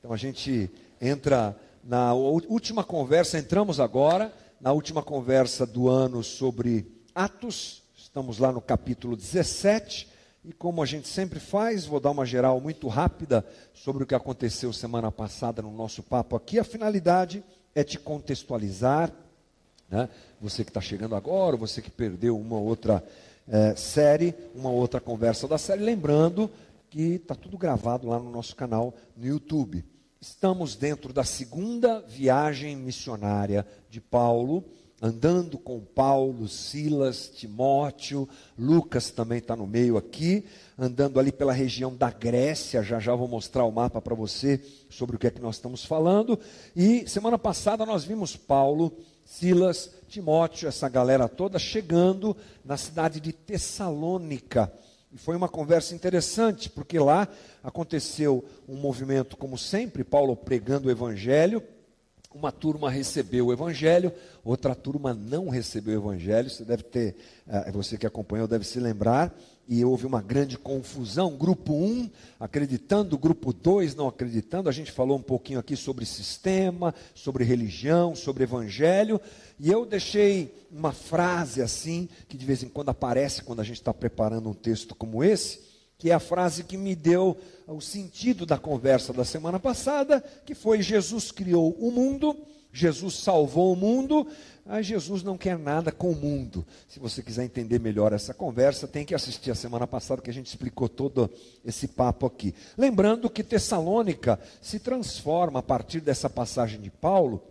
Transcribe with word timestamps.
Então 0.00 0.14
a 0.14 0.16
gente 0.16 0.70
entra 0.98 1.54
na 1.84 2.14
última 2.14 2.82
conversa, 2.82 3.38
entramos 3.38 3.78
agora 3.78 4.32
na 4.58 4.72
última 4.72 5.02
conversa 5.02 5.66
do 5.66 5.90
ano 5.90 6.24
sobre 6.24 6.90
Atos, 7.14 7.82
estamos 7.94 8.38
lá 8.38 8.50
no 8.50 8.62
capítulo 8.62 9.14
17, 9.14 10.08
e 10.42 10.54
como 10.54 10.82
a 10.82 10.86
gente 10.86 11.06
sempre 11.06 11.38
faz, 11.38 11.84
vou 11.84 12.00
dar 12.00 12.12
uma 12.12 12.24
geral 12.24 12.58
muito 12.62 12.88
rápida 12.88 13.44
sobre 13.74 14.02
o 14.02 14.06
que 14.06 14.14
aconteceu 14.14 14.72
semana 14.72 15.12
passada 15.12 15.60
no 15.60 15.70
nosso 15.70 16.02
papo 16.02 16.34
aqui. 16.34 16.58
A 16.58 16.64
finalidade 16.64 17.44
é 17.74 17.84
te 17.84 17.98
contextualizar, 17.98 19.12
né? 19.90 20.08
você 20.40 20.64
que 20.64 20.70
está 20.70 20.80
chegando 20.80 21.14
agora, 21.14 21.58
você 21.58 21.82
que 21.82 21.90
perdeu 21.90 22.38
uma 22.38 22.56
outra 22.56 23.04
é, 23.46 23.76
série, 23.76 24.34
uma 24.54 24.70
outra 24.70 24.98
conversa 24.98 25.46
da 25.46 25.58
série, 25.58 25.82
lembrando 25.82 26.50
que 26.90 27.14
está 27.14 27.36
tudo 27.36 27.56
gravado 27.56 28.08
lá 28.08 28.18
no 28.18 28.30
nosso 28.30 28.56
canal 28.56 28.92
no 29.16 29.24
YouTube. 29.24 29.84
Estamos 30.20 30.74
dentro 30.74 31.12
da 31.12 31.22
segunda 31.22 32.00
viagem 32.00 32.76
missionária 32.76 33.64
de 33.88 34.00
Paulo, 34.00 34.64
andando 35.00 35.56
com 35.56 35.80
Paulo, 35.80 36.48
Silas, 36.48 37.28
Timóteo, 37.28 38.28
Lucas 38.58 39.10
também 39.10 39.38
está 39.38 39.54
no 39.54 39.68
meio 39.68 39.96
aqui, 39.96 40.44
andando 40.76 41.20
ali 41.20 41.30
pela 41.30 41.52
região 41.52 41.94
da 41.94 42.10
Grécia, 42.10 42.82
já 42.82 42.98
já 42.98 43.14
vou 43.14 43.28
mostrar 43.28 43.64
o 43.64 43.70
mapa 43.70 44.02
para 44.02 44.14
você 44.14 44.60
sobre 44.90 45.14
o 45.14 45.18
que 45.18 45.28
é 45.28 45.30
que 45.30 45.40
nós 45.40 45.54
estamos 45.56 45.84
falando. 45.84 46.38
E 46.74 47.08
semana 47.08 47.38
passada 47.38 47.86
nós 47.86 48.04
vimos 48.04 48.36
Paulo, 48.36 48.92
Silas, 49.24 49.92
Timóteo, 50.08 50.68
essa 50.68 50.88
galera 50.88 51.28
toda 51.28 51.56
chegando 51.56 52.36
na 52.64 52.76
cidade 52.76 53.20
de 53.20 53.32
Tessalônica. 53.32 54.70
E 55.12 55.18
foi 55.18 55.34
uma 55.34 55.48
conversa 55.48 55.94
interessante, 55.94 56.70
porque 56.70 56.98
lá 56.98 57.26
aconteceu 57.64 58.44
um 58.68 58.76
movimento, 58.76 59.36
como 59.36 59.58
sempre, 59.58 60.04
Paulo 60.04 60.36
pregando 60.36 60.88
o 60.88 60.90
evangelho. 60.90 61.62
Uma 62.32 62.52
turma 62.52 62.88
recebeu 62.88 63.46
o 63.46 63.52
evangelho, 63.52 64.12
outra 64.44 64.72
turma 64.72 65.12
não 65.12 65.48
recebeu 65.48 66.00
o 66.00 66.04
evangelho. 66.04 66.48
Você 66.48 66.64
deve 66.64 66.84
ter, 66.84 67.16
eh, 67.48 67.72
você 67.72 67.98
que 67.98 68.06
acompanhou 68.06 68.46
deve 68.46 68.64
se 68.64 68.78
lembrar 68.78 69.34
e 69.68 69.84
houve 69.84 70.06
uma 70.06 70.20
grande 70.20 70.58
confusão. 70.58 71.36
Grupo 71.36 71.72
1 71.72 72.10
acreditando, 72.40 73.16
grupo 73.16 73.52
2 73.52 73.94
não 73.94 74.08
acreditando. 74.08 74.68
A 74.68 74.72
gente 74.72 74.90
falou 74.90 75.16
um 75.16 75.22
pouquinho 75.22 75.58
aqui 75.58 75.76
sobre 75.76 76.04
sistema, 76.04 76.94
sobre 77.14 77.44
religião, 77.44 78.14
sobre 78.14 78.44
evangelho. 78.44 79.20
E 79.58 79.70
eu 79.70 79.86
deixei 79.86 80.54
uma 80.72 80.92
frase 80.92 81.62
assim, 81.62 82.08
que 82.28 82.36
de 82.36 82.44
vez 82.44 82.62
em 82.62 82.68
quando 82.68 82.88
aparece 82.88 83.42
quando 83.42 83.60
a 83.60 83.64
gente 83.64 83.76
está 83.76 83.94
preparando 83.94 84.48
um 84.48 84.54
texto 84.54 84.94
como 84.94 85.22
esse, 85.22 85.60
que 85.98 86.10
é 86.10 86.14
a 86.14 86.20
frase 86.20 86.64
que 86.64 86.76
me 86.76 86.96
deu 86.96 87.36
o 87.68 87.80
sentido 87.80 88.46
da 88.46 88.58
conversa 88.58 89.12
da 89.12 89.24
semana 89.24 89.60
passada, 89.60 90.24
que 90.44 90.54
foi: 90.54 90.82
Jesus 90.82 91.30
criou 91.30 91.76
o 91.78 91.90
mundo, 91.90 92.36
Jesus 92.72 93.16
salvou 93.16 93.72
o 93.72 93.76
mundo, 93.76 94.26
ah, 94.66 94.82
Jesus 94.82 95.22
não 95.22 95.36
quer 95.36 95.58
nada 95.58 95.90
com 95.90 96.10
o 96.10 96.16
mundo. 96.16 96.64
Se 96.88 97.00
você 97.00 97.22
quiser 97.22 97.44
entender 97.44 97.78
melhor 97.78 98.12
essa 98.12 98.32
conversa, 98.32 98.86
tem 98.86 99.04
que 99.04 99.14
assistir 99.14 99.50
a 99.50 99.54
semana 99.54 99.86
passada 99.86 100.22
que 100.22 100.30
a 100.30 100.34
gente 100.34 100.46
explicou 100.46 100.88
todo 100.88 101.30
esse 101.64 101.88
papo 101.88 102.26
aqui. 102.26 102.54
Lembrando 102.76 103.30
que 103.30 103.42
Tessalônica 103.42 104.38
se 104.60 104.78
transforma 104.78 105.58
a 105.60 105.62
partir 105.62 106.00
dessa 106.00 106.30
passagem 106.30 106.80
de 106.80 106.90
Paulo 106.90 107.42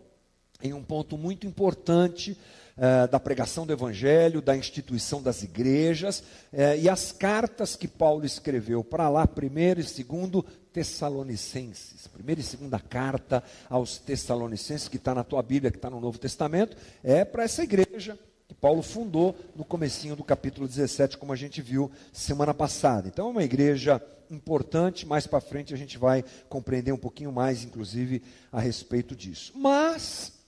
em 0.62 0.74
um 0.74 0.84
ponto 0.84 1.18
muito 1.18 1.48
importante 1.48 2.38
eh, 2.82 3.08
da 3.08 3.20
pregação 3.20 3.66
do 3.66 3.74
Evangelho, 3.74 4.42
da 4.42 4.56
instituição 4.56 5.22
das 5.22 5.44
igrejas, 5.44 6.24
eh, 6.54 6.80
e 6.80 6.90
as 6.90 7.12
cartas 7.12 7.76
que 7.76 7.90
Paulo 7.90 8.26
escreveu 8.26 8.84
para 8.84 9.10
lá, 9.10 9.28
primeiro 9.28 9.82
e 9.82 9.84
segundo 9.84 10.46
Tessalonicenses, 10.72 12.08
primeira 12.08 12.40
e 12.40 12.44
segunda 12.44 12.80
carta 12.80 13.44
aos 13.70 13.98
Tessalonicenses, 13.98 14.88
que 14.88 14.96
está 14.96 15.14
na 15.14 15.26
tua 15.26 15.44
Bíblia, 15.44 15.72
que 15.72 15.78
está 15.78 15.90
no 15.90 16.00
Novo 16.00 16.18
Testamento, 16.18 16.78
é 17.04 17.26
para 17.26 17.44
essa 17.44 17.64
igreja 17.64 18.18
que 18.48 18.56
Paulo 18.56 18.82
fundou 18.82 19.36
no 19.56 19.66
comecinho 19.66 20.16
do 20.16 20.24
capítulo 20.24 20.66
17, 20.66 21.18
como 21.18 21.34
a 21.34 21.36
gente 21.36 21.62
viu 21.62 21.92
semana 22.14 22.54
passada. 22.54 23.10
Então 23.10 23.28
é 23.28 23.32
uma 23.32 23.44
igreja 23.44 24.02
importante, 24.32 25.06
mais 25.06 25.28
para 25.28 25.42
frente 25.42 25.74
a 25.74 25.78
gente 25.78 25.98
vai 25.98 26.24
compreender 26.48 26.94
um 26.94 26.98
pouquinho 26.98 27.32
mais, 27.32 27.66
inclusive, 27.66 28.22
a 28.52 28.62
respeito 28.62 29.16
disso. 29.18 29.52
Mas 29.56 30.39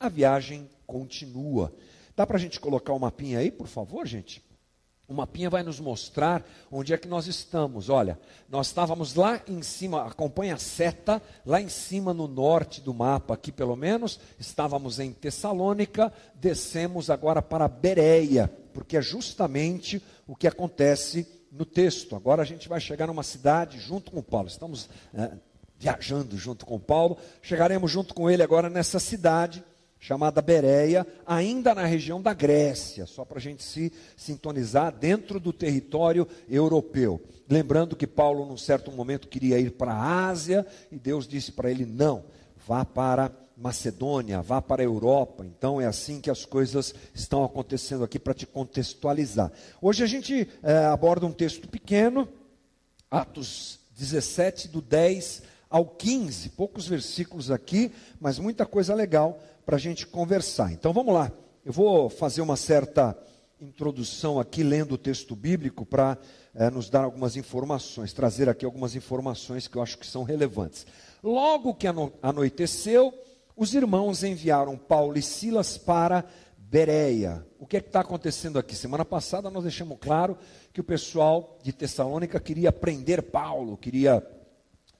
a 0.00 0.08
viagem 0.08 0.68
continua. 0.86 1.72
Dá 2.16 2.26
para 2.26 2.38
a 2.38 2.40
gente 2.40 2.58
colocar 2.58 2.94
o 2.94 2.96
um 2.96 3.00
mapinha 3.00 3.38
aí, 3.38 3.50
por 3.50 3.66
favor, 3.66 4.06
gente? 4.06 4.42
O 5.06 5.12
mapinha 5.12 5.50
vai 5.50 5.62
nos 5.62 5.78
mostrar 5.78 6.42
onde 6.70 6.94
é 6.94 6.96
que 6.96 7.08
nós 7.08 7.26
estamos. 7.26 7.90
Olha, 7.90 8.18
nós 8.48 8.68
estávamos 8.68 9.14
lá 9.14 9.42
em 9.46 9.60
cima, 9.60 10.06
acompanha 10.06 10.54
a 10.54 10.58
seta, 10.58 11.20
lá 11.44 11.60
em 11.60 11.68
cima 11.68 12.14
no 12.14 12.26
norte 12.26 12.80
do 12.80 12.94
mapa, 12.94 13.34
aqui 13.34 13.52
pelo 13.52 13.76
menos, 13.76 14.18
estávamos 14.38 14.98
em 14.98 15.12
Tessalônica, 15.12 16.12
descemos 16.34 17.10
agora 17.10 17.42
para 17.42 17.68
Bereia, 17.68 18.50
porque 18.72 18.96
é 18.96 19.02
justamente 19.02 20.02
o 20.26 20.34
que 20.34 20.46
acontece 20.46 21.26
no 21.50 21.66
texto. 21.66 22.16
Agora 22.16 22.40
a 22.40 22.46
gente 22.46 22.68
vai 22.68 22.80
chegar 22.80 23.08
numa 23.08 23.24
cidade 23.24 23.78
junto 23.80 24.12
com 24.12 24.22
Paulo. 24.22 24.46
Estamos 24.46 24.88
é, 25.12 25.32
viajando 25.76 26.38
junto 26.38 26.64
com 26.64 26.78
Paulo, 26.78 27.18
chegaremos 27.42 27.90
junto 27.90 28.14
com 28.14 28.30
ele 28.30 28.42
agora 28.42 28.70
nessa 28.70 29.00
cidade 29.00 29.64
chamada 30.00 30.40
Bereia, 30.40 31.06
ainda 31.26 31.74
na 31.74 31.84
região 31.84 32.22
da 32.22 32.32
Grécia, 32.32 33.04
só 33.04 33.22
para 33.22 33.36
a 33.36 33.40
gente 33.40 33.62
se 33.62 33.92
sintonizar 34.16 34.90
dentro 34.90 35.38
do 35.38 35.52
território 35.52 36.26
europeu. 36.48 37.20
Lembrando 37.48 37.94
que 37.94 38.06
Paulo, 38.06 38.46
num 38.46 38.56
certo 38.56 38.90
momento, 38.90 39.28
queria 39.28 39.58
ir 39.58 39.72
para 39.72 39.92
a 39.92 40.28
Ásia 40.28 40.66
e 40.90 40.98
Deus 40.98 41.28
disse 41.28 41.52
para 41.52 41.70
ele: 41.70 41.84
não, 41.84 42.24
vá 42.66 42.82
para 42.82 43.30
Macedônia, 43.54 44.40
vá 44.40 44.62
para 44.62 44.80
a 44.80 44.84
Europa. 44.84 45.44
Então 45.44 45.78
é 45.78 45.86
assim 45.86 46.18
que 46.18 46.30
as 46.30 46.46
coisas 46.46 46.94
estão 47.14 47.44
acontecendo 47.44 48.02
aqui 48.02 48.18
para 48.18 48.32
te 48.32 48.46
contextualizar. 48.46 49.52
Hoje 49.82 50.02
a 50.02 50.06
gente 50.06 50.48
é, 50.62 50.86
aborda 50.86 51.26
um 51.26 51.32
texto 51.32 51.68
pequeno, 51.68 52.26
Atos 53.10 53.80
17, 53.98 54.68
do 54.68 54.80
10 54.80 55.42
ao 55.68 55.86
15, 55.86 56.48
poucos 56.50 56.88
versículos 56.88 57.50
aqui, 57.50 57.92
mas 58.18 58.38
muita 58.38 58.64
coisa 58.66 58.94
legal 58.94 59.38
para 59.70 59.76
a 59.76 59.80
gente 59.80 60.04
conversar. 60.04 60.72
Então 60.72 60.92
vamos 60.92 61.14
lá. 61.14 61.30
Eu 61.64 61.72
vou 61.72 62.10
fazer 62.10 62.40
uma 62.40 62.56
certa 62.56 63.16
introdução 63.60 64.40
aqui, 64.40 64.64
lendo 64.64 64.96
o 64.96 64.98
texto 64.98 65.36
bíblico, 65.36 65.86
para 65.86 66.18
é, 66.52 66.68
nos 66.70 66.90
dar 66.90 67.04
algumas 67.04 67.36
informações, 67.36 68.12
trazer 68.12 68.48
aqui 68.48 68.64
algumas 68.64 68.96
informações 68.96 69.68
que 69.68 69.76
eu 69.76 69.82
acho 69.82 69.96
que 69.96 70.08
são 70.08 70.24
relevantes. 70.24 70.84
Logo 71.22 71.72
que 71.72 71.86
ano 71.86 72.12
anoiteceu, 72.20 73.14
os 73.56 73.72
irmãos 73.72 74.24
enviaram 74.24 74.76
Paulo 74.76 75.16
e 75.16 75.22
Silas 75.22 75.78
para 75.78 76.24
Bereia. 76.58 77.46
O 77.56 77.64
que 77.64 77.76
é 77.76 77.78
está 77.78 78.00
acontecendo 78.00 78.58
aqui? 78.58 78.74
Semana 78.74 79.04
passada 79.04 79.50
nós 79.50 79.62
deixamos 79.62 79.98
claro 80.00 80.36
que 80.72 80.80
o 80.80 80.84
pessoal 80.84 81.60
de 81.62 81.72
Tessalônica 81.72 82.40
queria 82.40 82.72
prender 82.72 83.22
Paulo, 83.22 83.76
queria 83.76 84.20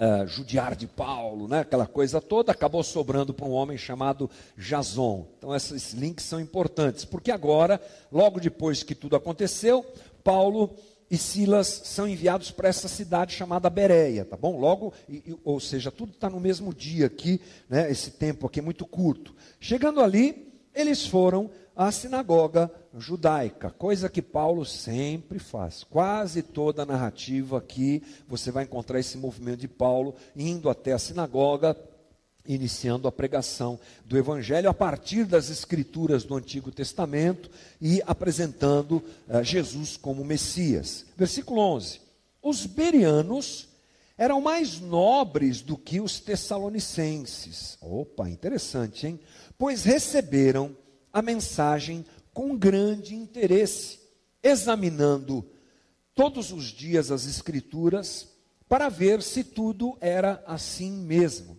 uh, 0.00 0.26
judiar 0.26 0.74
de 0.74 0.86
Paulo, 0.86 1.46
né? 1.46 1.60
aquela 1.60 1.86
coisa 1.86 2.20
toda, 2.20 2.52
acabou 2.52 2.82
sobrando 2.82 3.34
para 3.34 3.46
um 3.46 3.52
homem 3.52 3.76
chamado 3.76 4.30
Jason. 4.56 5.26
Então, 5.38 5.54
esses 5.54 5.92
links 5.92 6.24
são 6.24 6.40
importantes, 6.40 7.04
porque 7.04 7.30
agora, 7.30 7.80
logo 8.10 8.40
depois 8.40 8.82
que 8.82 8.94
tudo 8.94 9.14
aconteceu, 9.14 9.84
Paulo 10.24 10.74
e 11.10 11.18
Silas 11.18 11.82
são 11.84 12.08
enviados 12.08 12.50
para 12.50 12.68
essa 12.68 12.88
cidade 12.88 13.34
chamada 13.34 13.68
Bereia, 13.68 14.24
tá 14.24 14.36
bom? 14.36 14.58
Logo, 14.58 14.92
e, 15.08 15.36
ou 15.44 15.58
seja, 15.58 15.90
tudo 15.90 16.12
está 16.12 16.30
no 16.30 16.38
mesmo 16.38 16.72
dia 16.72 17.06
aqui, 17.06 17.40
né? 17.68 17.90
Esse 17.90 18.12
tempo 18.12 18.46
aqui 18.46 18.60
é 18.60 18.62
muito 18.62 18.86
curto. 18.86 19.34
Chegando 19.58 20.00
ali, 20.00 20.52
eles 20.72 21.04
foram 21.04 21.50
à 21.80 21.90
sinagoga 21.90 22.70
judaica, 22.98 23.70
coisa 23.70 24.10
que 24.10 24.20
Paulo 24.20 24.66
sempre 24.66 25.38
faz. 25.38 25.82
Quase 25.82 26.42
toda 26.42 26.82
a 26.82 26.86
narrativa 26.86 27.56
aqui 27.56 28.02
você 28.28 28.50
vai 28.50 28.64
encontrar 28.64 29.00
esse 29.00 29.16
movimento 29.16 29.60
de 29.60 29.68
Paulo 29.68 30.14
indo 30.36 30.68
até 30.68 30.92
a 30.92 30.98
sinagoga, 30.98 31.74
iniciando 32.46 33.08
a 33.08 33.12
pregação 33.12 33.80
do 34.04 34.18
evangelho 34.18 34.68
a 34.68 34.74
partir 34.74 35.24
das 35.24 35.48
escrituras 35.48 36.22
do 36.22 36.36
Antigo 36.36 36.70
Testamento 36.70 37.50
e 37.80 38.02
apresentando 38.06 39.02
uh, 39.26 39.42
Jesus 39.42 39.96
como 39.96 40.22
Messias. 40.22 41.06
Versículo 41.16 41.62
11. 41.62 41.98
Os 42.42 42.66
berianos 42.66 43.70
eram 44.18 44.38
mais 44.42 44.80
nobres 44.80 45.62
do 45.62 45.78
que 45.78 45.98
os 45.98 46.20
tessalonicenses. 46.20 47.78
Opa, 47.80 48.28
interessante, 48.28 49.06
hein? 49.06 49.20
Pois 49.56 49.82
receberam 49.82 50.76
a 51.12 51.22
mensagem 51.22 52.04
com 52.32 52.56
grande 52.56 53.14
interesse, 53.14 53.98
examinando 54.42 55.44
todos 56.14 56.52
os 56.52 56.66
dias 56.66 57.10
as 57.10 57.26
Escrituras 57.26 58.28
para 58.68 58.88
ver 58.88 59.22
se 59.22 59.42
tudo 59.42 59.96
era 60.00 60.42
assim 60.46 60.92
mesmo. 60.92 61.58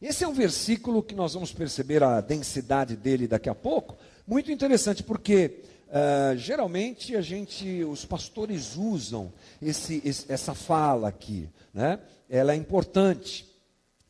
Esse 0.00 0.24
é 0.24 0.28
um 0.28 0.32
versículo 0.32 1.02
que 1.02 1.14
nós 1.14 1.34
vamos 1.34 1.52
perceber 1.52 2.02
a 2.02 2.20
densidade 2.20 2.96
dele 2.96 3.26
daqui 3.26 3.48
a 3.48 3.54
pouco, 3.54 3.96
muito 4.26 4.52
interessante, 4.52 5.02
porque 5.02 5.62
uh, 5.88 6.36
geralmente 6.36 7.16
a 7.16 7.20
gente, 7.20 7.82
os 7.84 8.04
pastores 8.04 8.76
usam 8.76 9.32
esse, 9.60 10.00
esse, 10.04 10.30
essa 10.32 10.54
fala 10.54 11.08
aqui, 11.08 11.48
né? 11.74 11.98
ela 12.28 12.52
é 12.52 12.56
importante. 12.56 13.49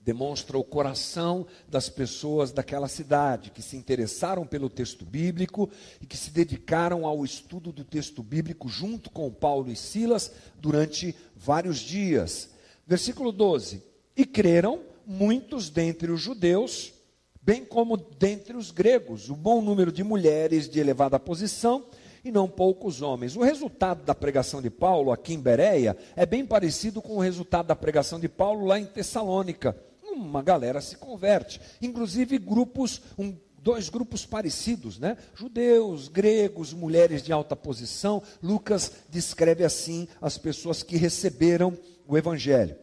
Demonstra 0.00 0.56
o 0.56 0.64
coração 0.64 1.46
das 1.68 1.88
pessoas 1.90 2.50
daquela 2.50 2.88
cidade 2.88 3.50
que 3.50 3.60
se 3.60 3.76
interessaram 3.76 4.46
pelo 4.46 4.70
texto 4.70 5.04
bíblico 5.04 5.68
e 6.00 6.06
que 6.06 6.16
se 6.16 6.30
dedicaram 6.30 7.04
ao 7.04 7.24
estudo 7.24 7.70
do 7.70 7.84
texto 7.84 8.22
bíblico 8.22 8.68
junto 8.68 9.10
com 9.10 9.30
Paulo 9.30 9.70
e 9.70 9.76
Silas 9.76 10.32
durante 10.58 11.14
vários 11.36 11.78
dias. 11.78 12.50
Versículo 12.86 13.30
12: 13.30 13.82
E 14.16 14.24
creram 14.24 14.80
muitos 15.06 15.68
dentre 15.68 16.10
os 16.10 16.20
judeus, 16.20 16.94
bem 17.42 17.62
como 17.64 17.96
dentre 17.96 18.56
os 18.56 18.70
gregos, 18.70 19.28
o 19.28 19.36
bom 19.36 19.60
número 19.60 19.92
de 19.92 20.02
mulheres 20.02 20.68
de 20.68 20.80
elevada 20.80 21.20
posição 21.20 21.84
e 22.24 22.30
não 22.30 22.48
poucos 22.48 23.02
homens. 23.02 23.36
O 23.36 23.42
resultado 23.42 24.02
da 24.02 24.14
pregação 24.14 24.62
de 24.62 24.70
Paulo 24.70 25.12
aqui 25.12 25.34
em 25.34 25.40
Bereia 25.40 25.96
é 26.16 26.24
bem 26.24 26.46
parecido 26.46 27.02
com 27.02 27.16
o 27.16 27.20
resultado 27.20 27.66
da 27.66 27.76
pregação 27.76 28.18
de 28.18 28.28
Paulo 28.28 28.66
lá 28.66 28.78
em 28.78 28.86
Tessalônica 28.86 29.89
uma 30.12 30.42
galera 30.42 30.80
se 30.80 30.96
converte. 30.96 31.60
Inclusive 31.80 32.38
grupos, 32.38 33.00
um, 33.18 33.36
dois 33.62 33.88
grupos 33.88 34.24
parecidos, 34.26 34.98
né? 34.98 35.16
Judeus, 35.34 36.08
gregos, 36.08 36.72
mulheres 36.72 37.22
de 37.22 37.32
alta 37.32 37.54
posição. 37.54 38.22
Lucas 38.42 38.92
descreve 39.08 39.64
assim 39.64 40.08
as 40.20 40.38
pessoas 40.38 40.82
que 40.82 40.96
receberam 40.96 41.76
o 42.06 42.16
evangelho. 42.16 42.76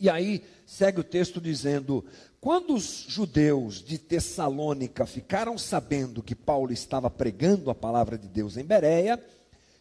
E 0.00 0.08
aí 0.08 0.44
segue 0.64 1.00
o 1.00 1.04
texto 1.04 1.40
dizendo: 1.40 2.04
quando 2.40 2.74
os 2.74 3.04
judeus 3.08 3.82
de 3.82 3.98
Tessalônica 3.98 5.04
ficaram 5.06 5.58
sabendo 5.58 6.22
que 6.22 6.34
Paulo 6.34 6.72
estava 6.72 7.10
pregando 7.10 7.70
a 7.70 7.74
palavra 7.74 8.16
de 8.16 8.28
Deus 8.28 8.56
em 8.56 8.64
Bereia, 8.64 9.22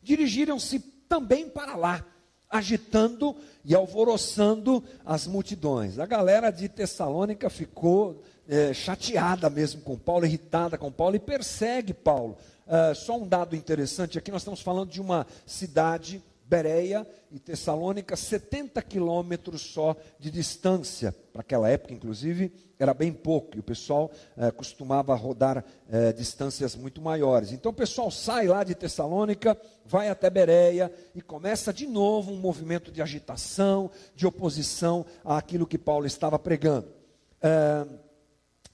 dirigiram-se 0.02 0.80
também 1.08 1.48
para 1.48 1.76
lá 1.76 2.06
agitando 2.50 3.36
e 3.64 3.76
alvoroçando 3.76 4.84
as 5.06 5.28
multidões. 5.28 6.00
A 6.00 6.06
galera 6.06 6.50
de 6.50 6.70
Tessalônica 6.70 7.50
ficou 7.50 8.24
é, 8.48 8.74
chateada 8.74 9.50
mesmo 9.50 9.82
com 9.82 9.98
Paulo, 9.98 10.26
irritada 10.26 10.78
com 10.78 10.92
Paulo 10.92 11.16
e 11.16 11.20
persegue 11.20 11.94
Paulo. 11.94 12.38
Uh, 12.66 12.94
só 12.94 13.18
um 13.18 13.26
dado 13.26 13.56
interessante 13.56 14.18
aqui: 14.18 14.30
nós 14.30 14.42
estamos 14.42 14.62
falando 14.62 14.90
de 14.90 15.00
uma 15.00 15.26
cidade 15.46 16.22
Bereia 16.48 17.06
e 17.30 17.40
Tessalônica, 17.40 18.16
70 18.16 18.82
quilômetros 18.82 19.62
só 19.62 19.98
de 20.18 20.32
distância. 20.32 21.14
Para 21.34 21.42
aquela 21.42 21.70
época, 21.70 21.94
inclusive, 21.94 22.54
era 22.80 22.94
bem 22.94 23.12
pouco, 23.12 23.58
e 23.58 23.60
o 23.60 23.64
pessoal 23.64 24.10
eh, 24.38 24.50
costumava 24.52 25.14
rodar 25.14 25.66
eh, 25.90 26.14
distâncias 26.14 26.74
muito 26.74 27.02
maiores. 27.02 27.52
Então 27.52 27.72
o 27.72 27.76
pessoal 27.76 28.10
sai 28.10 28.48
lá 28.48 28.64
de 28.64 28.76
Tessalônica, 28.76 29.60
vai 29.86 30.08
até 30.08 30.30
Bereia 30.30 30.90
e 31.14 31.22
começa 31.22 31.74
de 31.74 31.86
novo 31.86 32.32
um 32.32 32.38
movimento 32.38 32.94
de 32.94 33.02
agitação, 33.02 33.92
de 34.16 34.26
oposição 34.26 35.06
àquilo 35.26 35.68
que 35.68 35.78
Paulo 35.78 36.06
estava 36.06 36.40
pregando. 36.40 36.88
Eh, 37.42 37.86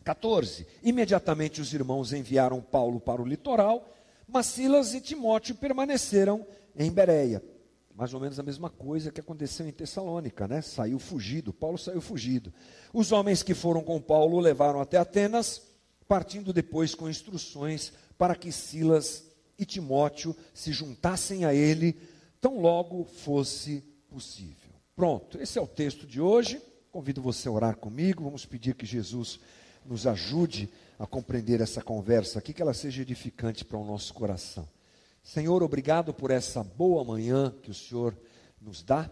14. 0.04 0.68
Imediatamente 0.84 1.60
os 1.60 1.74
irmãos 1.74 2.14
enviaram 2.14 2.62
Paulo 2.62 3.00
para 3.00 3.22
o 3.22 3.26
litoral, 3.26 3.90
mas 4.28 4.46
Silas 4.46 4.94
e 4.94 5.02
Timóteo 5.02 5.56
permaneceram 5.56 6.46
em 6.78 6.92
Bereia 6.92 7.42
mais 7.96 8.14
ou 8.14 8.20
menos 8.20 8.40
a 8.40 8.44
mesma 8.44 8.70
coisa 8.70 9.12
que 9.12 9.20
aconteceu 9.20 9.68
em 9.68 9.72
Tessalônica, 9.72 10.48
né? 10.48 10.62
Saiu 10.62 10.98
fugido, 10.98 11.54
Paulo 11.54 11.78
saiu 11.78 12.02
fugido. 12.02 12.54
Os 12.92 13.12
homens 13.12 13.44
que 13.44 13.54
foram 13.54 13.82
com 13.84 14.02
Paulo 14.02 14.40
levaram 14.40 14.82
até 14.82 14.98
Atenas, 14.98 15.62
partindo 16.08 16.52
depois 16.52 16.96
com 16.96 17.10
instruções 17.10 17.94
para 18.18 18.36
que 18.36 18.52
Silas 18.52 19.26
e 19.58 19.66
Timóteo 19.66 20.36
se 20.54 20.72
juntassem 20.72 21.46
a 21.46 21.54
ele, 21.54 22.00
tão 22.42 22.60
logo 22.60 23.06
fosse 23.06 23.84
possível. 24.10 24.74
Pronto, 24.96 25.40
esse 25.40 25.58
é 25.58 25.62
o 25.62 25.68
texto 25.68 26.06
de 26.06 26.20
hoje. 26.20 26.62
Convido 26.92 27.22
você 27.22 27.48
a 27.48 27.52
orar 27.52 27.78
comigo. 27.78 28.24
Vamos 28.24 28.46
pedir 28.46 28.76
que 28.76 28.86
Jesus 28.86 29.40
nos 29.86 30.06
ajude 30.08 30.72
a 30.98 31.06
compreender 31.06 31.62
essa 31.62 31.82
conversa 31.82 32.40
aqui, 32.40 32.54
que 32.54 32.62
ela 32.62 32.74
seja 32.74 33.02
edificante 33.02 33.66
para 33.66 33.78
o 33.78 33.86
nosso 33.86 34.14
coração. 34.14 34.68
Senhor, 35.24 35.64
obrigado 35.64 36.14
por 36.14 36.32
essa 36.32 36.62
boa 36.62 37.02
manhã 37.02 37.50
que 37.64 37.72
o 37.72 37.74
Senhor 37.74 38.16
nos 38.60 38.84
dá. 38.84 39.10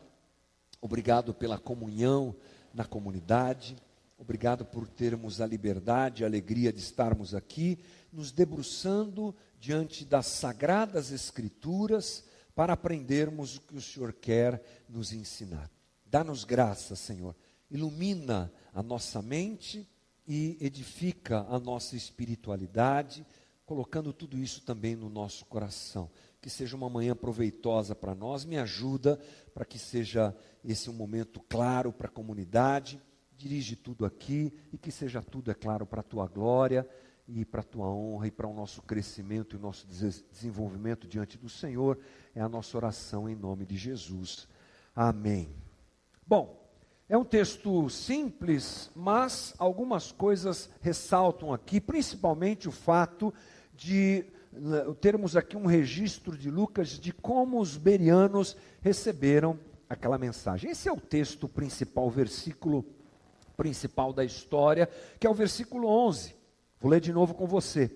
Obrigado 0.82 1.34
pela 1.34 1.58
comunhão 1.58 2.36
na 2.74 2.84
comunidade. 2.84 3.78
Obrigado 4.18 4.66
por 4.66 4.90
termos 4.90 5.40
a 5.40 5.48
liberdade, 5.48 6.24
a 6.24 6.28
alegria 6.28 6.74
de 6.74 6.80
estarmos 6.80 7.34
aqui, 7.34 7.80
nos 8.12 8.30
debruçando 8.30 9.34
diante 9.58 10.04
das 10.04 10.26
sagradas 10.26 11.12
Escrituras 11.12 12.26
para 12.54 12.74
aprendermos 12.74 13.56
o 13.56 13.62
que 13.62 13.78
o 13.78 13.82
Senhor 13.82 14.12
quer 14.12 14.62
nos 14.90 15.14
ensinar. 15.14 15.72
Dá-nos 16.06 16.44
graça, 16.44 16.94
Senhor. 16.94 17.34
Ilumina 17.70 18.52
a 18.74 18.84
nossa 18.84 19.22
mente 19.22 19.90
e 20.28 20.58
edifica 20.60 21.46
a 21.50 21.58
nossa 21.58 21.96
espiritualidade 21.96 23.26
colocando 23.72 24.12
tudo 24.12 24.38
isso 24.38 24.62
também 24.66 24.98
no 24.98 25.10
nosso 25.10 25.46
coração. 25.46 26.12
Que 26.42 26.50
seja 26.50 26.76
uma 26.76 26.90
manhã 26.90 27.16
proveitosa 27.16 27.96
para 27.96 28.14
nós, 28.14 28.44
me 28.44 28.58
ajuda 28.58 29.18
para 29.54 29.64
que 29.64 29.80
seja 29.80 30.36
esse 30.62 30.90
um 30.90 30.94
momento 30.94 31.40
claro 31.48 31.94
para 31.94 32.08
a 32.08 32.12
comunidade. 32.12 33.02
Dirige 33.38 33.78
tudo 33.78 34.04
aqui 34.04 34.54
e 34.74 34.78
que 34.78 34.92
seja 34.92 35.22
tudo, 35.22 35.52
é 35.52 35.54
claro, 35.54 35.86
para 35.86 36.02
a 36.02 36.04
tua 36.04 36.28
glória 36.28 36.86
e 37.26 37.46
para 37.46 37.62
a 37.62 37.64
tua 37.64 37.88
honra 37.88 38.28
e 38.28 38.32
para 38.32 38.46
o 38.46 38.54
nosso 38.54 38.82
crescimento 38.82 39.56
e 39.56 39.58
o 39.58 39.62
nosso 39.62 39.88
desenvolvimento 39.88 41.08
diante 41.08 41.38
do 41.38 41.48
Senhor. 41.48 41.98
É 42.36 42.42
a 42.42 42.50
nossa 42.50 42.76
oração 42.76 43.30
em 43.30 43.38
nome 43.38 43.66
de 43.66 43.78
Jesus. 43.78 44.50
Amém. 44.94 45.48
Bom, 46.28 46.62
é 47.12 47.18
um 47.18 47.26
texto 47.26 47.90
simples, 47.90 48.90
mas 48.96 49.54
algumas 49.58 50.14
coisas 50.14 50.70
ressaltam 50.80 51.52
aqui, 51.54 51.82
principalmente 51.82 52.70
o 52.70 52.72
fato 52.72 53.34
de 53.82 54.24
né, 54.54 54.86
termos 55.02 55.36
aqui 55.36 55.58
um 55.58 55.66
registro 55.66 56.38
de 56.38 56.52
Lucas 56.52 57.00
de 57.00 57.12
como 57.12 57.60
os 57.60 57.78
berianos 57.78 58.56
receberam 58.80 59.60
aquela 59.90 60.20
mensagem. 60.20 60.70
Esse 60.70 60.88
é 60.88 60.92
o 60.94 61.02
texto 61.02 61.50
principal, 61.50 62.06
o 62.06 62.12
versículo 62.12 62.86
principal 63.58 64.14
da 64.14 64.24
história, 64.24 64.88
que 65.20 65.26
é 65.26 65.30
o 65.30 65.34
versículo 65.34 65.88
11. 65.88 66.36
Vou 66.80 66.92
ler 66.92 67.02
de 67.02 67.12
novo 67.12 67.34
com 67.34 67.48
você. 67.48 67.92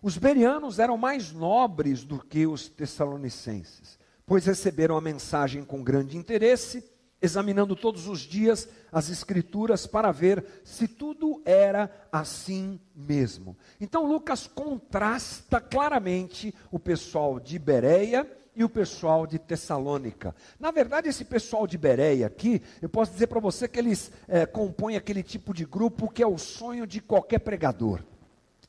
Os 0.00 0.16
berianos 0.16 0.78
eram 0.78 0.96
mais 0.96 1.32
nobres 1.32 2.02
do 2.02 2.18
que 2.18 2.46
os 2.46 2.68
tessalonicenses, 2.68 3.98
pois 4.24 4.46
receberam 4.46 4.96
a 4.96 5.02
mensagem 5.02 5.62
com 5.64 5.82
grande 5.82 6.16
interesse 6.16 6.82
examinando 7.26 7.76
todos 7.76 8.08
os 8.08 8.20
dias 8.20 8.68
as 8.90 9.10
Escrituras 9.10 9.86
para 9.86 10.10
ver 10.10 10.44
se 10.64 10.88
tudo 10.88 11.42
era 11.44 11.90
assim 12.10 12.80
mesmo. 12.94 13.56
Então 13.80 14.06
Lucas 14.06 14.46
contrasta 14.46 15.60
claramente 15.60 16.54
o 16.70 16.78
pessoal 16.78 17.38
de 17.38 17.58
Bereia 17.58 18.26
e 18.54 18.64
o 18.64 18.68
pessoal 18.68 19.26
de 19.26 19.38
Tessalônica. 19.38 20.34
Na 20.58 20.70
verdade, 20.70 21.08
esse 21.08 21.24
pessoal 21.24 21.66
de 21.66 21.76
Bereia 21.76 22.26
aqui, 22.26 22.62
eu 22.80 22.88
posso 22.88 23.12
dizer 23.12 23.26
para 23.26 23.38
você 23.40 23.68
que 23.68 23.78
eles 23.78 24.10
é, 24.26 24.46
compõem 24.46 24.96
aquele 24.96 25.22
tipo 25.22 25.52
de 25.52 25.66
grupo 25.66 26.08
que 26.08 26.22
é 26.22 26.26
o 26.26 26.38
sonho 26.38 26.86
de 26.86 27.00
qualquer 27.00 27.40
pregador 27.40 28.02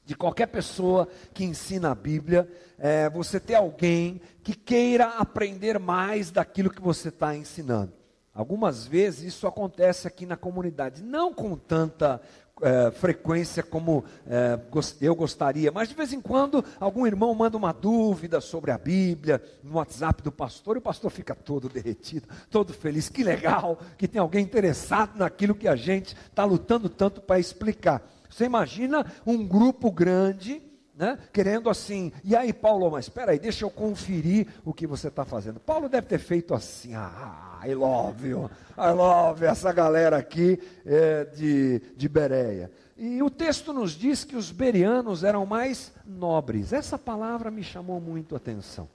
de 0.08 0.16
qualquer 0.16 0.48
pessoa 0.48 1.06
que 1.34 1.44
ensina 1.44 1.92
a 1.92 1.96
Bíblia, 1.96 2.50
é, 2.80 3.10
você 3.10 3.42
ter 3.42 3.56
alguém 3.56 4.22
que 4.42 4.54
queira 4.56 5.06
aprender 5.18 5.78
mais 5.78 6.32
daquilo 6.32 6.70
que 6.70 6.82
você 6.82 7.10
está 7.10 7.36
ensinando. 7.36 7.92
Algumas 8.38 8.86
vezes 8.86 9.34
isso 9.34 9.48
acontece 9.48 10.08
aqui 10.08 10.24
na 10.24 10.38
comunidade, 10.38 11.02
não 11.02 11.34
com 11.34 11.58
tanta 11.58 12.22
é, 12.62 12.92
frequência 12.92 13.64
como 13.64 14.06
é, 14.28 14.60
eu 15.02 15.16
gostaria, 15.16 15.72
mas 15.72 15.90
de 15.90 15.96
vez 15.96 16.14
em 16.14 16.22
quando 16.22 16.64
algum 16.80 17.08
irmão 17.08 17.34
manda 17.34 17.58
uma 17.58 17.74
dúvida 17.74 18.40
sobre 18.40 18.70
a 18.70 18.78
Bíblia 18.78 19.42
no 19.64 19.78
WhatsApp 19.78 20.22
do 20.22 20.32
pastor 20.32 20.76
e 20.76 20.78
o 20.78 20.84
pastor 20.84 21.10
fica 21.10 21.34
todo 21.34 21.68
derretido, 21.68 22.28
todo 22.52 22.74
feliz. 22.74 23.10
Que 23.10 23.24
legal 23.24 23.80
que 23.98 24.08
tem 24.08 24.22
alguém 24.22 24.44
interessado 24.44 25.18
naquilo 25.18 25.56
que 25.56 25.68
a 25.68 25.76
gente 25.76 26.16
está 26.30 26.46
lutando 26.46 26.90
tanto 26.90 27.20
para 27.22 27.40
explicar. 27.40 28.08
Você 28.30 28.46
imagina 28.46 29.04
um 29.26 29.48
grupo 29.48 29.92
grande 29.92 30.62
né? 30.98 31.20
querendo 31.32 31.70
assim, 31.70 32.12
e 32.24 32.36
aí 32.36 32.52
Paulo, 32.52 32.90
mas 32.90 33.06
espera 33.06 33.32
aí, 33.32 33.40
deixa 33.40 33.64
eu 33.64 33.70
conferir 33.70 34.48
o 34.66 34.74
que 34.74 34.88
você 34.88 35.10
está 35.10 35.24
fazendo. 35.24 35.60
Paulo 35.60 35.88
deve 35.88 36.08
ter 36.08 36.18
feito 36.18 36.56
assim, 36.56 36.96
ah, 36.96 37.60
I 37.64 37.76
love 37.76 38.28
you, 38.28 38.50
I 38.76 38.92
love 38.92 39.46
essa 39.46 39.72
galera 39.72 40.18
aqui 40.18 40.60
é, 40.84 41.26
de, 41.26 41.80
de 41.96 42.10
Bereia. 42.10 42.72
E 42.98 43.22
o 43.22 43.30
texto 43.30 43.72
nos 43.72 43.92
diz 43.92 44.24
que 44.24 44.36
os 44.36 44.52
berianos 44.52 45.24
eram 45.24 45.46
mais 45.46 45.94
nobres. 46.04 46.74
Essa 46.74 46.98
palavra 46.98 47.52
me 47.52 47.64
chamou 47.64 48.02
muito 48.02 48.34
a 48.34 48.38
atenção, 48.38 48.90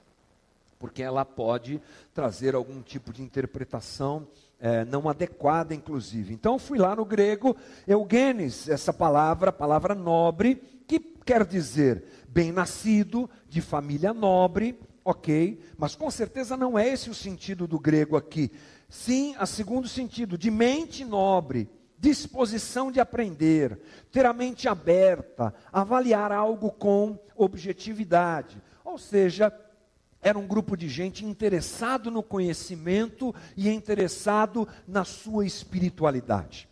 porque 0.77 1.01
ela 1.01 1.23
pode 1.23 1.81
trazer 2.13 2.53
algum 2.53 2.81
tipo 2.81 3.13
de 3.13 3.21
interpretação 3.21 4.27
é, 4.63 4.85
não 4.85 5.09
adequada, 5.09 5.75
inclusive. 5.75 6.33
Então, 6.33 6.57
fui 6.57 6.77
lá 6.77 6.95
no 6.95 7.03
grego, 7.03 7.53
eugenes, 7.85 8.69
essa 8.69 8.93
palavra, 8.93 9.51
palavra 9.51 9.93
nobre, 9.93 10.63
que 10.87 10.99
quer 10.99 11.45
dizer 11.45 12.03
bem-nascido, 12.27 13.29
de 13.47 13.61
família 13.61 14.13
nobre, 14.13 14.79
ok, 15.05 15.59
mas 15.77 15.95
com 15.95 16.09
certeza 16.09 16.57
não 16.57 16.77
é 16.77 16.87
esse 16.87 17.09
o 17.09 17.13
sentido 17.13 17.67
do 17.67 17.79
grego 17.79 18.15
aqui. 18.15 18.51
Sim, 18.89 19.35
a 19.37 19.45
segundo 19.45 19.87
sentido, 19.87 20.37
de 20.37 20.49
mente 20.49 21.03
nobre, 21.03 21.69
disposição 21.97 22.91
de 22.91 22.99
aprender, 22.99 23.79
ter 24.11 24.25
a 24.25 24.33
mente 24.33 24.67
aberta, 24.67 25.53
avaliar 25.71 26.31
algo 26.31 26.71
com 26.71 27.17
objetividade. 27.35 28.61
Ou 28.83 28.97
seja, 28.97 29.51
era 30.21 30.37
um 30.37 30.47
grupo 30.47 30.77
de 30.77 30.87
gente 30.87 31.25
interessado 31.25 32.09
no 32.09 32.23
conhecimento 32.23 33.33
e 33.57 33.69
interessado 33.69 34.67
na 34.87 35.03
sua 35.03 35.45
espiritualidade. 35.45 36.67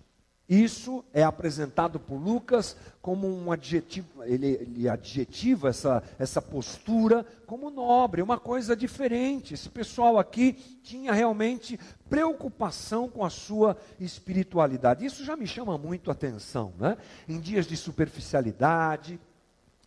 Isso 0.51 1.01
é 1.13 1.23
apresentado 1.23 1.97
por 1.97 2.17
Lucas 2.17 2.75
como 3.01 3.25
um 3.25 3.53
adjetivo, 3.53 4.21
ele, 4.25 4.47
ele, 4.47 4.89
adjetiva 4.89 5.69
essa, 5.69 6.03
essa 6.19 6.41
postura 6.41 7.25
como 7.47 7.69
nobre, 7.69 8.21
uma 8.21 8.37
coisa 8.37 8.75
diferente. 8.75 9.53
Esse 9.53 9.69
pessoal 9.69 10.19
aqui 10.19 10.57
tinha 10.83 11.13
realmente 11.13 11.79
preocupação 12.09 13.07
com 13.07 13.23
a 13.23 13.29
sua 13.29 13.77
espiritualidade. 13.97 15.05
Isso 15.05 15.23
já 15.23 15.37
me 15.37 15.47
chama 15.47 15.77
muito 15.77 16.09
a 16.09 16.13
atenção, 16.13 16.73
né? 16.77 16.97
Em 17.29 17.39
dias 17.39 17.65
de 17.65 17.77
superficialidade, 17.77 19.17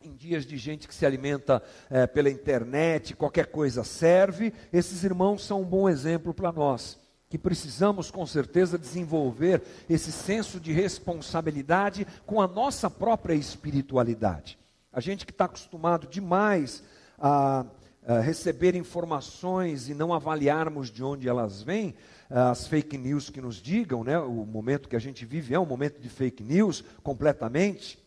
em 0.03 0.15
dias 0.15 0.47
de 0.47 0.57
gente 0.57 0.89
que 0.89 0.95
se 0.95 1.05
alimenta 1.05 1.63
é, 1.91 2.07
pela 2.07 2.31
internet, 2.31 3.15
qualquer 3.15 3.49
coisa 3.49 3.85
serve, 3.85 4.51
esses 4.73 5.05
irmãos 5.05 5.45
são 5.45 5.61
um 5.61 5.67
bom 5.67 5.91
exemplo 5.91 6.33
para 6.33 6.51
nós 6.51 7.04
que 7.35 7.39
precisamos 7.39 8.13
com 8.13 8.25
certeza 8.25 8.79
desenvolver 8.79 9.61
esse 9.91 10.13
senso 10.13 10.61
de 10.61 10.71
responsabilidade 10.71 12.07
com 12.25 12.41
a 12.41 12.47
nossa 12.47 12.89
própria 12.89 13.35
espiritualidade. 13.35 14.57
A 14.93 15.01
gente 15.01 15.27
que 15.27 15.33
está 15.33 15.47
acostumado 15.47 16.07
demais 16.07 16.81
a, 17.19 17.67
a, 18.07 18.21
receber 18.21 18.77
informações 18.77 19.89
e 19.89 19.95
não 19.95 20.15
avaliarmos 20.15 20.93
de 20.93 21.03
onde 21.03 21.29
elas 21.29 21.61
vêm, 21.61 21.97
as 22.31 22.69
fake 22.69 22.97
news 22.97 23.29
que 23.31 23.41
nos 23.41 23.57
digam, 23.57 24.05
né, 24.05 24.17
o 24.17 24.47
momento 24.47 24.89
que 24.89 24.95
a 24.95 25.01
gente 25.01 25.27
vive 25.27 25.55
é 25.55 25.59
um 25.59 25.67
momento 25.67 26.01
de 26.01 26.09
fake 26.09 26.45
news 26.45 26.85
completamente. 27.03 27.99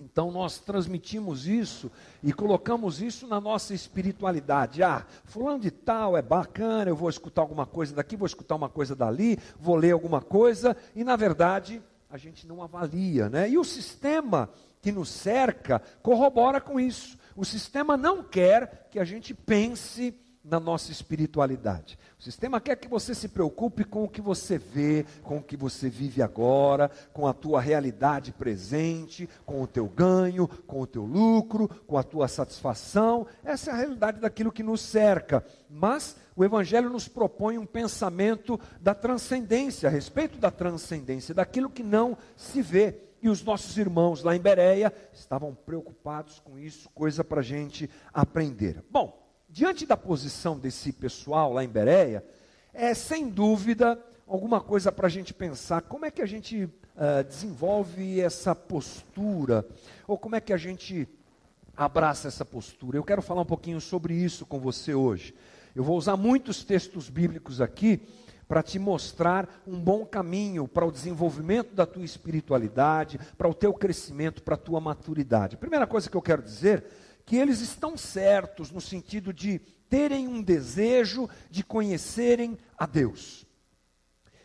Então 0.00 0.30
nós 0.30 0.58
transmitimos 0.58 1.46
isso 1.46 1.90
e 2.22 2.32
colocamos 2.32 3.02
isso 3.02 3.26
na 3.26 3.40
nossa 3.40 3.74
espiritualidade. 3.74 4.82
Ah, 4.82 5.04
fulano 5.24 5.60
de 5.60 5.70
tal 5.70 6.16
é 6.16 6.22
bacana, 6.22 6.90
eu 6.90 6.96
vou 6.96 7.10
escutar 7.10 7.42
alguma 7.42 7.66
coisa 7.66 7.94
daqui, 7.94 8.16
vou 8.16 8.26
escutar 8.26 8.56
uma 8.56 8.68
coisa 8.68 8.96
dali, 8.96 9.38
vou 9.58 9.76
ler 9.76 9.92
alguma 9.92 10.22
coisa, 10.22 10.76
e 10.96 11.04
na 11.04 11.16
verdade 11.16 11.82
a 12.08 12.16
gente 12.16 12.46
não 12.46 12.62
avalia, 12.62 13.28
né? 13.28 13.48
E 13.48 13.58
o 13.58 13.64
sistema 13.64 14.48
que 14.80 14.90
nos 14.90 15.10
cerca 15.10 15.80
corrobora 16.02 16.60
com 16.60 16.80
isso. 16.80 17.18
O 17.36 17.44
sistema 17.44 17.96
não 17.96 18.22
quer 18.22 18.88
que 18.90 18.98
a 18.98 19.04
gente 19.04 19.34
pense 19.34 20.14
na 20.42 20.58
nossa 20.58 20.90
espiritualidade. 20.90 21.98
O 22.20 22.22
sistema 22.22 22.60
quer 22.60 22.76
que 22.76 22.86
você 22.86 23.14
se 23.14 23.28
preocupe 23.28 23.82
com 23.82 24.04
o 24.04 24.08
que 24.08 24.20
você 24.20 24.58
vê, 24.58 25.06
com 25.22 25.38
o 25.38 25.42
que 25.42 25.56
você 25.56 25.88
vive 25.88 26.20
agora, 26.20 26.90
com 27.14 27.26
a 27.26 27.32
tua 27.32 27.62
realidade 27.62 28.30
presente, 28.30 29.26
com 29.46 29.62
o 29.62 29.66
teu 29.66 29.88
ganho, 29.88 30.46
com 30.66 30.82
o 30.82 30.86
teu 30.86 31.02
lucro, 31.02 31.66
com 31.86 31.96
a 31.96 32.02
tua 32.02 32.28
satisfação. 32.28 33.26
Essa 33.42 33.70
é 33.70 33.72
a 33.72 33.76
realidade 33.78 34.20
daquilo 34.20 34.52
que 34.52 34.62
nos 34.62 34.82
cerca. 34.82 35.42
Mas 35.70 36.14
o 36.36 36.44
Evangelho 36.44 36.90
nos 36.90 37.08
propõe 37.08 37.56
um 37.56 37.64
pensamento 37.64 38.60
da 38.82 38.94
transcendência, 38.94 39.88
a 39.88 39.90
respeito 39.90 40.36
da 40.36 40.50
transcendência, 40.50 41.34
daquilo 41.34 41.70
que 41.70 41.82
não 41.82 42.18
se 42.36 42.60
vê. 42.60 42.98
E 43.22 43.30
os 43.30 43.42
nossos 43.42 43.78
irmãos 43.78 44.22
lá 44.22 44.36
em 44.36 44.40
Bereia 44.40 44.92
estavam 45.10 45.54
preocupados 45.54 46.38
com 46.38 46.58
isso, 46.58 46.90
coisa 46.90 47.24
para 47.24 47.40
a 47.40 47.42
gente 47.42 47.88
aprender. 48.12 48.84
Bom, 48.90 49.19
diante 49.50 49.84
da 49.84 49.96
posição 49.96 50.58
desse 50.58 50.92
pessoal 50.92 51.52
lá 51.52 51.64
em 51.64 51.68
Bereia, 51.68 52.24
é 52.72 52.94
sem 52.94 53.28
dúvida 53.28 53.98
alguma 54.26 54.60
coisa 54.60 54.92
para 54.92 55.08
a 55.08 55.10
gente 55.10 55.34
pensar 55.34 55.82
como 55.82 56.06
é 56.06 56.10
que 56.10 56.22
a 56.22 56.26
gente 56.26 56.64
uh, 56.64 57.24
desenvolve 57.26 58.20
essa 58.20 58.54
postura, 58.54 59.66
ou 60.06 60.16
como 60.16 60.36
é 60.36 60.40
que 60.40 60.52
a 60.52 60.56
gente 60.56 61.08
abraça 61.76 62.28
essa 62.28 62.44
postura. 62.44 62.96
Eu 62.96 63.04
quero 63.04 63.22
falar 63.22 63.40
um 63.40 63.46
pouquinho 63.46 63.80
sobre 63.80 64.14
isso 64.14 64.46
com 64.46 64.60
você 64.60 64.94
hoje. 64.94 65.34
Eu 65.74 65.82
vou 65.82 65.96
usar 65.96 66.16
muitos 66.16 66.62
textos 66.62 67.08
bíblicos 67.08 67.60
aqui 67.60 68.02
para 68.46 68.62
te 68.62 68.78
mostrar 68.78 69.48
um 69.66 69.78
bom 69.78 70.04
caminho 70.04 70.66
para 70.66 70.84
o 70.84 70.90
desenvolvimento 70.90 71.72
da 71.72 71.86
tua 71.86 72.04
espiritualidade, 72.04 73.18
para 73.38 73.48
o 73.48 73.54
teu 73.54 73.72
crescimento, 73.72 74.42
para 74.42 74.54
a 74.54 74.58
tua 74.58 74.80
maturidade. 74.80 75.54
A 75.54 75.58
primeira 75.58 75.86
coisa 75.86 76.10
que 76.10 76.16
eu 76.16 76.22
quero 76.22 76.42
dizer 76.42 76.84
que 77.24 77.36
eles 77.36 77.60
estão 77.60 77.96
certos 77.96 78.70
no 78.70 78.80
sentido 78.80 79.32
de 79.32 79.60
terem 79.88 80.28
um 80.28 80.40
desejo 80.40 81.28
de 81.50 81.64
conhecerem 81.64 82.56
a 82.78 82.86
Deus. 82.86 83.44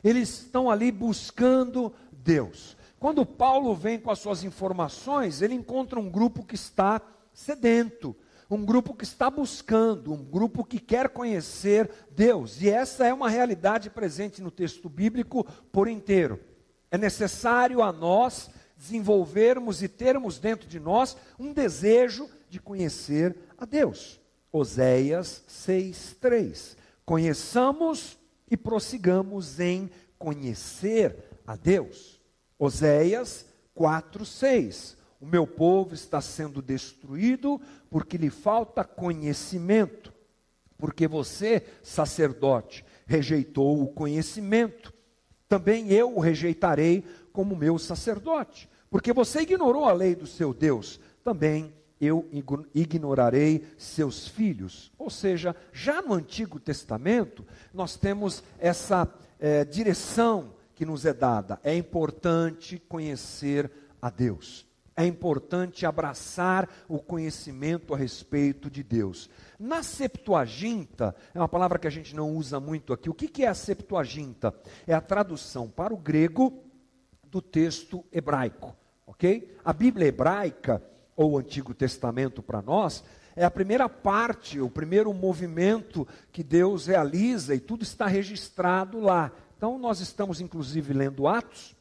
Eles 0.03 0.29
estão 0.29 0.69
ali 0.69 0.91
buscando 0.91 1.93
Deus. 2.11 2.75
Quando 2.99 3.25
Paulo 3.25 3.75
vem 3.75 3.99
com 3.99 4.09
as 4.09 4.19
suas 4.19 4.43
informações, 4.43 5.41
ele 5.41 5.53
encontra 5.53 5.99
um 5.99 6.09
grupo 6.09 6.43
que 6.43 6.55
está 6.55 7.01
sedento, 7.33 8.15
um 8.49 8.65
grupo 8.65 8.93
que 8.93 9.03
está 9.03 9.29
buscando, 9.29 10.13
um 10.13 10.23
grupo 10.23 10.63
que 10.63 10.79
quer 10.79 11.09
conhecer 11.09 11.89
Deus. 12.11 12.61
E 12.61 12.69
essa 12.69 13.05
é 13.05 13.13
uma 13.13 13.29
realidade 13.29 13.89
presente 13.89 14.41
no 14.41 14.51
texto 14.51 14.89
bíblico 14.89 15.43
por 15.71 15.87
inteiro. 15.87 16.39
É 16.89 16.97
necessário 16.97 17.81
a 17.81 17.91
nós 17.91 18.49
desenvolvermos 18.77 19.81
e 19.81 19.87
termos 19.87 20.39
dentro 20.39 20.67
de 20.67 20.79
nós 20.79 21.15
um 21.39 21.53
desejo 21.53 22.29
de 22.55 22.59
conhecer 22.61 23.35
a 23.57 23.65
Deus. 23.65 24.19
Oséias 24.49 25.43
6:3. 25.45 26.77
Conheçamos 27.05 28.17
e 28.49 28.55
prossigamos 28.55 29.59
em 29.59 29.89
conhecer 30.17 31.17
a 31.45 31.57
Deus. 31.57 32.21
Oséias 32.57 33.45
4:6. 33.73 34.95
O 35.19 35.25
meu 35.25 35.45
povo 35.45 35.93
está 35.93 36.21
sendo 36.21 36.61
destruído 36.61 37.59
porque 37.89 38.17
lhe 38.17 38.29
falta 38.29 38.85
conhecimento. 38.85 40.13
Porque 40.77 41.09
você, 41.09 41.65
sacerdote, 41.83 42.85
rejeitou 43.05 43.81
o 43.81 43.87
conhecimento. 43.87 44.93
Também 45.49 45.91
eu 45.91 46.15
o 46.15 46.21
rejeitarei 46.21 47.03
como 47.33 47.55
meu 47.55 47.77
sacerdote. 47.77 48.69
Porque 48.89 49.11
você 49.11 49.41
ignorou 49.41 49.83
a 49.83 49.91
lei 49.91 50.15
do 50.15 50.25
seu 50.25 50.53
Deus. 50.53 51.01
Também 51.21 51.73
eu 51.99 52.27
ignorarei 52.73 53.65
seus 53.77 54.27
filhos. 54.27 54.91
Ou 54.97 55.09
seja, 55.09 55.55
já 55.71 56.01
no 56.01 56.13
Antigo 56.13 56.59
Testamento, 56.59 57.45
nós 57.73 57.95
temos 57.95 58.43
essa 58.59 59.07
é, 59.39 59.63
direção 59.63 60.53
que 60.73 60.85
nos 60.85 61.05
é 61.05 61.13
dada. 61.13 61.59
É 61.63 61.75
importante 61.75 62.77
conhecer 62.77 63.71
a 64.01 64.09
Deus. 64.09 64.65
É 64.97 65.05
importante 65.05 65.85
abraçar 65.85 66.69
o 66.87 66.99
conhecimento 66.99 67.93
a 67.93 67.97
respeito 67.97 68.69
de 68.69 68.81
Deus. 68.81 69.29
Na 69.59 69.83
Septuaginta, 69.83 71.13
é 71.33 71.39
uma 71.39 71.49
palavra 71.49 71.77
que 71.77 71.87
a 71.87 71.91
gente 71.91 72.15
não 72.15 72.33
usa 72.33 72.59
muito 72.59 72.93
aqui. 72.93 73.09
O 73.09 73.13
que, 73.13 73.27
que 73.27 73.43
é 73.43 73.47
a 73.47 73.53
Septuaginta? 73.53 74.53
É 74.87 74.93
a 74.93 75.01
tradução 75.01 75.69
para 75.69 75.93
o 75.93 75.97
grego 75.97 76.63
do 77.23 77.41
texto 77.41 78.05
hebraico, 78.09 78.73
ok? 79.05 79.57
A 79.65 79.73
Bíblia 79.73 80.07
hebraica 80.07 80.81
ou 81.15 81.31
o 81.31 81.37
Antigo 81.37 81.73
Testamento 81.73 82.41
para 82.41 82.61
nós, 82.61 83.03
é 83.35 83.43
a 83.43 83.51
primeira 83.51 83.89
parte, 83.89 84.61
o 84.61 84.69
primeiro 84.69 85.13
movimento 85.13 86.07
que 86.31 86.43
Deus 86.43 86.87
realiza 86.87 87.53
e 87.53 87.59
tudo 87.59 87.83
está 87.83 88.07
registrado 88.07 88.99
lá. 88.99 89.31
Então, 89.57 89.77
nós 89.77 89.99
estamos 89.99 90.39
inclusive 90.39 90.93
lendo 90.93 91.27
Atos, 91.27 91.75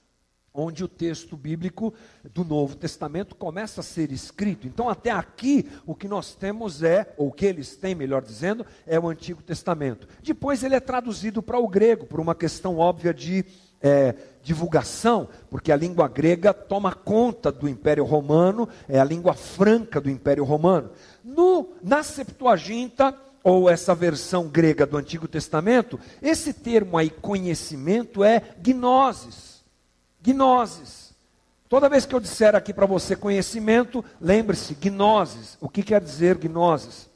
onde 0.55 0.85
o 0.85 0.89
texto 0.89 1.37
bíblico 1.37 1.93
do 2.33 2.45
Novo 2.45 2.77
Testamento 2.77 3.35
começa 3.35 3.81
a 3.81 3.85
ser 3.85 4.13
escrito. 4.13 4.69
Então, 4.69 4.89
até 4.89 5.11
aqui, 5.11 5.69
o 5.85 5.97
que 5.97 6.07
nós 6.07 6.35
temos 6.37 6.83
é, 6.83 7.13
ou 7.17 7.29
o 7.29 7.33
que 7.33 7.45
eles 7.45 7.77
têm, 7.77 7.95
melhor 7.95 8.23
dizendo, 8.23 8.65
é 8.87 8.99
o 8.99 9.09
Antigo 9.09 9.43
Testamento. 9.43 10.07
Depois, 10.23 10.63
ele 10.63 10.77
é 10.77 10.81
traduzido 10.81 11.43
para 11.43 11.59
o 11.59 11.67
grego, 11.67 12.07
por 12.07 12.21
uma 12.21 12.37
questão 12.37 12.79
óbvia 12.79 13.13
de 13.13 13.45
é, 13.85 14.15
divulgação, 14.43 15.29
porque 15.51 15.71
a 15.71 15.77
língua 15.77 16.09
grega 16.09 16.55
toma 16.55 16.95
conta 16.95 17.53
do 17.53 17.69
Império 17.69 18.03
Romano, 18.03 18.67
é 18.89 18.99
a 18.99 19.05
língua 19.05 19.35
franca 19.35 20.01
do 20.01 20.09
Império 20.11 20.43
Romano. 20.43 20.91
No, 21.23 21.69
na 21.83 22.03
Septuaginta, 22.03 23.15
ou 23.43 23.69
essa 23.69 23.95
versão 23.95 24.49
grega 24.49 24.87
do 24.87 24.97
Antigo 24.97 25.29
Testamento, 25.29 26.01
esse 26.23 26.55
termo 26.55 26.97
aí, 26.97 27.11
conhecimento, 27.11 28.25
é 28.25 28.41
gnosis. 28.59 29.63
Gnosis. 30.23 31.13
Toda 31.69 31.91
vez 31.91 32.07
que 32.07 32.15
eu 32.15 32.21
disser 32.21 32.55
aqui 32.55 32.73
para 32.73 32.87
você 32.87 33.15
conhecimento, 33.15 34.03
lembre-se, 34.19 34.75
gnosis. 34.75 35.59
O 35.61 35.69
que 35.69 35.83
quer 35.83 36.01
dizer 36.01 36.39
gnosis? 36.39 37.11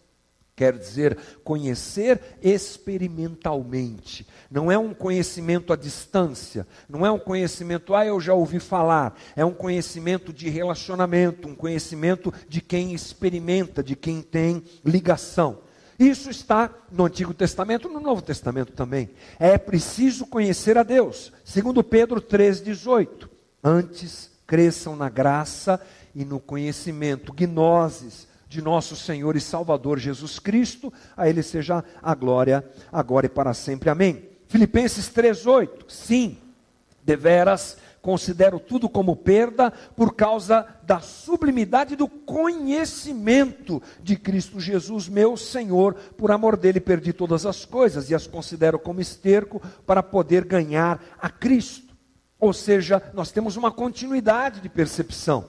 Quer 0.58 0.76
dizer 0.76 1.16
conhecer 1.44 2.20
experimentalmente. 2.42 4.26
Não 4.50 4.72
é 4.72 4.76
um 4.76 4.92
conhecimento 4.92 5.72
à 5.72 5.76
distância. 5.76 6.66
Não 6.88 7.06
é 7.06 7.12
um 7.12 7.18
conhecimento, 7.20 7.94
ah, 7.94 8.04
eu 8.04 8.20
já 8.20 8.34
ouvi 8.34 8.58
falar. 8.58 9.16
É 9.36 9.44
um 9.44 9.52
conhecimento 9.52 10.32
de 10.32 10.48
relacionamento, 10.48 11.46
um 11.46 11.54
conhecimento 11.54 12.34
de 12.48 12.60
quem 12.60 12.92
experimenta, 12.92 13.84
de 13.84 13.94
quem 13.94 14.20
tem 14.20 14.64
ligação. 14.84 15.60
Isso 15.96 16.28
está 16.28 16.74
no 16.90 17.04
Antigo 17.04 17.32
Testamento, 17.32 17.88
no 17.88 18.00
Novo 18.00 18.20
Testamento 18.20 18.72
também. 18.72 19.10
É 19.38 19.56
preciso 19.58 20.26
conhecer 20.26 20.76
a 20.76 20.82
Deus. 20.82 21.32
Segundo 21.44 21.84
Pedro 21.84 22.20
3:18. 22.20 23.30
Antes 23.62 24.28
cresçam 24.44 24.96
na 24.96 25.08
graça 25.08 25.80
e 26.16 26.24
no 26.24 26.40
conhecimento, 26.40 27.32
gnoses 27.32 28.26
de 28.48 28.62
nosso 28.62 28.96
Senhor 28.96 29.36
e 29.36 29.40
Salvador 29.40 29.98
Jesus 29.98 30.38
Cristo, 30.38 30.92
a 31.16 31.28
ele 31.28 31.42
seja 31.42 31.84
a 32.02 32.14
glória 32.14 32.64
agora 32.90 33.26
e 33.26 33.28
para 33.28 33.52
sempre. 33.52 33.90
Amém. 33.90 34.28
Filipenses 34.46 35.08
3:8. 35.08 35.84
Sim, 35.88 36.38
deveras 37.04 37.76
considero 38.00 38.58
tudo 38.58 38.88
como 38.88 39.14
perda 39.16 39.70
por 39.70 40.14
causa 40.14 40.66
da 40.84 41.00
sublimidade 41.00 41.96
do 41.96 42.08
conhecimento 42.08 43.82
de 44.02 44.16
Cristo 44.16 44.58
Jesus, 44.58 45.08
meu 45.08 45.36
Senhor. 45.36 45.94
Por 46.16 46.30
amor 46.30 46.56
dele 46.56 46.80
perdi 46.80 47.12
todas 47.12 47.44
as 47.44 47.64
coisas 47.64 48.08
e 48.08 48.14
as 48.14 48.26
considero 48.26 48.78
como 48.78 49.00
esterco 49.00 49.60
para 49.86 50.02
poder 50.02 50.44
ganhar 50.44 51.02
a 51.20 51.28
Cristo. 51.28 51.94
Ou 52.40 52.52
seja, 52.52 53.02
nós 53.12 53.30
temos 53.30 53.56
uma 53.56 53.70
continuidade 53.70 54.60
de 54.60 54.68
percepção. 54.68 55.46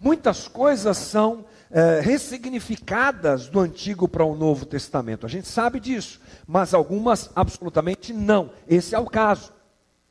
Muitas 0.00 0.46
coisas 0.46 0.96
são 0.96 1.46
é, 1.70 2.00
ressignificadas 2.00 3.48
do 3.48 3.60
Antigo 3.60 4.08
para 4.08 4.24
o 4.24 4.34
Novo 4.34 4.64
Testamento. 4.66 5.26
A 5.26 5.28
gente 5.28 5.48
sabe 5.48 5.80
disso, 5.80 6.20
mas 6.46 6.74
algumas 6.74 7.30
absolutamente 7.34 8.12
não. 8.12 8.50
Esse 8.68 8.94
é 8.94 8.98
o 8.98 9.06
caso. 9.06 9.52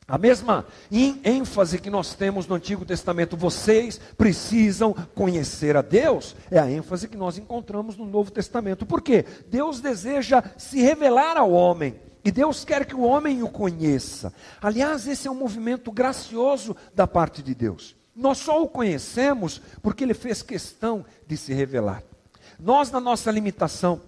A 0.08 0.16
mesma 0.16 0.64
ênfase 0.90 1.78
que 1.78 1.90
nós 1.90 2.14
temos 2.14 2.46
no 2.46 2.54
Antigo 2.54 2.82
Testamento, 2.82 3.36
vocês 3.36 4.00
precisam 4.16 4.94
conhecer 5.14 5.76
a 5.76 5.82
Deus, 5.82 6.34
é 6.50 6.58
a 6.58 6.70
ênfase 6.70 7.08
que 7.08 7.16
nós 7.16 7.36
encontramos 7.36 7.94
no 7.94 8.06
Novo 8.06 8.30
Testamento. 8.30 8.86
Por 8.86 9.02
quê? 9.02 9.26
Deus 9.48 9.80
deseja 9.80 10.42
se 10.56 10.80
revelar 10.80 11.36
ao 11.36 11.52
homem. 11.52 11.94
E 12.24 12.32
Deus 12.32 12.64
quer 12.64 12.86
que 12.86 12.94
o 12.94 13.02
homem 13.02 13.42
o 13.42 13.50
conheça. 13.50 14.32
Aliás, 14.62 15.06
esse 15.06 15.28
é 15.28 15.30
um 15.30 15.34
movimento 15.34 15.92
gracioso 15.92 16.74
da 16.94 17.06
parte 17.06 17.42
de 17.42 17.54
Deus. 17.54 17.94
Nós 18.18 18.38
só 18.38 18.60
o 18.60 18.68
conhecemos 18.68 19.62
porque 19.80 20.02
ele 20.02 20.12
fez 20.12 20.42
questão 20.42 21.06
de 21.24 21.36
se 21.36 21.54
revelar. 21.54 22.02
Nós, 22.58 22.90
na 22.90 22.98
nossa 22.98 23.30
limitação, 23.30 24.00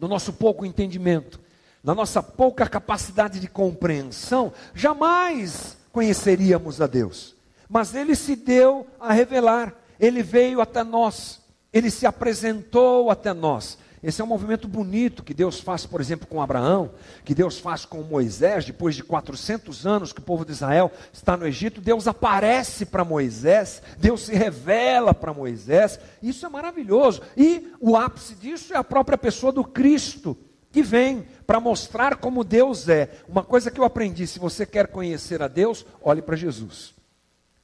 no 0.00 0.06
nosso 0.06 0.32
pouco 0.32 0.64
entendimento, 0.64 1.40
na 1.82 1.92
nossa 1.92 2.22
pouca 2.22 2.68
capacidade 2.68 3.40
de 3.40 3.48
compreensão, 3.48 4.52
jamais 4.72 5.76
conheceríamos 5.90 6.80
a 6.80 6.86
Deus. 6.86 7.34
Mas 7.68 7.96
Ele 7.96 8.14
se 8.14 8.36
deu 8.36 8.86
a 9.00 9.12
revelar, 9.12 9.74
Ele 9.98 10.22
veio 10.22 10.60
até 10.60 10.84
nós, 10.84 11.40
Ele 11.72 11.90
se 11.90 12.06
apresentou 12.06 13.10
até 13.10 13.34
nós. 13.34 13.76
Esse 14.02 14.20
é 14.20 14.24
um 14.24 14.28
movimento 14.28 14.66
bonito 14.66 15.22
que 15.22 15.32
Deus 15.32 15.60
faz, 15.60 15.86
por 15.86 16.00
exemplo, 16.00 16.26
com 16.26 16.42
Abraão, 16.42 16.90
que 17.24 17.36
Deus 17.36 17.60
faz 17.60 17.84
com 17.84 18.02
Moisés, 18.02 18.64
depois 18.64 18.96
de 18.96 19.04
400 19.04 19.86
anos 19.86 20.12
que 20.12 20.18
o 20.18 20.24
povo 20.24 20.44
de 20.44 20.50
Israel 20.50 20.90
está 21.12 21.36
no 21.36 21.46
Egito, 21.46 21.80
Deus 21.80 22.08
aparece 22.08 22.84
para 22.84 23.04
Moisés, 23.04 23.80
Deus 23.98 24.22
se 24.22 24.34
revela 24.34 25.14
para 25.14 25.32
Moisés, 25.32 26.00
isso 26.20 26.44
é 26.44 26.48
maravilhoso. 26.48 27.22
E 27.36 27.72
o 27.78 27.96
ápice 27.96 28.34
disso 28.34 28.74
é 28.74 28.76
a 28.76 28.82
própria 28.82 29.16
pessoa 29.16 29.52
do 29.52 29.62
Cristo, 29.62 30.36
que 30.72 30.82
vem 30.82 31.24
para 31.46 31.60
mostrar 31.60 32.16
como 32.16 32.42
Deus 32.42 32.88
é. 32.88 33.08
Uma 33.28 33.44
coisa 33.44 33.70
que 33.70 33.78
eu 33.78 33.84
aprendi: 33.84 34.26
se 34.26 34.40
você 34.40 34.66
quer 34.66 34.88
conhecer 34.88 35.42
a 35.42 35.48
Deus, 35.48 35.86
olhe 36.02 36.22
para 36.22 36.34
Jesus. 36.34 36.92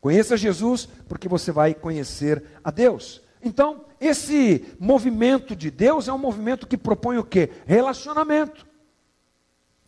Conheça 0.01 0.37
Jesus, 0.37 0.89
porque 1.09 1.27
você 1.27 1.51
vai 1.51 1.75
conhecer 1.75 2.45
a 2.63 2.71
Deus. 2.71 3.21
Então, 3.43 3.88
esse 4.01 4.65
movimento 4.79 5.57
de 5.57 5.71
Deus 5.71 6.09
é 6.09 6.13
um 6.13 6.19
movimento 6.19 6.67
que 6.67 6.77
propõe 6.77 7.19
o 7.19 7.25
quê? 7.25 7.51
Relacionamento. 7.67 8.67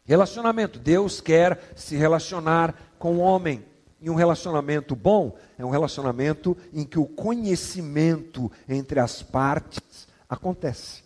Relacionamento. 0.04 0.78
Deus 0.78 1.20
quer 1.20 1.72
se 1.76 1.96
relacionar 1.96 2.74
com 2.98 3.16
o 3.16 3.20
homem. 3.20 3.64
E 4.00 4.08
um 4.08 4.14
relacionamento 4.14 4.96
bom 4.96 5.36
é 5.58 5.64
um 5.64 5.70
relacionamento 5.70 6.56
em 6.72 6.84
que 6.84 6.98
o 6.98 7.06
conhecimento 7.06 8.50
entre 8.68 8.98
as 8.98 9.22
partes 9.22 10.08
acontece. 10.28 11.02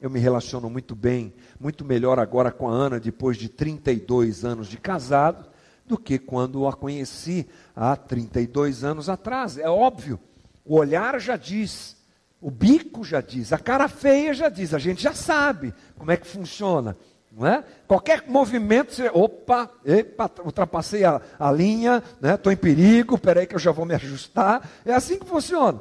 Eu 0.00 0.08
me 0.08 0.20
relaciono 0.20 0.70
muito 0.70 0.94
bem, 0.94 1.34
muito 1.58 1.84
melhor 1.84 2.18
agora 2.18 2.52
com 2.52 2.68
a 2.68 2.72
Ana, 2.72 3.00
depois 3.00 3.36
de 3.36 3.48
32 3.48 4.44
anos 4.44 4.68
de 4.68 4.76
casado, 4.76 5.48
do 5.86 5.96
que 5.98 6.18
quando 6.18 6.66
a 6.68 6.72
conheci 6.72 7.48
há 7.74 7.96
32 7.96 8.84
anos 8.84 9.08
atrás. 9.08 9.58
É 9.58 9.68
óbvio, 9.68 10.20
o 10.64 10.76
olhar 10.76 11.18
já 11.20 11.36
diz, 11.36 11.96
o 12.40 12.50
bico 12.50 13.02
já 13.02 13.20
diz, 13.20 13.52
a 13.52 13.58
cara 13.58 13.88
feia 13.88 14.34
já 14.34 14.48
diz, 14.48 14.74
a 14.74 14.78
gente 14.78 15.02
já 15.02 15.14
sabe 15.14 15.74
como 15.98 16.10
é 16.10 16.16
que 16.16 16.26
funciona. 16.26 16.96
Não 17.36 17.46
é? 17.46 17.62
Qualquer 17.86 18.24
movimento, 18.26 18.94
você, 18.94 19.10
opa, 19.12 19.70
epa, 19.84 20.30
ultrapassei 20.42 21.04
a, 21.04 21.20
a 21.38 21.52
linha, 21.52 22.02
estou 22.34 22.50
né? 22.50 22.54
em 22.54 22.56
perigo, 22.56 23.18
peraí 23.18 23.46
que 23.46 23.54
eu 23.54 23.58
já 23.58 23.70
vou 23.70 23.84
me 23.84 23.94
ajustar. 23.94 24.66
É 24.86 24.94
assim 24.94 25.18
que 25.18 25.26
funciona. 25.26 25.78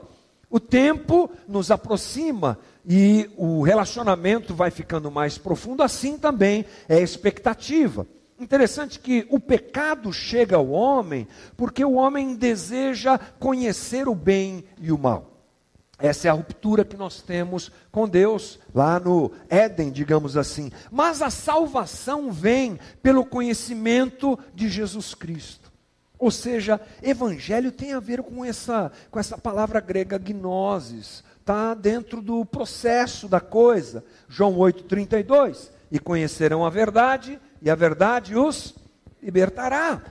O 0.50 0.60
tempo 0.60 1.32
nos 1.48 1.72
aproxima 1.72 2.60
e 2.86 3.30
o 3.38 3.62
relacionamento 3.62 4.54
vai 4.54 4.70
ficando 4.70 5.10
mais 5.10 5.38
profundo, 5.38 5.82
assim 5.82 6.18
também 6.18 6.66
é 6.90 6.96
a 6.96 7.02
expectativa. 7.02 8.06
Interessante 8.38 9.00
que 9.00 9.26
o 9.30 9.40
pecado 9.40 10.12
chega 10.12 10.58
ao 10.58 10.70
homem 10.70 11.26
porque 11.56 11.86
o 11.86 11.94
homem 11.94 12.36
deseja 12.36 13.18
conhecer 13.40 14.10
o 14.10 14.16
bem 14.16 14.66
e 14.82 14.92
o 14.92 14.98
mal. 14.98 15.35
Essa 15.98 16.28
é 16.28 16.32
a 16.32 16.34
ruptura 16.34 16.84
que 16.84 16.98
nós 16.98 17.22
temos 17.22 17.72
com 17.92 18.08
Deus 18.08 18.60
lá 18.74 19.00
no 19.00 19.32
Éden, 19.50 19.92
digamos 19.92 20.36
assim. 20.36 20.72
Mas 20.92 21.22
a 21.22 21.30
salvação 21.30 22.32
vem 22.32 22.78
pelo 23.02 23.26
conhecimento 23.26 24.38
de 24.54 24.68
Jesus 24.68 25.14
Cristo. 25.14 25.72
Ou 26.18 26.32
seja, 26.32 26.82
evangelho 27.02 27.72
tem 27.72 27.94
a 27.94 28.00
ver 28.00 28.22
com 28.24 28.44
essa, 28.44 28.92
com 29.10 29.20
essa 29.20 29.38
palavra 29.38 29.80
grega 29.80 30.18
gnosis, 30.18 31.24
está 31.40 31.74
dentro 31.74 32.22
do 32.22 32.46
processo 32.46 33.28
da 33.28 33.40
coisa. 33.40 34.04
João 34.28 34.56
8,32. 34.56 35.70
E 35.92 36.00
conhecerão 36.00 36.66
a 36.66 36.70
verdade, 36.70 37.40
e 37.62 37.70
a 37.70 37.76
verdade 37.76 38.36
os 38.36 38.76
libertará. 39.22 40.02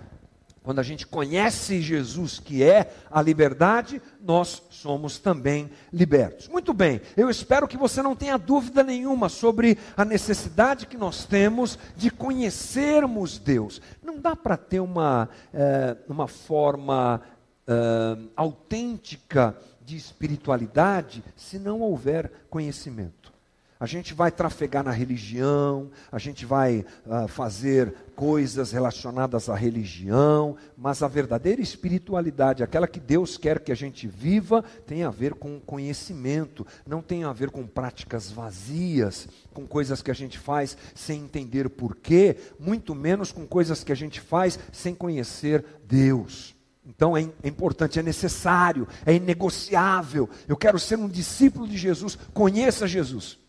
Quando 0.64 0.78
a 0.78 0.82
gente 0.82 1.06
conhece 1.06 1.82
Jesus, 1.82 2.40
que 2.40 2.64
é 2.64 2.90
a 3.10 3.20
liberdade, 3.20 4.00
nós 4.18 4.62
somos 4.70 5.18
também 5.18 5.70
libertos. 5.92 6.48
Muito 6.48 6.72
bem, 6.72 7.02
eu 7.18 7.28
espero 7.28 7.68
que 7.68 7.76
você 7.76 8.00
não 8.00 8.16
tenha 8.16 8.38
dúvida 8.38 8.82
nenhuma 8.82 9.28
sobre 9.28 9.76
a 9.94 10.06
necessidade 10.06 10.86
que 10.86 10.96
nós 10.96 11.26
temos 11.26 11.78
de 11.94 12.10
conhecermos 12.10 13.38
Deus. 13.38 13.78
Não 14.02 14.18
dá 14.18 14.34
para 14.34 14.56
ter 14.56 14.80
uma, 14.80 15.28
é, 15.52 15.98
uma 16.08 16.26
forma 16.26 17.20
é, 17.68 18.16
autêntica 18.34 19.54
de 19.84 19.98
espiritualidade 19.98 21.22
se 21.36 21.58
não 21.58 21.82
houver 21.82 22.46
conhecimento. 22.48 23.23
A 23.84 23.86
gente 23.86 24.14
vai 24.14 24.32
trafegar 24.32 24.82
na 24.82 24.90
religião, 24.90 25.90
a 26.10 26.18
gente 26.18 26.46
vai 26.46 26.86
uh, 27.04 27.28
fazer 27.28 27.94
coisas 28.16 28.72
relacionadas 28.72 29.50
à 29.50 29.54
religião, 29.54 30.56
mas 30.74 31.02
a 31.02 31.06
verdadeira 31.06 31.60
espiritualidade, 31.60 32.62
aquela 32.62 32.88
que 32.88 32.98
Deus 32.98 33.36
quer 33.36 33.60
que 33.60 33.70
a 33.70 33.74
gente 33.74 34.08
viva, 34.08 34.64
tem 34.86 35.04
a 35.04 35.10
ver 35.10 35.34
com 35.34 35.60
conhecimento, 35.60 36.66
não 36.86 37.02
tem 37.02 37.24
a 37.24 37.32
ver 37.34 37.50
com 37.50 37.66
práticas 37.66 38.30
vazias, 38.30 39.28
com 39.52 39.66
coisas 39.66 40.00
que 40.00 40.10
a 40.10 40.14
gente 40.14 40.38
faz 40.38 40.78
sem 40.94 41.20
entender 41.20 41.68
porquê, 41.68 42.38
muito 42.58 42.94
menos 42.94 43.32
com 43.32 43.46
coisas 43.46 43.84
que 43.84 43.92
a 43.92 43.96
gente 43.96 44.18
faz 44.18 44.58
sem 44.72 44.94
conhecer 44.94 45.62
Deus. 45.86 46.56
Então 46.86 47.14
é, 47.14 47.28
é, 47.42 47.48
importante, 47.48 47.98
é 47.98 48.02
necessário, 48.02 48.88
é 49.04 49.12
inegociável. 49.12 50.26
Eu 50.48 50.56
quero 50.56 50.78
ser 50.78 50.96
um 50.96 51.06
discípulo 51.06 51.68
de 51.68 51.76
Jesus, 51.76 52.16
conheça 52.32 52.88
Jesus. 52.88 53.43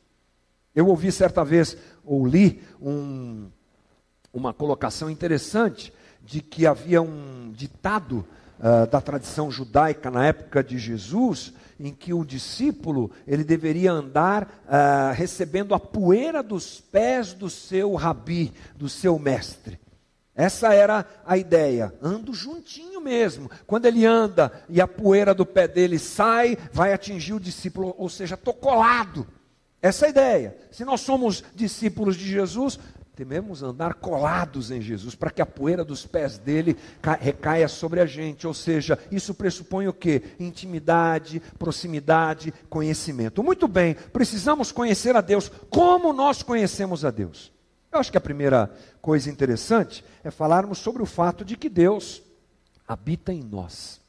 Eu 0.75 0.87
ouvi 0.87 1.11
certa 1.11 1.43
vez, 1.43 1.77
ou 2.03 2.27
li, 2.27 2.61
um, 2.81 3.49
uma 4.33 4.53
colocação 4.53 5.09
interessante 5.09 5.93
de 6.21 6.41
que 6.41 6.67
havia 6.67 7.01
um 7.01 7.51
ditado 7.53 8.25
uh, 8.59 8.85
da 8.87 8.99
tradição 8.99 9.49
judaica 9.49 10.11
na 10.11 10.25
época 10.25 10.61
de 10.63 10.77
Jesus, 10.77 11.53
em 11.79 11.93
que 11.93 12.13
o 12.13 12.25
discípulo 12.25 13.09
ele 13.25 13.43
deveria 13.43 13.91
andar 13.91 14.43
uh, 14.43 15.13
recebendo 15.13 15.73
a 15.73 15.79
poeira 15.79 16.43
dos 16.43 16.81
pés 16.81 17.33
do 17.33 17.49
seu 17.49 17.93
rabi, 17.93 18.53
do 18.75 18.89
seu 18.89 19.17
mestre. 19.17 19.79
Essa 20.35 20.73
era 20.73 21.05
a 21.25 21.37
ideia. 21.37 21.93
Ando 22.01 22.33
juntinho 22.33 22.99
mesmo. 22.99 23.49
Quando 23.65 23.85
ele 23.85 24.05
anda 24.05 24.51
e 24.67 24.81
a 24.81 24.87
poeira 24.87 25.33
do 25.33 25.45
pé 25.45 25.65
dele 25.65 25.97
sai, 25.97 26.57
vai 26.73 26.91
atingir 26.91 27.33
o 27.33 27.39
discípulo, 27.39 27.95
ou 27.97 28.09
seja, 28.09 28.35
estou 28.35 28.53
colado. 28.53 29.25
Essa 29.85 30.05
é 30.05 30.07
a 30.07 30.09
ideia. 30.09 30.57
Se 30.71 30.83
nós 30.83 31.01
somos 31.01 31.43
discípulos 31.53 32.15
de 32.15 32.27
Jesus, 32.27 32.79
tememos 33.15 33.61
andar 33.61 33.93
colados 33.93 34.71
em 34.71 34.81
Jesus, 34.81 35.13
para 35.13 35.29
que 35.29 35.43
a 35.43 35.45
poeira 35.45 35.85
dos 35.85 36.07
pés 36.07 36.39
dele 36.39 36.75
recaia 37.21 37.67
sobre 37.67 37.99
a 37.99 38.05
gente. 38.07 38.47
Ou 38.47 38.53
seja, 38.55 38.97
isso 39.11 39.35
pressupõe 39.35 39.87
o 39.87 39.93
quê? 39.93 40.23
Intimidade, 40.39 41.39
proximidade, 41.59 42.51
conhecimento. 42.67 43.43
Muito 43.43 43.67
bem, 43.67 43.93
precisamos 43.93 44.71
conhecer 44.71 45.15
a 45.15 45.21
Deus. 45.21 45.51
Como 45.69 46.11
nós 46.13 46.41
conhecemos 46.41 47.05
a 47.05 47.11
Deus? 47.11 47.51
Eu 47.91 47.99
acho 47.99 48.11
que 48.11 48.17
a 48.17 48.21
primeira 48.21 48.73
coisa 49.03 49.29
interessante 49.29 50.03
é 50.23 50.31
falarmos 50.31 50.79
sobre 50.79 51.03
o 51.03 51.05
fato 51.05 51.45
de 51.45 51.55
que 51.55 51.69
Deus 51.69 52.23
habita 52.87 53.31
em 53.31 53.43
nós. 53.43 54.03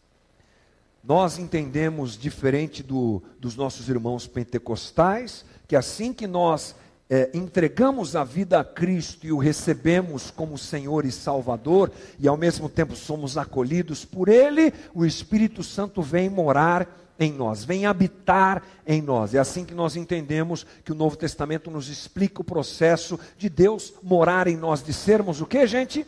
Nós 1.06 1.38
entendemos, 1.38 2.18
diferente 2.18 2.82
do, 2.82 3.22
dos 3.38 3.54
nossos 3.54 3.88
irmãos 3.88 4.26
pentecostais, 4.26 5.44
que 5.66 5.76
assim 5.76 6.12
que 6.12 6.26
nós 6.26 6.74
é, 7.08 7.30
entregamos 7.32 8.16
a 8.16 8.24
vida 8.24 8.60
a 8.60 8.64
Cristo 8.64 9.26
e 9.26 9.32
o 9.32 9.38
recebemos 9.38 10.30
como 10.30 10.58
Senhor 10.58 11.04
e 11.04 11.12
Salvador, 11.12 11.90
e 12.18 12.26
ao 12.26 12.36
mesmo 12.36 12.68
tempo 12.68 12.96
somos 12.96 13.36
acolhidos 13.36 14.04
por 14.04 14.28
Ele, 14.28 14.72
o 14.94 15.04
Espírito 15.04 15.62
Santo 15.62 16.02
vem 16.02 16.28
morar 16.28 16.88
em 17.18 17.32
nós, 17.32 17.64
vem 17.64 17.86
habitar 17.86 18.62
em 18.86 19.00
nós. 19.00 19.34
É 19.34 19.38
assim 19.38 19.64
que 19.64 19.74
nós 19.74 19.96
entendemos 19.96 20.66
que 20.84 20.92
o 20.92 20.94
Novo 20.94 21.16
Testamento 21.16 21.70
nos 21.70 21.88
explica 21.88 22.40
o 22.40 22.44
processo 22.44 23.18
de 23.38 23.48
Deus 23.48 23.94
morar 24.02 24.46
em 24.46 24.56
nós, 24.56 24.82
de 24.82 24.92
sermos 24.92 25.40
o 25.40 25.46
que, 25.46 25.66
gente? 25.66 26.06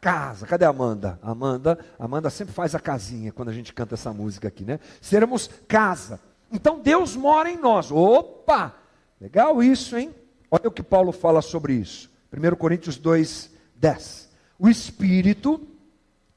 Casa. 0.00 0.46
Cadê 0.46 0.64
a 0.64 0.68
Amanda? 0.68 1.18
Amanda, 1.22 1.78
Amanda 1.98 2.30
sempre 2.30 2.54
faz 2.54 2.74
a 2.74 2.80
casinha 2.80 3.32
quando 3.32 3.48
a 3.48 3.52
gente 3.52 3.72
canta 3.72 3.94
essa 3.94 4.12
música 4.12 4.48
aqui, 4.48 4.64
né? 4.64 4.80
Sermos 5.00 5.50
casa. 5.66 6.20
Então 6.50 6.80
Deus 6.80 7.14
mora 7.14 7.50
em 7.50 7.56
nós. 7.56 7.90
Opa! 7.90 8.74
Legal 9.20 9.62
isso, 9.62 9.96
hein? 9.96 10.14
Olha 10.50 10.68
o 10.68 10.72
que 10.72 10.82
Paulo 10.82 11.12
fala 11.12 11.42
sobre 11.42 11.74
isso. 11.74 12.10
1 12.32 12.56
Coríntios 12.56 12.96
2, 12.96 13.50
10. 13.76 14.28
O 14.58 14.68
Espírito 14.68 15.66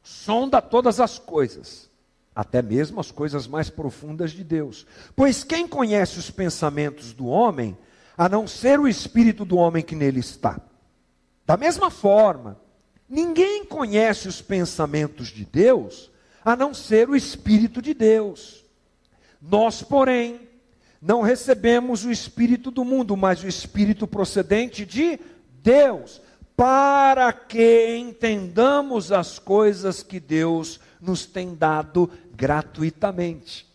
sonda 0.04 0.62
todas 0.62 1.00
as 1.00 1.18
coisas, 1.18 1.90
até 2.36 2.62
mesmo 2.62 3.00
as 3.00 3.12
coisas 3.12 3.48
mais 3.48 3.70
profundas 3.70 4.32
de 4.32 4.44
Deus. 4.44 4.86
Pois 5.16 5.44
quem 5.44 5.68
conhece 5.68 6.20
os 6.20 6.30
pensamentos 6.30 7.14
do 7.14 7.28
homem, 7.28 7.78
a 8.18 8.28
não 8.28 8.48
ser 8.48 8.80
o 8.80 8.88
espírito 8.88 9.46
do 9.46 9.58
homem 9.58 9.84
que 9.84 9.96
nele 9.96 10.20
está? 10.20 10.60
Da 11.46 11.58
mesma 11.58 11.90
forma, 11.90 12.60
ninguém 13.08 13.66
conhece 13.66 14.28
os 14.28 14.42
pensamentos 14.42 15.28
de 15.28 15.46
Deus, 15.46 16.12
a 16.44 16.56
não 16.56 16.74
ser 16.74 17.10
o 17.10 17.16
espírito 17.16 17.82
de 17.82 17.94
Deus. 17.94 18.61
Nós, 19.42 19.82
porém, 19.82 20.40
não 21.02 21.22
recebemos 21.22 22.06
o 22.06 22.12
espírito 22.12 22.70
do 22.70 22.86
mundo, 22.86 23.18
mas 23.18 23.44
o 23.44 23.48
espírito 23.48 24.06
procedente 24.06 24.86
de 24.86 25.20
Deus, 25.64 26.22
para 26.56 27.34
que 27.34 27.98
entendamos 27.98 29.12
as 29.12 29.40
coisas 29.40 30.04
que 30.04 30.20
Deus 30.20 30.80
nos 31.02 31.26
tem 31.26 31.56
dado 31.56 32.10
gratuitamente. 32.36 33.68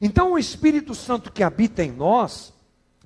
Então, 0.00 0.32
o 0.32 0.38
Espírito 0.38 0.94
Santo 0.94 1.30
que 1.30 1.42
habita 1.42 1.82
em 1.82 1.92
nós 1.92 2.52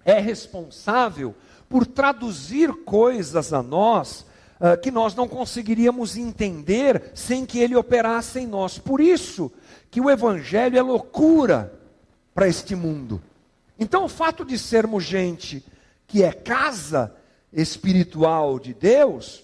é 0.04 0.18
responsável 0.18 1.34
por 1.68 1.86
traduzir 1.86 2.72
coisas 2.84 3.52
a 3.52 3.62
nós 3.62 4.24
uh, 4.58 4.80
que 4.80 4.90
nós 4.90 5.14
não 5.14 5.28
conseguiríamos 5.28 6.16
entender 6.16 7.10
sem 7.14 7.44
que 7.44 7.58
ele 7.58 7.76
operasse 7.76 8.40
em 8.40 8.46
nós. 8.46 8.78
Por 8.78 9.00
isso 9.00 9.52
que 9.90 10.00
o 10.00 10.10
Evangelho 10.10 10.78
é 10.78 10.82
loucura 10.82 11.77
para 12.38 12.46
este 12.46 12.76
mundo. 12.76 13.20
Então, 13.76 14.04
o 14.04 14.08
fato 14.08 14.44
de 14.44 14.56
sermos 14.56 15.02
gente 15.02 15.66
que 16.06 16.22
é 16.22 16.30
casa 16.30 17.12
espiritual 17.52 18.60
de 18.60 18.72
Deus, 18.72 19.42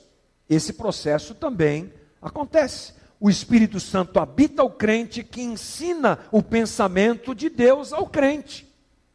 esse 0.49 0.75
processo 0.75 1.35
também 1.35 1.93
acontece. 2.23 2.93
O 3.19 3.29
Espírito 3.29 3.81
Santo 3.81 4.21
habita 4.21 4.63
o 4.63 4.71
crente 4.71 5.25
que 5.25 5.43
ensina 5.43 6.21
o 6.31 6.41
pensamento 6.41 7.35
de 7.35 7.49
Deus 7.49 7.93
ao 7.93 8.07
crente. 8.07 8.65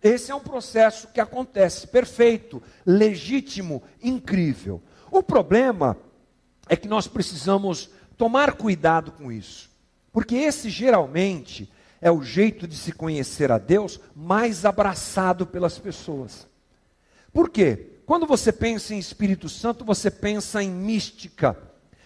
Esse 0.04 0.30
é 0.30 0.36
um 0.36 0.42
processo 0.42 1.08
que 1.14 1.22
acontece 1.22 1.88
perfeito, 1.88 2.62
legítimo, 2.86 3.82
incrível. 4.04 4.84
O 5.10 5.24
problema 5.24 5.96
é 6.68 6.76
que 6.76 6.90
nós 6.90 7.08
precisamos 7.08 7.90
tomar 8.18 8.56
cuidado 8.56 9.14
com 9.14 9.32
isso, 9.32 9.70
porque 10.12 10.36
esse 10.36 10.70
geralmente 10.70 11.72
é 12.02 12.12
o 12.12 12.24
jeito 12.24 12.68
de 12.68 12.76
se 12.76 12.92
conhecer 12.92 13.52
a 13.52 13.58
Deus 13.58 14.00
mais 14.16 14.66
abraçado 14.66 15.46
pelas 15.46 15.78
pessoas. 15.78 16.48
Por 17.32 17.50
quê? 17.50 17.88
Quando 18.06 18.26
você 18.26 18.52
pensa 18.52 18.94
em 18.94 19.00
Espírito 19.00 19.48
Santo, 19.48 19.86
você 19.86 20.10
pensa 20.10 20.64
em 20.64 20.72
mística, 20.72 21.56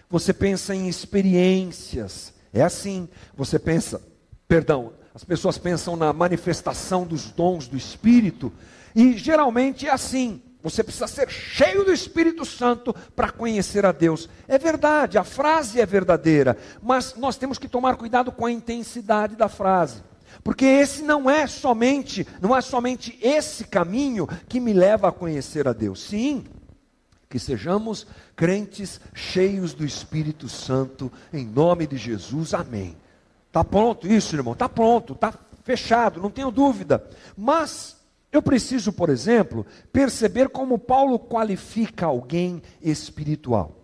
você 0.08 0.32
pensa 0.32 0.74
em 0.74 0.88
experiências. 0.88 2.34
É 2.52 2.62
assim. 2.62 3.08
Você 3.36 3.58
pensa, 3.58 4.00
perdão, 4.46 4.92
as 5.14 5.24
pessoas 5.24 5.58
pensam 5.58 5.96
na 5.96 6.12
manifestação 6.12 7.04
dos 7.06 7.30
dons 7.30 7.66
do 7.66 7.76
Espírito, 7.76 8.52
e 8.94 9.16
geralmente 9.16 9.86
é 9.86 9.90
assim. 9.90 10.42
Você 10.64 10.82
precisa 10.82 11.06
ser 11.06 11.28
cheio 11.28 11.84
do 11.84 11.92
Espírito 11.92 12.42
Santo 12.42 12.94
para 13.14 13.30
conhecer 13.30 13.84
a 13.84 13.92
Deus. 13.92 14.30
É 14.48 14.56
verdade, 14.56 15.18
a 15.18 15.22
frase 15.22 15.78
é 15.78 15.84
verdadeira, 15.84 16.56
mas 16.82 17.14
nós 17.16 17.36
temos 17.36 17.58
que 17.58 17.68
tomar 17.68 17.96
cuidado 17.96 18.32
com 18.32 18.46
a 18.46 18.50
intensidade 18.50 19.36
da 19.36 19.46
frase. 19.46 20.02
Porque 20.42 20.64
esse 20.64 21.02
não 21.02 21.28
é 21.28 21.46
somente, 21.46 22.26
não 22.40 22.56
é 22.56 22.62
somente 22.62 23.18
esse 23.20 23.64
caminho 23.64 24.26
que 24.48 24.58
me 24.58 24.72
leva 24.72 25.08
a 25.08 25.12
conhecer 25.12 25.68
a 25.68 25.74
Deus. 25.74 26.02
Sim, 26.02 26.44
que 27.28 27.38
sejamos 27.38 28.06
crentes 28.34 29.02
cheios 29.12 29.74
do 29.74 29.84
Espírito 29.84 30.48
Santo, 30.48 31.12
em 31.30 31.44
nome 31.44 31.86
de 31.86 31.98
Jesus. 31.98 32.54
Amém. 32.54 32.96
Tá 33.52 33.62
pronto 33.62 34.06
isso, 34.06 34.34
irmão? 34.34 34.54
Tá 34.54 34.68
pronto, 34.68 35.14
tá 35.14 35.34
fechado, 35.62 36.22
não 36.22 36.30
tenho 36.30 36.50
dúvida. 36.50 37.06
Mas 37.36 37.96
eu 38.34 38.42
preciso, 38.42 38.92
por 38.92 39.10
exemplo, 39.10 39.64
perceber 39.92 40.48
como 40.48 40.76
Paulo 40.76 41.20
qualifica 41.20 42.06
alguém 42.06 42.60
espiritual. 42.82 43.78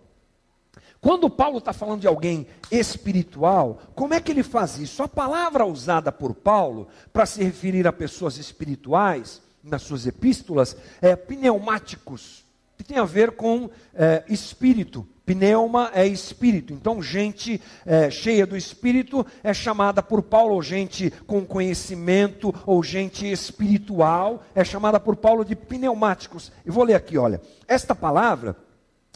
Quando 0.99 1.29
Paulo 1.29 1.59
está 1.59 1.71
falando 1.71 2.01
de 2.01 2.07
alguém 2.07 2.45
espiritual, 2.69 3.81
como 3.95 4.13
é 4.13 4.19
que 4.19 4.29
ele 4.29 4.43
faz 4.43 4.77
isso? 4.77 5.01
A 5.01 5.07
palavra 5.07 5.65
usada 5.65 6.11
por 6.11 6.35
Paulo 6.35 6.89
para 7.13 7.25
se 7.25 7.41
referir 7.41 7.87
a 7.87 7.93
pessoas 7.93 8.37
espirituais, 8.37 9.41
nas 9.63 9.83
suas 9.83 10.05
epístolas, 10.05 10.75
é 11.01 11.15
pneumáticos, 11.15 12.43
que 12.77 12.83
tem 12.83 12.97
a 12.97 13.05
ver 13.05 13.31
com 13.31 13.69
é, 13.93 14.25
espírito. 14.27 15.07
Pneuma 15.33 15.89
é 15.93 16.05
espírito. 16.05 16.73
Então, 16.73 17.01
gente 17.01 17.61
é, 17.85 18.09
cheia 18.09 18.45
do 18.45 18.57
espírito 18.57 19.25
é 19.41 19.53
chamada 19.53 20.03
por 20.03 20.21
Paulo, 20.21 20.61
gente 20.61 21.09
com 21.25 21.45
conhecimento, 21.45 22.53
ou 22.65 22.83
gente 22.83 23.25
espiritual, 23.25 24.43
é 24.53 24.61
chamada 24.65 24.99
por 24.99 25.15
Paulo 25.15 25.45
de 25.45 25.55
pneumáticos. 25.55 26.51
Eu 26.65 26.73
vou 26.73 26.83
ler 26.83 26.95
aqui, 26.95 27.17
olha. 27.17 27.41
Esta 27.65 27.95
palavra 27.95 28.57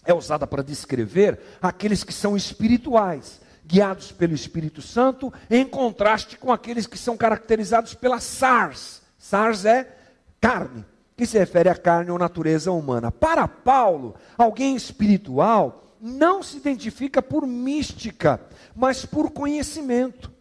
é 0.06 0.13
usada 0.13 0.47
para 0.47 0.63
descrever 0.63 1.38
aqueles 1.62 2.01
que 2.01 2.13
são 2.13 2.38
espirituais, 2.38 3.41
guiados 3.65 4.13
pelo 4.13 4.34
Espírito 4.34 4.82
Santo, 4.82 5.34
em 5.49 5.65
contraste 5.65 6.38
com 6.38 6.49
aqueles 6.49 6.88
que 6.88 6.97
são 6.97 7.17
caracterizados 7.17 7.93
pela 7.93 8.21
SARS. 8.21 9.01
SARS 9.17 9.65
é 9.65 9.93
carne, 10.39 10.86
que 11.17 11.25
se 11.25 11.38
refere 11.38 11.67
à 11.67 11.75
carne 11.75 12.10
ou 12.10 12.17
natureza 12.17 12.71
humana. 12.71 13.12
Para 13.12 13.49
Paulo, 13.49 14.15
alguém 14.38 14.78
espiritual 14.78 15.82
não 16.01 16.43
se 16.43 16.58
identifica 16.58 17.21
por 17.21 17.45
mística, 17.45 18.41
mas 18.75 19.05
por 19.05 19.31
conhecimento. 19.31 20.31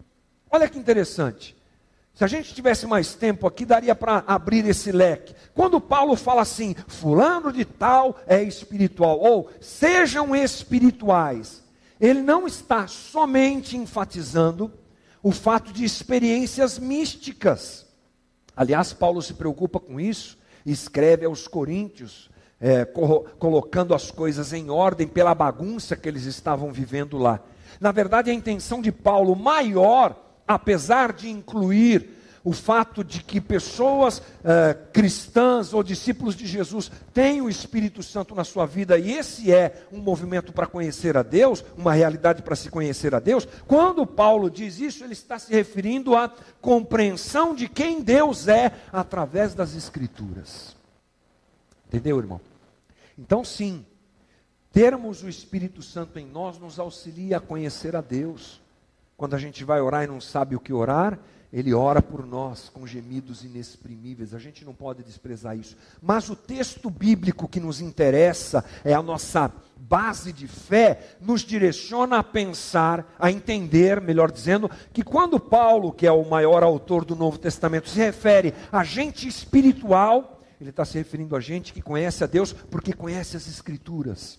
Olha 0.51 0.69
que 0.69 0.79
interessante. 0.79 1.57
Se 2.15 2.23
a 2.23 2.27
gente 2.27 2.55
tivesse 2.55 2.87
mais 2.87 3.15
tempo 3.15 3.47
aqui, 3.47 3.65
daria 3.65 3.95
para 3.95 4.23
abrir 4.27 4.65
esse 4.67 4.93
leque. 4.93 5.35
Quando 5.53 5.81
Paulo 5.81 6.15
fala 6.15 6.43
assim, 6.43 6.75
fulano 6.87 7.53
de 7.53 7.65
tal 7.65 8.21
é 8.27 8.43
espiritual, 8.43 9.19
ou 9.19 9.51
sejam 9.61 10.35
espirituais, 10.35 11.63
ele 12.01 12.23
não 12.23 12.47
está 12.47 12.87
somente 12.87 13.77
enfatizando 13.77 14.73
o 15.23 15.33
fato 15.33 15.73
de 15.73 15.85
experiências 15.85 16.79
místicas. 16.79 17.87
Aliás, 18.57 18.93
Paulo 18.93 19.21
se 19.21 19.35
preocupa 19.35 19.81
com 19.81 19.99
isso 19.99 20.39
escreve 20.65 21.27
aos 21.27 21.47
Coríntios, 21.47 22.31
é, 22.65 22.83
colocando 22.87 23.95
as 23.95 24.11
coisas 24.11 24.55
em 24.55 24.71
ordem 24.71 25.07
pela 25.07 25.35
bagunça 25.35 25.95
que 25.95 26.09
eles 26.09 26.25
estavam 26.25 26.73
vivendo 26.73 27.19
lá. 27.19 27.39
Na 27.79 27.93
verdade, 27.93 28.31
a 28.31 28.35
intenção 28.35 28.81
de 28.81 28.91
Paulo 28.91 29.37
maior, 29.37 30.17
apesar 30.49 31.13
de 31.13 31.29
incluir 31.29 32.09
o 32.43 32.55
fato 32.55 33.05
de 33.05 33.23
que 33.23 33.39
pessoas 33.39 34.23
é, 34.43 34.73
cristãs 34.95 35.75
ou 35.75 35.83
discípulos 35.83 36.35
de 36.35 36.47
Jesus 36.47 36.91
têm 37.13 37.43
o 37.43 37.51
Espírito 37.51 38.03
Santo 38.03 38.35
na 38.35 38.45
sua 38.45 38.65
vida, 38.65 38.99
e 38.99 39.13
esse 39.13 39.53
é 39.53 39.85
um 39.93 39.99
movimento 39.99 40.51
para 40.51 40.67
conhecer 40.67 41.19
a 41.19 41.23
Deus, 41.23 41.63
uma 41.77 41.93
realidade 41.93 42.41
para 42.41 42.57
se 42.57 42.71
conhecer 42.71 43.15
a 43.15 43.21
Deus, 43.21 43.47
quando 43.67 44.07
Paulo 44.07 44.49
diz 44.49 44.81
isso, 44.81 45.05
ele 45.05 45.13
está 45.13 45.39
se 45.39 45.53
referindo 45.53 46.17
à 46.17 46.33
compreensão 46.63 47.55
de 47.55 47.69
quem 47.69 48.01
Deus 48.01 48.49
é 48.49 48.73
através 48.91 49.53
das 49.53 49.75
Escrituras. 49.75 50.75
Entendeu, 51.89 52.19
irmão? 52.19 52.41
Então, 53.19 53.45
sim, 53.45 53.85
Termos 54.75 55.23
o 55.23 55.29
Espírito 55.29 55.81
Santo 55.83 56.19
em 56.19 56.27
nós 56.27 56.59
nos 56.59 56.81
auxilia 56.81 57.37
a 57.37 57.41
conhecer 57.41 57.95
a 57.95 58.01
Deus. 58.01 58.61
Quando 59.17 59.35
a 59.35 59.39
gente 59.39 59.63
vai 59.63 59.81
orar 59.81 60.03
e 60.03 60.09
não 60.09 60.21
sabe 60.21 60.57
o 60.57 60.61
que 60.61 60.73
orar, 60.73 61.17
ele 61.53 61.73
ora 61.73 62.03
por 62.03 62.27
nós 62.27 62.71
com 62.71 62.85
gemidos 62.85 63.45
inexprimíveis. 63.45 64.35
A 64.35 64.41
gente 64.41 64.65
não 64.65 64.75
pode 64.75 65.05
desprezar 65.05 65.57
isso. 65.57 65.77
Mas 66.03 66.29
o 66.29 66.35
texto 66.35 66.91
bíblico 66.91 67.47
que 67.47 67.61
nos 67.61 67.81
interessa 67.81 68.65
é 68.83 68.93
a 68.93 69.01
nossa 69.01 69.49
base 69.77 70.33
de 70.33 70.49
fé, 70.49 71.17
nos 71.21 71.43
direciona 71.43 72.19
a 72.19 72.25
pensar, 72.25 73.15
a 73.17 73.31
entender, 73.31 74.01
melhor 74.01 74.33
dizendo, 74.33 74.69
que 74.93 75.05
quando 75.05 75.39
Paulo, 75.39 75.93
que 75.93 76.05
é 76.05 76.11
o 76.11 76.29
maior 76.29 76.65
autor 76.65 77.05
do 77.05 77.15
Novo 77.15 77.39
Testamento, 77.39 77.89
se 77.89 77.99
refere 77.99 78.53
a 78.73 78.83
gente 78.83 79.29
espiritual, 79.29 80.34
ele 80.61 80.71
está 80.71 80.85
se 80.85 80.97
referindo 80.99 81.37
a 81.37 81.41
gente 81.41 81.73
que 81.73 81.83
conhece 81.83 82.25
a 82.25 82.27
Deus 82.27 82.53
porque 82.53 82.93
conhece 82.93 83.37
as 83.37 83.47
Escrituras, 83.47 84.39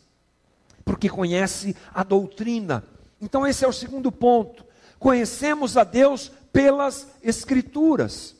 porque 0.83 1.09
conhece 1.09 1.75
a 1.93 2.03
doutrina. 2.03 2.83
Então, 3.21 3.45
esse 3.45 3.65
é 3.65 3.67
o 3.67 3.73
segundo 3.73 4.11
ponto. 4.11 4.65
Conhecemos 4.99 5.77
a 5.77 5.83
Deus 5.83 6.31
pelas 6.51 7.07
Escrituras. 7.23 8.35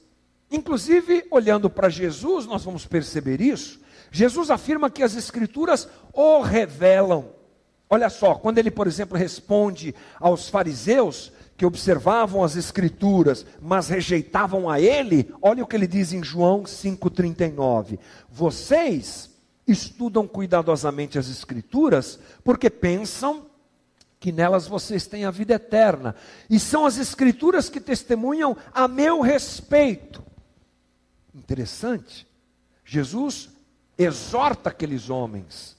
Inclusive, 0.49 1.25
olhando 1.31 1.69
para 1.69 1.89
Jesus, 1.89 2.45
nós 2.45 2.63
vamos 2.63 2.85
perceber 2.85 3.41
isso. 3.41 3.79
Jesus 4.11 4.49
afirma 4.49 4.89
que 4.89 5.03
as 5.03 5.15
Escrituras 5.15 5.89
o 6.13 6.41
revelam. 6.41 7.29
Olha 7.89 8.09
só, 8.09 8.35
quando 8.35 8.57
ele, 8.57 8.71
por 8.71 8.87
exemplo, 8.87 9.17
responde 9.17 9.93
aos 10.19 10.49
fariseus 10.49 11.31
que 11.57 11.65
observavam 11.65 12.43
as 12.43 12.55
Escrituras, 12.55 13.45
mas 13.61 13.87
rejeitavam 13.87 14.69
a 14.69 14.79
ele, 14.79 15.33
olha 15.41 15.63
o 15.63 15.67
que 15.67 15.75
ele 15.75 15.87
diz 15.87 16.11
em 16.11 16.23
João 16.23 16.63
5,39: 16.63 17.97
Vocês 18.29 19.31
estudam 19.67 20.27
cuidadosamente 20.27 21.17
as 21.17 21.29
Escrituras, 21.29 22.19
porque 22.43 22.69
pensam 22.69 23.45
que 24.19 24.31
nelas 24.31 24.67
vocês 24.67 25.07
têm 25.07 25.25
a 25.25 25.31
vida 25.31 25.53
eterna. 25.53 26.15
E 26.49 26.59
são 26.59 26.85
as 26.85 26.97
Escrituras 26.97 27.69
que 27.69 27.79
testemunham 27.79 28.57
a 28.73 28.87
meu 28.87 29.21
respeito. 29.21 30.23
Interessante. 31.33 32.27
Jesus 32.83 33.49
exorta 33.97 34.69
aqueles 34.69 35.09
homens, 35.09 35.77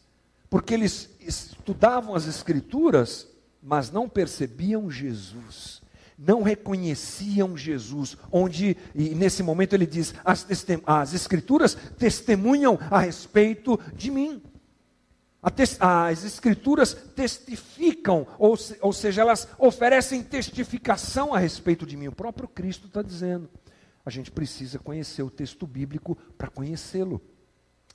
porque 0.48 0.74
eles 0.74 1.10
estudavam 1.20 2.14
as 2.14 2.26
Escrituras, 2.26 3.26
mas 3.66 3.90
não 3.90 4.08
percebiam 4.08 4.90
Jesus 4.90 5.84
não 6.18 6.42
reconheciam 6.42 7.58
Jesus, 7.58 8.16
onde, 8.32 8.74
nesse 8.94 9.42
momento 9.42 9.74
ele 9.74 9.84
diz: 9.84 10.14
as, 10.24 10.46
as, 10.86 11.12
escrituras 11.12 11.76
testemunham 11.98 12.78
a 12.90 13.00
respeito 13.00 13.78
de 13.94 14.10
mim 14.10 14.42
as 15.78 16.24
escrituras 16.24 16.92
testificam, 17.14 18.26
ou, 18.36 18.56
ou 18.80 18.92
seja, 18.92 19.20
elas 19.20 19.46
oferecem 19.58 20.22
testificação 20.22 21.32
a 21.32 21.38
respeito 21.38 21.86
de 21.86 21.96
mim. 21.96 22.08
O 22.08 22.12
próprio 22.12 22.48
Cristo 22.48 22.88
está 22.88 23.00
dizendo. 23.00 23.48
A 24.04 24.10
gente 24.10 24.30
precisa 24.30 24.78
conhecer 24.78 25.22
o 25.22 25.30
texto 25.30 25.66
bíblico 25.66 26.16
para 26.36 26.48
conhecê-lo. 26.48 27.22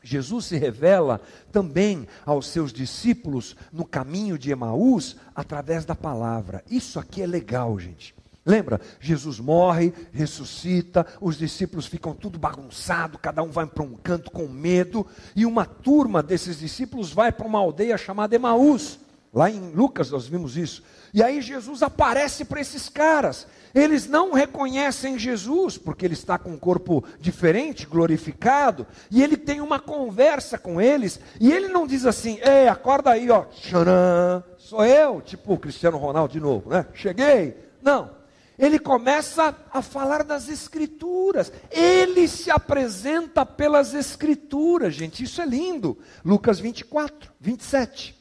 Jesus 0.04 0.46
se 0.46 0.58
revela 0.58 1.22
também 1.52 2.08
aos 2.26 2.48
seus 2.48 2.74
discípulos 2.74 3.56
no 3.72 3.86
caminho 3.86 4.38
de 4.38 4.52
Emaús 4.52 5.16
através 5.36 5.86
da 5.86 5.96
palavra. 5.96 6.64
Isso 6.70 7.00
aqui 7.00 7.22
é 7.22 7.28
legal, 7.28 7.78
gente. 7.80 8.16
Lembra? 8.44 8.82
Jesus 9.00 9.40
morre, 9.40 9.94
ressuscita, 10.12 11.06
os 11.22 11.38
discípulos 11.38 11.86
ficam 11.86 12.16
tudo 12.16 12.40
bagunçado, 12.40 13.20
cada 13.20 13.44
um 13.44 13.52
vai 13.52 13.68
para 13.68 13.84
um 13.84 13.94
canto 13.94 14.32
com 14.32 14.48
medo, 14.48 15.06
e 15.36 15.46
uma 15.46 15.66
turma 15.66 16.24
desses 16.24 16.58
discípulos 16.58 17.14
vai 17.14 17.32
para 17.32 17.46
uma 17.46 17.60
aldeia 17.60 17.98
chamada 17.98 18.36
Emaús. 18.36 19.00
Lá 19.32 19.50
em 19.50 19.72
Lucas 19.72 20.10
nós 20.10 20.28
vimos 20.28 20.58
isso. 20.58 20.84
E 21.14 21.22
aí 21.22 21.42
Jesus 21.42 21.84
aparece 21.84 22.44
para 22.44 22.60
esses 22.60 22.90
caras. 22.90 23.48
Eles 23.74 24.08
não 24.08 24.34
reconhecem 24.34 25.18
Jesus, 25.18 25.78
porque 25.78 26.06
ele 26.06 26.14
está 26.14 26.38
com 26.38 26.52
um 26.52 26.58
corpo 26.58 27.04
diferente, 27.20 27.86
glorificado, 27.86 28.86
e 29.10 29.24
ele 29.24 29.38
tem 29.38 29.62
uma 29.62 29.80
conversa 29.80 30.58
com 30.58 30.82
eles, 30.82 31.20
e 31.40 31.52
ele 31.52 31.68
não 31.68 31.88
diz 31.88 32.06
assim: 32.06 32.40
"Ei, 32.42 32.68
acorda 32.68 33.12
aí, 33.12 33.30
ó, 33.30 33.46
tcharam, 33.46 34.44
sou 34.58 34.86
eu", 34.86 35.22
tipo 35.22 35.58
Cristiano 35.58 35.98
Ronaldo 35.98 36.34
de 36.34 36.40
novo, 36.40 36.70
né? 36.70 36.86
Cheguei. 36.94 37.56
Não 37.82 38.22
ele 38.62 38.78
começa 38.78 39.56
a 39.74 39.82
falar 39.82 40.24
das 40.24 40.48
Escrituras. 40.48 41.52
Ele 41.72 42.28
se 42.28 42.52
apresenta 42.52 43.44
pelas 43.44 43.96
Escrituras, 43.96 44.94
gente, 44.94 45.24
isso 45.24 45.42
é 45.42 45.46
lindo. 45.48 45.98
Lucas 46.24 46.60
24, 46.60 47.32
27. 47.40 48.16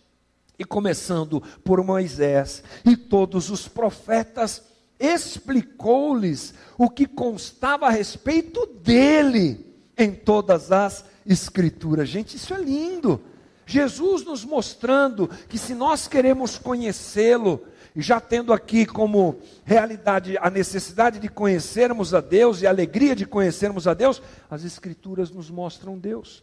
E 0.59 0.65
começando 0.65 1.43
por 1.63 1.85
Moisés 1.85 2.63
e 2.87 2.97
todos 2.97 3.51
os 3.51 3.69
profetas, 3.69 4.63
explicou-lhes 5.01 6.55
o 6.77 6.91
que 6.91 7.07
constava 7.07 7.87
a 7.87 7.91
respeito 7.91 8.67
dele 8.67 9.67
em 9.97 10.13
todas 10.13 10.71
as 10.71 11.05
Escrituras. 11.27 12.09
Gente, 12.09 12.37
isso 12.37 12.53
é 12.55 12.59
lindo. 12.59 13.21
Jesus 13.67 14.25
nos 14.25 14.45
mostrando 14.45 15.29
que 15.49 15.59
se 15.59 15.75
nós 15.75 16.09
queremos 16.09 16.59
conhecê-lo, 16.59 17.63
e 17.95 18.03
já 18.03 18.21
tendo 18.21 18.53
aqui 18.53 18.87
como 18.87 19.39
realidade 19.65 20.37
a 20.39 20.49
necessidade 20.49 21.19
de 21.19 21.29
conhecermos 21.29 22.15
a 22.15 22.21
Deus 22.21 22.63
e 22.63 22.67
a 22.67 22.71
alegria 22.71 23.17
de 23.17 23.27
conhecermos 23.27 23.87
a 23.87 23.95
Deus, 23.95 24.23
as 24.51 24.65
Escrituras 24.65 25.31
nos 25.31 25.51
mostram 25.51 25.99
Deus. 25.99 26.43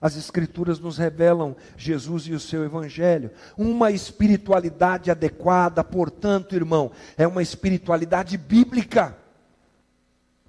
As 0.00 0.16
Escrituras 0.16 0.78
nos 0.78 0.96
revelam 0.96 1.56
Jesus 1.76 2.24
e 2.24 2.32
o 2.32 2.40
seu 2.40 2.64
Evangelho. 2.64 3.30
Uma 3.56 3.90
espiritualidade 3.90 5.10
adequada, 5.10 5.82
portanto, 5.82 6.54
irmão, 6.54 6.92
é 7.16 7.26
uma 7.26 7.42
espiritualidade 7.42 8.36
bíblica. 8.36 9.16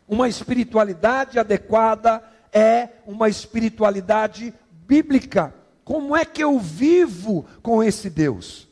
Uma 0.08 0.28
espiritualidade 0.28 1.40
adequada 1.40 2.24
é 2.54 2.90
uma 3.06 3.28
espiritualidade 3.28 4.54
bíblica. 4.88 5.54
Como 5.84 6.16
é 6.16 6.24
que 6.26 6.44
eu 6.44 6.60
vivo 6.60 7.46
com 7.64 7.84
esse 7.84 8.10
Deus? 8.10 8.68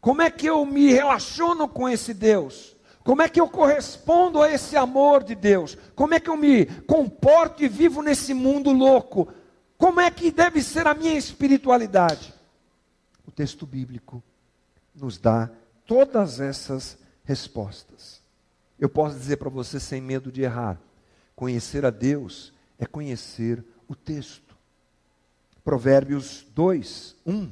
Como 0.00 0.22
é 0.22 0.30
que 0.30 0.46
eu 0.46 0.64
me 0.66 0.92
relaciono 0.92 1.68
com 1.68 1.88
esse 1.88 2.12
Deus? 2.12 2.76
Como 3.02 3.22
é 3.22 3.28
que 3.28 3.40
eu 3.40 3.48
correspondo 3.48 4.42
a 4.42 4.50
esse 4.50 4.76
amor 4.76 5.22
de 5.22 5.34
Deus? 5.34 5.76
Como 5.94 6.14
é 6.14 6.20
que 6.20 6.28
eu 6.28 6.36
me 6.36 6.66
comporto 6.66 7.64
e 7.64 7.68
vivo 7.68 8.02
nesse 8.02 8.34
mundo 8.34 8.70
louco? 8.72 9.28
Como 9.80 9.98
é 9.98 10.10
que 10.10 10.30
deve 10.30 10.62
ser 10.62 10.86
a 10.86 10.92
minha 10.92 11.16
espiritualidade? 11.16 12.34
O 13.26 13.30
texto 13.30 13.64
bíblico 13.64 14.22
nos 14.94 15.16
dá 15.16 15.50
todas 15.86 16.38
essas 16.38 16.98
respostas. 17.24 18.20
Eu 18.78 18.90
posso 18.90 19.16
dizer 19.16 19.38
para 19.38 19.48
você 19.48 19.80
sem 19.80 19.98
medo 19.98 20.30
de 20.30 20.42
errar: 20.42 20.78
conhecer 21.34 21.86
a 21.86 21.90
Deus 21.90 22.52
é 22.78 22.84
conhecer 22.84 23.64
o 23.88 23.96
texto. 23.96 24.54
Provérbios 25.64 26.46
2, 26.54 27.16
1. 27.24 27.50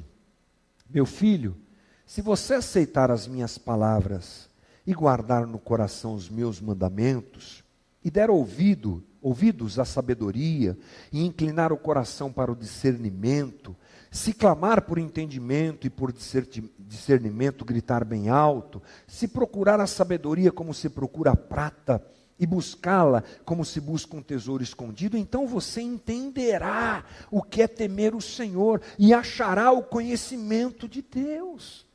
Meu 0.87 1.07
filho, 1.07 1.57
se 2.05 2.21
você 2.21 2.53
aceitar 2.53 3.09
as 3.09 3.27
minhas 3.27 3.57
palavras 3.57 4.47
e 4.85 4.93
guardar 4.93 5.47
no 5.47 5.57
coração 5.57 6.13
os 6.13 6.29
meus 6.29 6.61
mandamentos, 6.61 7.63
e 8.03 8.11
der 8.11 8.29
ouvido, 8.29 9.03
ouvidos 9.21 9.79
à 9.79 9.85
sabedoria, 9.85 10.77
e 11.11 11.25
inclinar 11.25 11.71
o 11.73 11.77
coração 11.77 12.31
para 12.31 12.51
o 12.51 12.55
discernimento, 12.55 13.75
se 14.11 14.33
clamar 14.33 14.81
por 14.81 14.97
entendimento 14.97 15.85
e 15.85 15.89
por 15.89 16.11
discernimento 16.11 17.65
gritar 17.65 18.03
bem 18.03 18.29
alto, 18.29 18.81
se 19.07 19.27
procurar 19.27 19.79
a 19.79 19.87
sabedoria 19.87 20.51
como 20.51 20.73
se 20.73 20.89
procura 20.89 21.31
a 21.31 21.35
prata, 21.35 22.03
e 22.39 22.47
buscá-la 22.47 23.23
como 23.43 23.65
se 23.65 23.81
busca 23.81 24.15
um 24.15 24.23
tesouro 24.23 24.63
escondido, 24.63 25.17
então 25.17 25.45
você 25.45 25.81
entenderá 25.81 27.03
o 27.29 27.43
que 27.43 27.61
é 27.61 27.67
temer 27.67 28.15
o 28.15 28.21
Senhor 28.21 28.81
e 28.97 29.13
achará 29.13 29.71
o 29.73 29.83
conhecimento 29.83 30.87
de 30.87 31.01
Deus. 31.01 31.85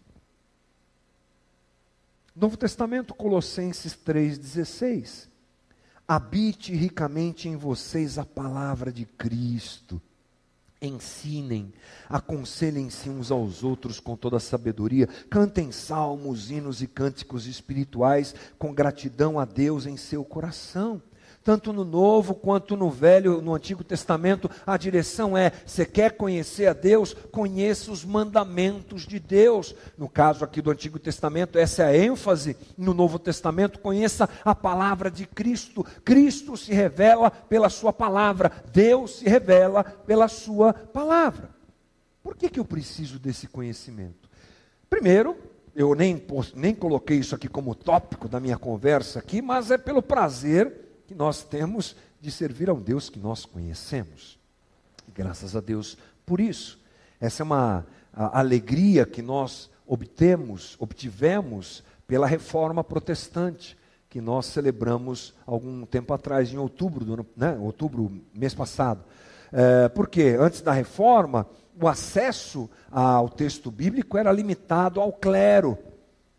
Novo 2.37 2.57
Testamento, 2.57 3.15
Colossenses 3.15 3.97
3,16. 3.97 5.29
Habite 6.07 6.75
ricamente 6.75 7.49
em 7.49 7.57
vocês 7.57 8.19
a 8.19 8.25
palavra 8.25 8.93
de 8.93 9.05
Cristo. 9.07 10.01
Ensinem, 10.81 11.73
aconselhem-se 12.09 13.09
uns 13.09 13.31
aos 13.31 13.65
outros 13.65 13.99
com 14.01 14.15
toda 14.15 14.37
a 14.37 14.41
sabedoria, 14.41 15.07
cantem 15.31 15.73
salmos, 15.73 16.51
hinos 16.51 16.83
e 16.83 16.87
cânticos 16.87 17.47
espirituais 17.47 18.35
com 18.59 18.75
gratidão 18.75 19.39
a 19.39 19.47
Deus 19.47 19.87
em 19.87 19.97
seu 19.97 20.23
coração 20.25 21.01
tanto 21.45 21.75
no 21.75 21.85
Novo 21.85 22.35
quanto 22.35 22.75
no 22.75 22.91
Velho, 22.91 23.43
no 23.43 23.55
Antigo 23.55 23.85
Testamento, 23.85 24.51
a 24.67 24.79
direção 24.79 25.37
é: 25.37 25.53
você 25.65 25.85
quer 25.85 26.13
conhecer 26.13 26.67
a 26.67 26.73
Deus? 26.73 27.13
Conheça 27.31 27.93
os 27.93 28.03
mandamentos 28.03 29.07
de 29.07 29.21
Deus. 29.21 29.75
No 29.99 30.09
caso 30.09 30.43
aqui 30.43 30.63
do 30.63 30.71
Antigo 30.71 30.99
Testamento, 30.99 31.59
essa 31.59 31.83
é 31.83 31.87
a 31.87 31.97
ênfase. 31.97 32.57
No 32.79 32.95
Novo 32.95 33.19
Testamento, 33.19 33.79
conheça 33.79 34.29
a 34.43 34.55
palavra 34.55 35.11
de 35.11 35.27
Cristo. 35.27 35.85
Cristo 36.03 36.57
se 36.57 36.73
revela 36.73 37.31
pela 37.31 37.69
Sua 37.69 37.93
palavra, 37.93 38.51
Deus 38.73 39.19
se 39.19 39.29
revela 39.29 39.85
pela 39.85 40.29
Sua 40.29 40.73
palavra. 40.73 41.51
Por 42.23 42.35
que, 42.35 42.49
que 42.49 42.59
eu 42.59 42.65
preciso 42.65 43.19
desse 43.19 43.47
conhecimento? 43.47 44.31
Primeiro, 44.89 45.37
eu 45.77 45.95
nem, 45.95 46.25
nem 46.55 46.75
coloquei 46.75 47.19
isso 47.19 47.35
aqui 47.35 47.49
como 47.49 47.75
tópico 47.75 48.29
da 48.29 48.41
minha 48.41 48.57
conversa 48.57 49.19
aqui, 49.19 49.43
mas 49.43 49.71
é 49.71 49.77
pelo 49.77 50.01
prazer 50.01 50.84
que 51.07 51.15
nós 51.15 51.45
temos 51.45 51.97
de 52.21 52.31
servir 52.31 52.71
a 52.71 52.75
um 52.75 52.81
Deus 52.81 53.11
que 53.11 53.19
nós 53.19 53.45
conhecemos. 53.45 54.39
Graças 55.15 55.55
a 55.55 55.61
Deus 55.61 55.97
por 56.25 56.41
isso. 56.41 56.79
Essa 57.21 57.43
é 57.43 57.45
uma 57.45 57.87
alegria 58.13 59.05
que 59.05 59.23
nós 59.23 59.71
obtemos, 59.87 60.77
obtivemos 60.79 61.83
pela 62.07 62.27
reforma 62.27 62.83
protestante, 62.83 63.77
que 64.09 64.21
nós 64.21 64.47
celebramos 64.47 65.35
algum 65.47 65.85
tempo 65.85 66.15
atrás, 66.15 66.53
em 66.53 66.57
outubro, 66.57 67.05
do, 67.05 67.27
né, 67.37 67.59
outubro 67.61 68.13
mês 68.33 68.55
passado. 68.55 69.05
É, 69.53 69.89
porque 69.89 70.37
antes 70.39 70.61
da 70.61 70.73
reforma, 70.73 71.47
o 71.81 71.89
acesso 71.89 72.71
ao 72.91 73.29
texto 73.29 73.71
bíblico 73.71 74.17
era 74.17 74.31
limitado 74.33 75.01
ao 75.01 75.13
clero, 75.13 75.77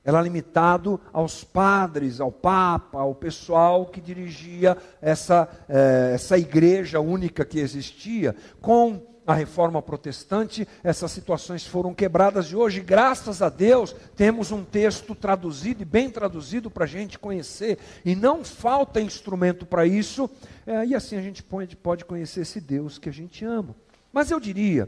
era 0.05 0.21
limitado 0.21 1.01
aos 1.11 1.43
padres, 1.43 2.21
ao 2.21 2.31
Papa, 2.31 2.99
ao 2.99 3.15
pessoal 3.15 3.87
que 3.87 3.99
dirigia 3.99 4.77
essa, 5.01 5.49
é, 5.67 6.11
essa 6.13 6.37
igreja 6.37 6.99
única 6.99 7.43
que 7.43 7.59
existia, 7.59 8.35
com 8.61 9.01
a 9.25 9.33
reforma 9.33 9.81
protestante, 9.81 10.67
essas 10.83 11.11
situações 11.11 11.65
foram 11.65 11.95
quebradas 11.95 12.45
e 12.45 12.55
hoje, 12.55 12.79
graças 12.79 13.41
a 13.41 13.49
Deus, 13.49 13.95
temos 14.15 14.51
um 14.51 14.63
texto 14.63 15.15
traduzido 15.15 15.81
e 15.81 15.85
bem 15.85 16.11
traduzido 16.11 16.69
para 16.69 16.83
a 16.83 16.87
gente 16.87 17.17
conhecer, 17.17 17.79
e 18.05 18.15
não 18.15 18.45
falta 18.45 19.01
instrumento 19.01 19.65
para 19.65 19.87
isso, 19.87 20.29
é, 20.67 20.85
e 20.85 20.93
assim 20.93 21.17
a 21.17 21.21
gente 21.21 21.41
pode, 21.41 21.75
pode 21.75 22.05
conhecer 22.05 22.41
esse 22.41 22.61
Deus 22.61 22.99
que 22.99 23.09
a 23.09 23.13
gente 23.13 23.43
ama. 23.43 23.75
Mas 24.13 24.29
eu 24.29 24.39
diria 24.39 24.87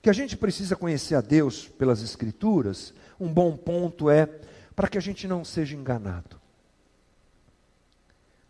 que 0.00 0.08
a 0.08 0.14
gente 0.14 0.36
precisa 0.36 0.76
conhecer 0.76 1.14
a 1.14 1.20
Deus 1.20 1.66
pelas 1.66 2.02
Escrituras, 2.02 2.94
um 3.20 3.32
bom 3.32 3.56
ponto 3.56 4.08
é 4.08 4.26
para 4.74 4.88
que 4.88 4.98
a 4.98 5.00
gente 5.00 5.28
não 5.28 5.44
seja 5.44 5.76
enganado. 5.76 6.40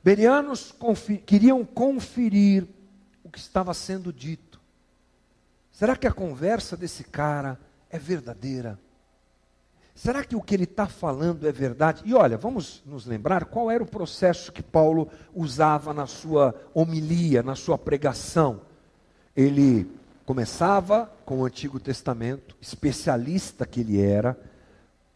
Berianos 0.02 0.74
queriam 1.26 1.64
conferir 1.64 2.66
o 3.22 3.30
que 3.30 3.38
estava 3.38 3.74
sendo 3.74 4.12
dito 4.12 4.50
Será 5.80 5.96
que 5.96 6.06
a 6.06 6.12
conversa 6.12 6.76
desse 6.76 7.02
cara 7.02 7.58
é 7.88 7.98
verdadeira? 7.98 8.78
Será 9.94 10.22
que 10.22 10.36
o 10.36 10.42
que 10.42 10.54
ele 10.54 10.64
está 10.64 10.86
falando 10.86 11.48
é 11.48 11.52
verdade? 11.52 12.02
E 12.04 12.12
olha, 12.12 12.36
vamos 12.36 12.82
nos 12.84 13.06
lembrar 13.06 13.46
qual 13.46 13.70
era 13.70 13.82
o 13.82 13.86
processo 13.86 14.52
que 14.52 14.62
Paulo 14.62 15.08
usava 15.34 15.94
na 15.94 16.06
sua 16.06 16.54
homilia, 16.74 17.42
na 17.42 17.54
sua 17.54 17.78
pregação. 17.78 18.60
Ele 19.34 19.90
começava 20.26 21.10
com 21.24 21.40
o 21.40 21.46
Antigo 21.46 21.80
Testamento, 21.80 22.54
especialista 22.60 23.64
que 23.64 23.80
ele 23.80 24.02
era. 24.02 24.38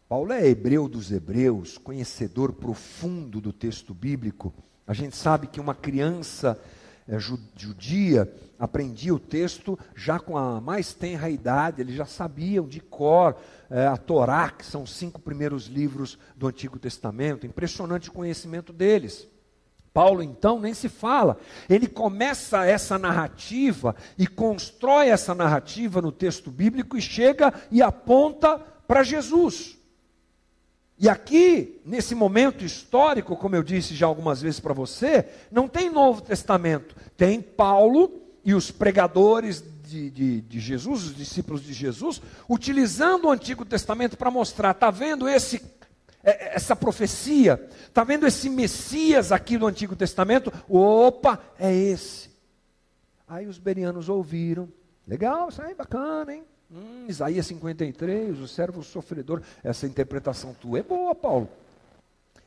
Paulo 0.07 0.31
é 0.31 0.47
hebreu 0.47 0.87
dos 0.87 1.11
hebreus, 1.11 1.79
conhecedor 1.79 2.53
profundo 2.53 3.41
do 3.41 3.51
texto 3.51 3.91
bíblico. 3.91 4.53
A 4.85 4.93
gente 4.93 5.15
sabe 5.15 5.47
que 5.47 5.59
uma 5.59 5.73
criança 5.73 6.61
é, 7.07 7.17
judia 7.17 8.31
aprendia 8.59 9.15
o 9.15 9.19
texto 9.19 9.77
já 9.95 10.19
com 10.19 10.37
a 10.37 10.61
mais 10.61 10.93
tenra 10.93 11.27
idade, 11.27 11.81
eles 11.81 11.95
já 11.95 12.05
sabiam 12.05 12.67
de 12.67 12.79
cor 12.79 13.35
é, 13.67 13.87
a 13.87 13.97
Torá, 13.97 14.51
que 14.51 14.63
são 14.63 14.83
os 14.83 14.91
cinco 14.91 15.19
primeiros 15.19 15.65
livros 15.65 16.19
do 16.35 16.47
Antigo 16.47 16.77
Testamento, 16.77 17.47
impressionante 17.47 18.09
o 18.09 18.13
conhecimento 18.13 18.71
deles. 18.71 19.27
Paulo, 19.91 20.21
então, 20.21 20.59
nem 20.59 20.73
se 20.75 20.87
fala. 20.87 21.39
Ele 21.67 21.87
começa 21.87 22.63
essa 22.63 22.99
narrativa 22.99 23.95
e 24.19 24.27
constrói 24.27 25.07
essa 25.07 25.33
narrativa 25.33 25.99
no 25.99 26.11
texto 26.11 26.51
bíblico 26.51 26.95
e 26.95 27.01
chega 27.01 27.51
e 27.71 27.81
aponta 27.81 28.59
para 28.87 29.01
Jesus. 29.01 29.79
E 30.97 31.09
aqui, 31.09 31.81
nesse 31.85 32.15
momento 32.15 32.63
histórico, 32.63 33.35
como 33.35 33.55
eu 33.55 33.63
disse 33.63 33.93
já 33.93 34.05
algumas 34.05 34.41
vezes 34.41 34.61
para 34.61 34.73
você, 34.73 35.27
não 35.51 35.67
tem 35.67 35.89
Novo 35.89 36.21
Testamento, 36.21 36.95
tem 37.17 37.41
Paulo 37.41 38.21
e 38.45 38.53
os 38.53 38.71
pregadores 38.71 39.61
de, 39.83 40.09
de, 40.09 40.41
de, 40.41 40.59
Jesus, 40.59 41.03
os 41.03 41.15
discípulos 41.15 41.61
de 41.61 41.73
Jesus, 41.73 42.21
utilizando 42.49 43.25
o 43.25 43.31
Antigo 43.31 43.65
Testamento 43.65 44.17
para 44.17 44.31
mostrar, 44.31 44.71
está 44.71 44.89
vendo 44.89 45.27
esse, 45.27 45.61
é, 46.23 46.31
é, 46.31 46.55
essa 46.55 46.75
profecia, 46.75 47.67
está 47.87 48.03
vendo 48.03 48.25
esse 48.25 48.49
Messias 48.49 49.33
aqui 49.33 49.57
no 49.57 49.67
Antigo 49.67 49.95
Testamento? 49.97 50.51
Opa, 50.69 51.39
é 51.59 51.73
esse. 51.73 52.29
Aí 53.27 53.47
os 53.47 53.57
berianos 53.57 54.07
ouviram, 54.07 54.69
legal, 55.05 55.49
isso 55.49 55.61
aí 55.61 55.75
bacana, 55.75 56.33
hein? 56.33 56.43
Hum, 56.75 57.05
Isaías 57.07 57.45
53, 57.45 58.37
o 58.37 58.49
servo 58.49 58.83
sofredor. 58.83 59.41
Essa 59.63 59.87
interpretação 59.87 60.53
tua 60.53 60.79
é 60.79 60.83
boa, 60.83 61.15
Paulo. 61.15 61.47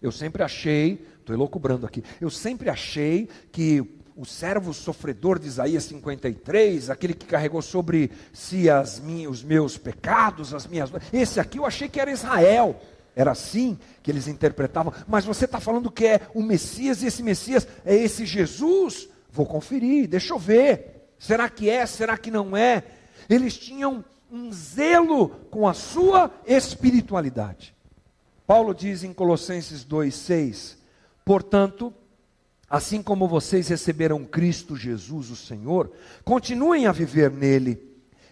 Eu 0.02 0.12
sempre 0.12 0.42
achei, 0.42 1.02
estou 1.18 1.34
elocubrando 1.34 1.86
aqui, 1.86 2.04
eu 2.20 2.28
sempre 2.28 2.68
achei 2.68 3.26
que 3.50 3.82
o 4.14 4.26
servo 4.26 4.74
sofredor 4.74 5.38
de 5.38 5.46
Isaías 5.46 5.84
53, 5.84 6.90
aquele 6.90 7.14
que 7.14 7.24
carregou 7.24 7.62
sobre 7.62 8.10
si 8.30 8.68
as 8.68 9.00
minhas, 9.00 9.30
os 9.30 9.42
meus 9.42 9.78
pecados, 9.78 10.52
as 10.52 10.66
minhas. 10.66 10.90
Esse 11.10 11.40
aqui 11.40 11.58
eu 11.58 11.64
achei 11.64 11.88
que 11.88 11.98
era 11.98 12.10
Israel. 12.10 12.78
Era 13.16 13.30
assim 13.30 13.78
que 14.02 14.10
eles 14.10 14.28
interpretavam. 14.28 14.92
Mas 15.06 15.24
você 15.24 15.46
está 15.46 15.58
falando 15.58 15.90
que 15.90 16.06
é 16.06 16.20
o 16.34 16.42
Messias, 16.42 17.02
e 17.02 17.06
esse 17.06 17.22
Messias 17.22 17.66
é 17.82 17.94
esse 17.94 18.26
Jesus? 18.26 19.08
Vou 19.32 19.46
conferir, 19.46 20.06
deixa 20.06 20.34
eu 20.34 20.38
ver. 20.38 21.08
Será 21.18 21.48
que 21.48 21.70
é? 21.70 21.86
Será 21.86 22.18
que 22.18 22.30
não 22.30 22.54
é? 22.54 22.84
Eles 23.28 23.56
tinham 23.56 24.04
um 24.30 24.52
zelo 24.52 25.28
com 25.50 25.66
a 25.66 25.74
sua 25.74 26.30
espiritualidade. 26.46 27.74
Paulo 28.46 28.74
diz 28.74 29.02
em 29.02 29.12
Colossenses 29.12 29.84
2,6: 29.84 30.76
Portanto, 31.24 31.92
assim 32.68 33.02
como 33.02 33.28
vocês 33.28 33.68
receberam 33.68 34.24
Cristo 34.24 34.76
Jesus, 34.76 35.30
o 35.30 35.36
Senhor, 35.36 35.92
continuem 36.24 36.86
a 36.86 36.92
viver 36.92 37.30
nele, 37.30 37.78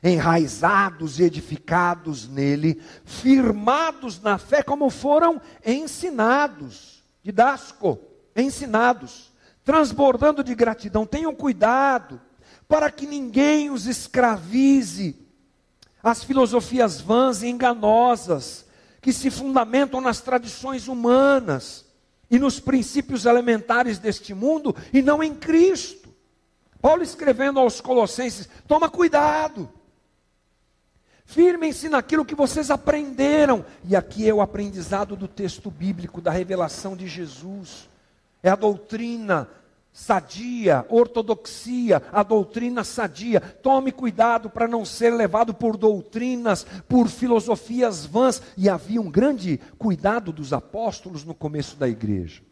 enraizados 0.03 1.19
e 1.19 1.25
edificados 1.25 2.29
nele, 2.29 2.81
firmados 3.05 4.21
na 4.21 4.39
fé, 4.39 4.63
como 4.63 4.91
foram 4.91 5.41
ensinados, 5.65 7.05
didasco, 7.23 7.99
ensinados, 8.35 9.33
transbordando 9.65 10.45
de 10.45 10.55
gratidão. 10.55 11.07
Tenham 11.07 11.35
cuidado 11.35 12.21
para 12.69 12.91
que 12.91 13.07
ninguém 13.07 13.71
os 13.71 13.87
escravize 13.87 15.26
às 16.07 16.23
filosofias 16.23 17.01
vãs 17.01 17.43
e 17.43 17.49
enganosas, 17.49 18.65
que 19.01 19.13
se 19.13 19.29
fundamentam 19.29 20.01
nas 20.01 20.21
tradições 20.21 20.87
humanas 20.87 21.85
e 22.31 22.39
nos 22.39 22.61
princípios 22.61 23.27
elementares 23.27 23.99
deste 23.99 24.33
mundo 24.33 24.75
e 24.93 25.03
não 25.03 25.21
em 25.21 25.35
Cristo. 25.35 26.09
Paulo 26.81 27.03
escrevendo 27.03 27.59
aos 27.59 27.81
Colossenses: 27.81 28.49
toma 28.69 28.89
cuidado, 28.89 29.69
firmem-se 31.25 31.89
naquilo 31.89 32.25
que 32.25 32.37
vocês 32.37 32.71
aprenderam, 32.71 33.65
e 33.83 33.97
aqui 33.97 34.29
é 34.29 34.33
o 34.33 34.41
aprendizado 34.41 35.17
do 35.17 35.27
texto 35.27 35.73
bíblico, 35.73 36.21
da 36.21 36.31
revelação 36.31 36.97
de 36.97 37.09
Jesus, 37.09 37.89
é 38.45 38.49
a 38.49 38.55
doutrina 38.55 39.49
sadia, 39.97 40.85
ortodoxia, 40.91 42.03
a 42.13 42.23
doutrina 42.23 42.85
sadia. 42.85 43.41
Tome 43.41 43.91
cuidado 43.91 44.51
para 44.51 44.69
não 44.69 44.85
ser 44.85 45.09
levado 45.09 45.55
por 45.55 45.75
doutrinas, 45.75 46.67
por 46.87 47.09
filosofias 47.09 48.05
vãs. 48.05 48.43
E 48.59 48.69
havia 48.69 49.01
um 49.01 49.11
grande 49.11 49.59
cuidado 49.79 50.35
dos 50.35 50.53
apóstolos 50.53 51.25
no 51.25 51.35
começo 51.35 51.77
da 51.77 51.89
igreja. 51.89 52.43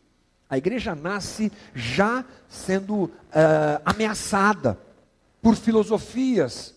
A 0.48 0.56
igreja 0.56 0.94
nasce 0.94 1.52
já 1.74 2.24
sendo 2.48 2.94
uh, 2.94 3.10
ameaçada 3.84 4.78
por 5.42 5.54
filosofias. 5.54 6.73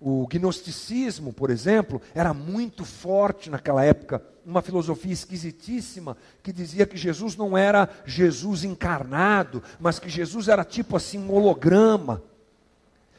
O 0.00 0.26
gnosticismo, 0.26 1.32
por 1.32 1.50
exemplo, 1.50 2.00
era 2.14 2.32
muito 2.32 2.84
forte 2.84 3.50
naquela 3.50 3.84
época 3.84 4.22
uma 4.46 4.62
filosofia 4.62 5.12
esquisitíssima 5.12 6.16
que 6.42 6.52
dizia 6.52 6.86
que 6.86 6.96
Jesus 6.96 7.36
não 7.36 7.56
era 7.56 7.88
Jesus 8.06 8.64
encarnado, 8.64 9.62
mas 9.78 9.98
que 9.98 10.08
Jesus 10.08 10.48
era 10.48 10.64
tipo 10.64 10.96
assim 10.96 11.18
um 11.18 11.32
holograma. 11.32 12.22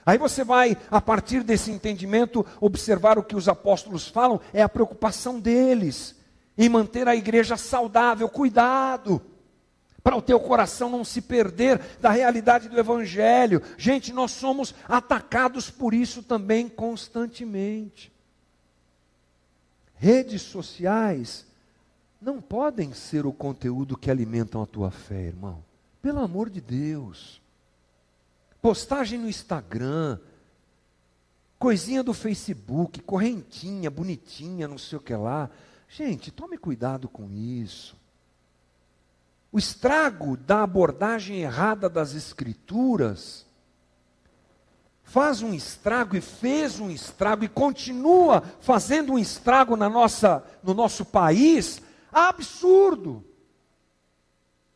Aí 0.04 0.18
você 0.18 0.44
vai, 0.44 0.76
a 0.90 1.00
partir 1.00 1.44
desse 1.44 1.72
entendimento, 1.72 2.44
observar 2.60 3.20
o 3.20 3.24
que 3.24 3.36
os 3.36 3.48
apóstolos 3.48 4.08
falam, 4.08 4.42
é 4.52 4.64
a 4.64 4.70
preocupação 4.70 5.40
deles 5.40 6.16
em 6.58 6.68
manter 6.68 7.08
a 7.08 7.16
igreja 7.16 7.56
saudável, 7.56 8.28
cuidado, 8.28 9.22
para 10.04 10.16
o 10.16 10.22
teu 10.22 10.40
coração 10.40 10.90
não 10.90 11.04
se 11.04 11.22
perder 11.22 11.80
da 12.00 12.10
realidade 12.10 12.68
do 12.68 12.80
Evangelho. 12.80 13.62
Gente, 13.78 14.12
nós 14.12 14.32
somos 14.32 14.74
atacados 14.88 15.70
por 15.70 15.94
isso 15.94 16.24
também 16.24 16.68
constantemente. 16.68 18.12
Redes 19.96 20.42
sociais 20.42 21.46
não 22.20 22.42
podem 22.42 22.94
ser 22.94 23.26
o 23.26 23.34
conteúdo 23.34 23.98
que 23.98 24.10
alimentam 24.10 24.62
a 24.62 24.66
tua 24.66 24.90
fé, 24.90 25.28
irmão. 25.28 25.64
Pelo 26.02 26.20
amor 26.20 26.50
de 26.50 26.60
Deus. 26.60 27.40
Postagem 28.62 29.20
no 29.20 29.30
Instagram, 29.30 30.20
coisinha 31.58 32.04
do 32.04 32.14
Facebook, 32.14 33.02
correntinha, 33.02 33.90
bonitinha, 33.90 34.68
não 34.68 34.78
sei 34.78 34.98
o 34.98 35.02
que 35.02 35.16
lá. 35.16 35.50
Gente, 35.88 36.32
tome 36.32 36.58
cuidado 36.58 37.08
com 37.08 37.30
isso. 37.32 37.96
O 39.52 39.60
estrago 39.60 40.38
da 40.38 40.64
abordagem 40.64 41.42
errada 41.42 41.90
das 41.90 42.14
Escrituras 42.14 43.46
faz 45.04 45.42
um 45.42 45.54
estrago 45.54 46.16
e 46.16 46.22
fez 46.22 46.80
um 46.80 46.90
estrago 46.90 47.44
e 47.44 47.50
continua 47.50 48.42
fazendo 48.62 49.14
um 49.14 49.20
estrago 49.20 49.76
na 49.76 49.90
nossa, 49.90 50.42
no 50.64 50.74
nosso 50.74 51.04
país 51.04 51.82
absurdo. 52.12 53.26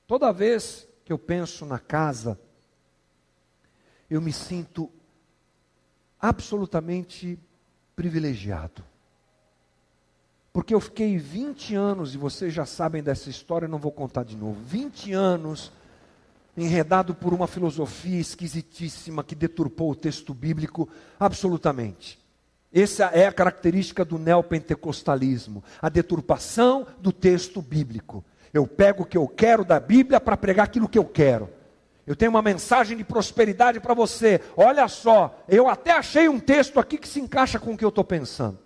Toda 0.06 0.34
vez 0.34 0.86
que 1.06 1.14
eu 1.14 1.18
penso 1.18 1.66
na 1.66 1.80
casa, 1.80 2.38
eu 4.10 4.20
me 4.20 4.34
sinto 4.34 4.92
absolutamente 6.20 7.40
privilegiado. 7.96 8.84
Porque 10.56 10.74
eu 10.74 10.80
fiquei 10.80 11.18
20 11.18 11.76
anos, 11.76 12.16
e 12.16 12.18
vocês 12.18 12.54
já 12.54 12.66
sabem 12.66 13.04
dessa 13.04 13.30
história, 13.30 13.68
não 13.68 13.78
vou 13.78 13.92
contar 13.92 14.24
de 14.24 14.38
novo. 14.38 14.58
20 14.64 15.12
anos 15.12 15.70
enredado 16.56 17.14
por 17.14 17.34
uma 17.34 17.46
filosofia 17.46 18.22
esquisitíssima 18.22 19.22
que 19.22 19.36
deturpou 19.36 19.92
o 19.92 19.96
texto 19.96 20.34
bíblico 20.34 20.88
absolutamente. 21.20 22.18
Essa 22.74 23.08
é 23.08 23.28
a 23.28 23.34
característica 23.34 24.06
do 24.06 24.18
neopentecostalismo, 24.18 25.62
a 25.82 25.90
deturpação 25.90 26.88
do 27.02 27.12
texto 27.12 27.62
bíblico. 27.62 28.24
Eu 28.54 28.66
pego 28.66 29.04
o 29.04 29.06
que 29.06 29.18
eu 29.18 29.28
quero 29.28 29.66
da 29.66 29.78
Bíblia 29.78 30.22
para 30.22 30.38
pregar 30.38 30.68
aquilo 30.68 30.88
que 30.88 30.98
eu 30.98 31.04
quero. 31.04 31.50
Eu 32.08 32.16
tenho 32.16 32.32
uma 32.32 32.42
mensagem 32.42 32.96
de 32.96 33.04
prosperidade 33.04 33.82
para 33.82 33.94
você. 33.94 34.40
Olha 34.56 34.88
só, 34.88 35.38
eu 35.50 35.68
até 35.68 35.92
achei 35.92 36.30
um 36.30 36.40
texto 36.40 36.80
aqui 36.80 36.98
que 36.98 37.10
se 37.10 37.20
encaixa 37.20 37.60
com 37.60 37.74
o 37.74 37.78
que 37.78 37.84
eu 37.84 37.90
estou 37.90 38.06
pensando. 38.06 38.64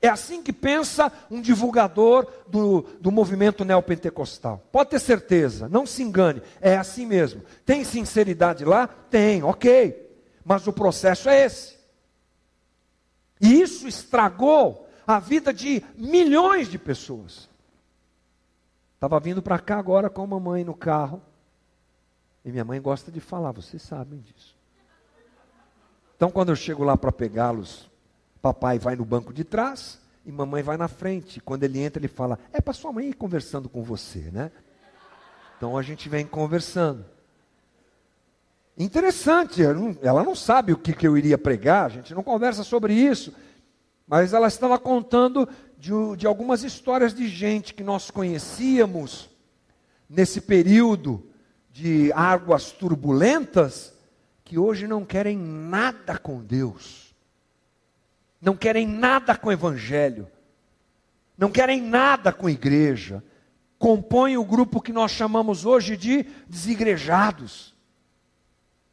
É 0.00 0.08
assim 0.08 0.42
que 0.42 0.52
pensa 0.52 1.10
um 1.30 1.40
divulgador 1.40 2.30
do, 2.46 2.82
do 3.00 3.10
movimento 3.10 3.64
neopentecostal. 3.64 4.62
Pode 4.70 4.90
ter 4.90 5.00
certeza, 5.00 5.68
não 5.68 5.86
se 5.86 6.02
engane, 6.02 6.42
é 6.60 6.76
assim 6.76 7.06
mesmo. 7.06 7.42
Tem 7.64 7.84
sinceridade 7.84 8.64
lá? 8.64 8.86
Tem, 8.86 9.42
ok. 9.42 10.04
Mas 10.44 10.66
o 10.66 10.72
processo 10.72 11.28
é 11.28 11.44
esse. 11.44 11.78
E 13.40 13.60
isso 13.60 13.88
estragou 13.88 14.88
a 15.06 15.18
vida 15.18 15.52
de 15.52 15.82
milhões 15.96 16.68
de 16.68 16.78
pessoas. 16.78 17.48
Estava 18.94 19.20
vindo 19.20 19.42
para 19.42 19.58
cá 19.58 19.78
agora 19.78 20.08
com 20.08 20.22
a 20.22 20.26
mamãe 20.26 20.64
no 20.64 20.74
carro. 20.74 21.20
E 22.44 22.50
minha 22.50 22.64
mãe 22.64 22.80
gosta 22.80 23.10
de 23.10 23.20
falar, 23.20 23.52
vocês 23.52 23.82
sabem 23.82 24.20
disso. 24.20 24.54
Então, 26.16 26.30
quando 26.30 26.50
eu 26.50 26.56
chego 26.56 26.84
lá 26.84 26.96
para 26.96 27.10
pegá-los, 27.10 27.90
papai 28.44 28.78
vai 28.78 28.94
no 28.94 29.06
banco 29.06 29.32
de 29.32 29.42
trás 29.42 29.98
e 30.26 30.30
mamãe 30.30 30.62
vai 30.62 30.76
na 30.76 30.86
frente. 30.86 31.40
Quando 31.40 31.64
ele 31.64 31.80
entra, 31.80 31.98
ele 31.98 32.08
fala: 32.08 32.38
É 32.52 32.60
para 32.60 32.74
sua 32.74 32.92
mãe 32.92 33.08
ir 33.08 33.14
conversando 33.14 33.70
com 33.70 33.82
você, 33.82 34.30
né? 34.30 34.50
Então 35.56 35.78
a 35.78 35.82
gente 35.82 36.10
vem 36.10 36.26
conversando. 36.26 37.06
Interessante, 38.76 39.62
ela 40.02 40.22
não 40.22 40.34
sabe 40.34 40.74
o 40.74 40.76
que, 40.76 40.92
que 40.92 41.06
eu 41.06 41.16
iria 41.16 41.38
pregar, 41.38 41.86
a 41.86 41.88
gente 41.88 42.12
não 42.12 42.22
conversa 42.22 42.62
sobre 42.62 42.92
isso. 42.92 43.32
Mas 44.06 44.34
ela 44.34 44.48
estava 44.48 44.78
contando 44.78 45.48
de, 45.78 45.90
de 46.18 46.26
algumas 46.26 46.62
histórias 46.64 47.14
de 47.14 47.26
gente 47.28 47.72
que 47.72 47.82
nós 47.82 48.10
conhecíamos 48.10 49.30
nesse 50.06 50.40
período 50.40 51.24
de 51.72 52.12
águas 52.12 52.72
turbulentas 52.72 53.94
que 54.44 54.58
hoje 54.58 54.86
não 54.86 55.02
querem 55.02 55.38
nada 55.38 56.18
com 56.18 56.42
Deus, 56.42 57.03
não 58.44 58.54
querem 58.54 58.86
nada 58.86 59.34
com 59.34 59.48
o 59.48 59.52
Evangelho, 59.52 60.28
não 61.36 61.50
querem 61.50 61.80
nada 61.80 62.30
com 62.30 62.48
igreja, 62.48 63.24
compõem 63.78 64.36
o 64.36 64.44
grupo 64.44 64.82
que 64.82 64.92
nós 64.92 65.10
chamamos 65.12 65.64
hoje 65.64 65.96
de 65.96 66.26
desigrejados. 66.46 67.74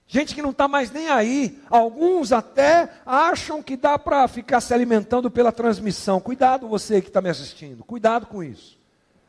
Gente 0.07 0.33
que 0.33 0.41
não 0.41 0.51
está 0.51 0.67
mais 0.67 0.89
nem 0.89 1.09
aí. 1.09 1.61
Alguns 1.69 2.31
até 2.31 2.89
acham 3.05 3.61
que 3.61 3.77
dá 3.77 3.99
para 3.99 4.27
ficar 4.27 4.59
se 4.61 4.73
alimentando 4.73 5.29
pela 5.29 5.51
transmissão. 5.51 6.19
Cuidado 6.19 6.67
você 6.67 7.01
que 7.01 7.07
está 7.07 7.21
me 7.21 7.29
assistindo, 7.29 7.83
cuidado 7.83 8.27
com 8.27 8.41
isso. 8.41 8.79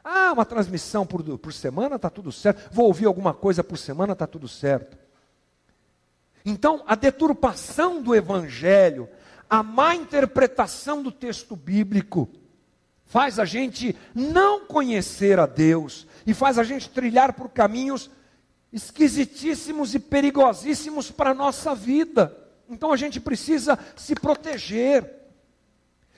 Ah, 0.05 0.33
uma 0.33 0.45
transmissão 0.45 1.05
por, 1.05 1.23
por 1.39 1.53
semana 1.53 1.97
está 1.97 2.11
tudo 2.11 2.31
certo. 2.33 2.69
Vou 2.73 2.87
ouvir 2.87 3.07
alguma 3.07 3.35
coisa 3.35 3.63
por 3.63 3.77
semana, 3.77 4.13
está 4.13 4.27
tudo 4.27 4.49
certo. 4.49 4.97
Então, 6.45 6.83
a 6.87 6.95
deturpação 6.95 8.03
do 8.03 8.15
Evangelho, 8.15 9.09
a 9.53 9.63
má 9.63 9.95
interpretação 9.95 11.03
do 11.03 11.13
texto 11.13 11.55
bíblico, 11.55 12.27
faz 13.05 13.39
a 13.39 13.45
gente 13.45 13.95
não 14.15 14.65
conhecer 14.65 15.39
a 15.39 15.45
Deus 15.45 16.07
e 16.27 16.33
faz 16.33 16.59
a 16.59 16.65
gente 16.65 16.89
trilhar 16.89 17.35
por 17.35 17.51
caminhos 17.51 18.11
esquisitíssimos 18.73 19.95
e 19.95 19.99
perigosíssimos 19.99 21.11
para 21.11 21.33
a 21.33 21.35
nossa 21.35 21.75
vida. 21.75 22.35
Então 22.67 22.95
a 22.95 22.97
gente 22.97 23.21
precisa 23.21 23.79
se 23.95 24.15
proteger. 24.15 25.22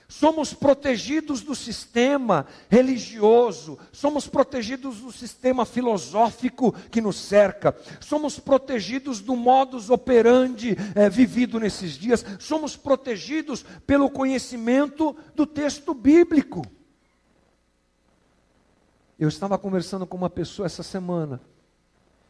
Somos 0.07 0.53
protegidos 0.53 1.41
do 1.41 1.55
sistema 1.55 2.45
religioso, 2.69 3.79
somos 3.91 4.27
protegidos 4.27 4.99
do 4.99 5.11
sistema 5.11 5.65
filosófico 5.65 6.71
que 6.91 7.01
nos 7.01 7.15
cerca, 7.15 7.75
somos 7.99 8.39
protegidos 8.39 9.19
do 9.19 9.35
modus 9.35 9.89
operandi 9.89 10.77
é, 10.93 11.09
vivido 11.09 11.59
nesses 11.59 11.93
dias, 11.93 12.23
somos 12.39 12.75
protegidos 12.75 13.65
pelo 13.87 14.09
conhecimento 14.09 15.15
do 15.33 15.45
texto 15.45 15.93
bíblico. 15.93 16.61
Eu 19.17 19.29
estava 19.29 19.57
conversando 19.57 20.05
com 20.05 20.17
uma 20.17 20.29
pessoa 20.29 20.67
essa 20.67 20.83
semana 20.83 21.41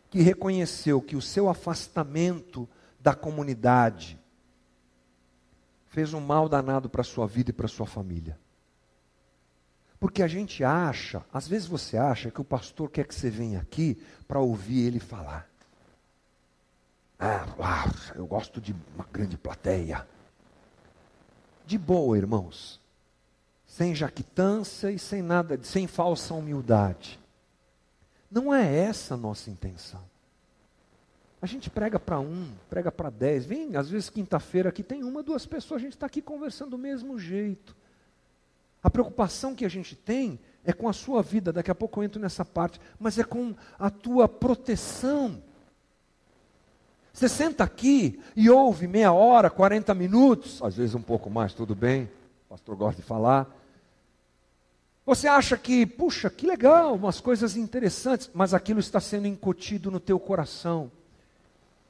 que 0.09 0.21
reconheceu 0.21 1.01
que 1.01 1.15
o 1.15 1.21
seu 1.21 1.49
afastamento 1.49 2.69
da 2.99 3.13
comunidade, 3.13 4.17
fez 5.95 6.13
um 6.13 6.19
mal 6.19 6.49
danado 6.49 6.89
para 6.89 6.99
a 6.99 7.05
sua 7.05 7.25
vida 7.25 7.51
e 7.51 7.53
para 7.53 7.67
a 7.67 7.69
sua 7.69 7.85
família. 7.85 8.37
Porque 9.97 10.21
a 10.21 10.27
gente 10.27 10.61
acha, 10.61 11.23
às 11.31 11.47
vezes 11.47 11.69
você 11.69 11.95
acha 11.95 12.29
que 12.29 12.41
o 12.41 12.43
pastor 12.43 12.91
quer 12.91 13.07
que 13.07 13.15
você 13.15 13.29
venha 13.29 13.61
aqui 13.61 13.97
para 14.27 14.41
ouvir 14.41 14.87
ele 14.87 14.99
falar. 14.99 15.49
Ah, 17.17 17.45
eu 18.13 18.27
gosto 18.27 18.59
de 18.59 18.75
uma 18.93 19.07
grande 19.09 19.37
plateia. 19.37 20.05
De 21.65 21.77
boa, 21.77 22.17
irmãos. 22.17 22.81
Sem 23.65 23.95
jactância 23.95 24.91
e 24.91 24.99
sem 24.99 25.21
nada, 25.21 25.57
sem 25.63 25.87
falsa 25.87 26.33
humildade. 26.33 27.17
Não 28.29 28.53
é 28.53 28.67
essa 28.79 29.13
a 29.13 29.17
nossa 29.17 29.49
intenção. 29.49 30.03
A 31.45 31.47
gente 31.47 31.69
prega 31.69 31.99
para 31.99 32.19
um, 32.19 32.49
prega 32.67 32.91
para 32.91 33.11
dez. 33.11 33.45
Vem, 33.45 33.75
às 33.75 33.87
vezes, 33.87 34.09
quinta-feira 34.09 34.69
aqui 34.69 34.81
tem 34.81 35.03
uma, 35.03 35.21
duas 35.21 35.45
pessoas, 35.45 35.79
a 35.79 35.83
gente 35.83 35.93
está 35.93 36.07
aqui 36.07 36.19
conversando 36.19 36.71
do 36.71 36.77
mesmo 36.79 37.19
jeito. 37.19 37.75
A 38.81 38.89
preocupação 38.89 39.53
que 39.53 39.63
a 39.63 39.69
gente 39.69 39.95
tem 39.95 40.39
é 40.63 40.73
com 40.73 40.89
a 40.89 40.93
sua 40.93 41.21
vida, 41.21 41.53
daqui 41.53 41.69
a 41.69 41.75
pouco 41.75 41.99
eu 41.99 42.03
entro 42.03 42.19
nessa 42.19 42.43
parte, 42.43 42.81
mas 42.99 43.19
é 43.19 43.23
com 43.23 43.53
a 43.77 43.91
tua 43.91 44.27
proteção. 44.27 45.39
Você 47.13 47.29
senta 47.29 47.63
aqui 47.63 48.19
e 48.35 48.49
ouve 48.49 48.87
meia 48.87 49.13
hora, 49.13 49.47
40 49.47 49.93
minutos, 49.93 50.63
às 50.63 50.75
vezes 50.75 50.95
um 50.95 51.01
pouco 51.03 51.29
mais, 51.29 51.53
tudo 51.53 51.75
bem, 51.75 52.05
o 52.47 52.49
pastor 52.49 52.75
gosta 52.75 52.99
de 53.03 53.07
falar. 53.07 53.55
Você 55.05 55.27
acha 55.27 55.55
que, 55.59 55.85
puxa, 55.85 56.27
que 56.27 56.47
legal, 56.47 56.95
umas 56.95 57.21
coisas 57.21 57.55
interessantes, 57.55 58.31
mas 58.33 58.51
aquilo 58.51 58.79
está 58.79 58.99
sendo 58.99 59.27
incutido 59.27 59.91
no 59.91 59.99
teu 59.99 60.19
coração. 60.19 60.89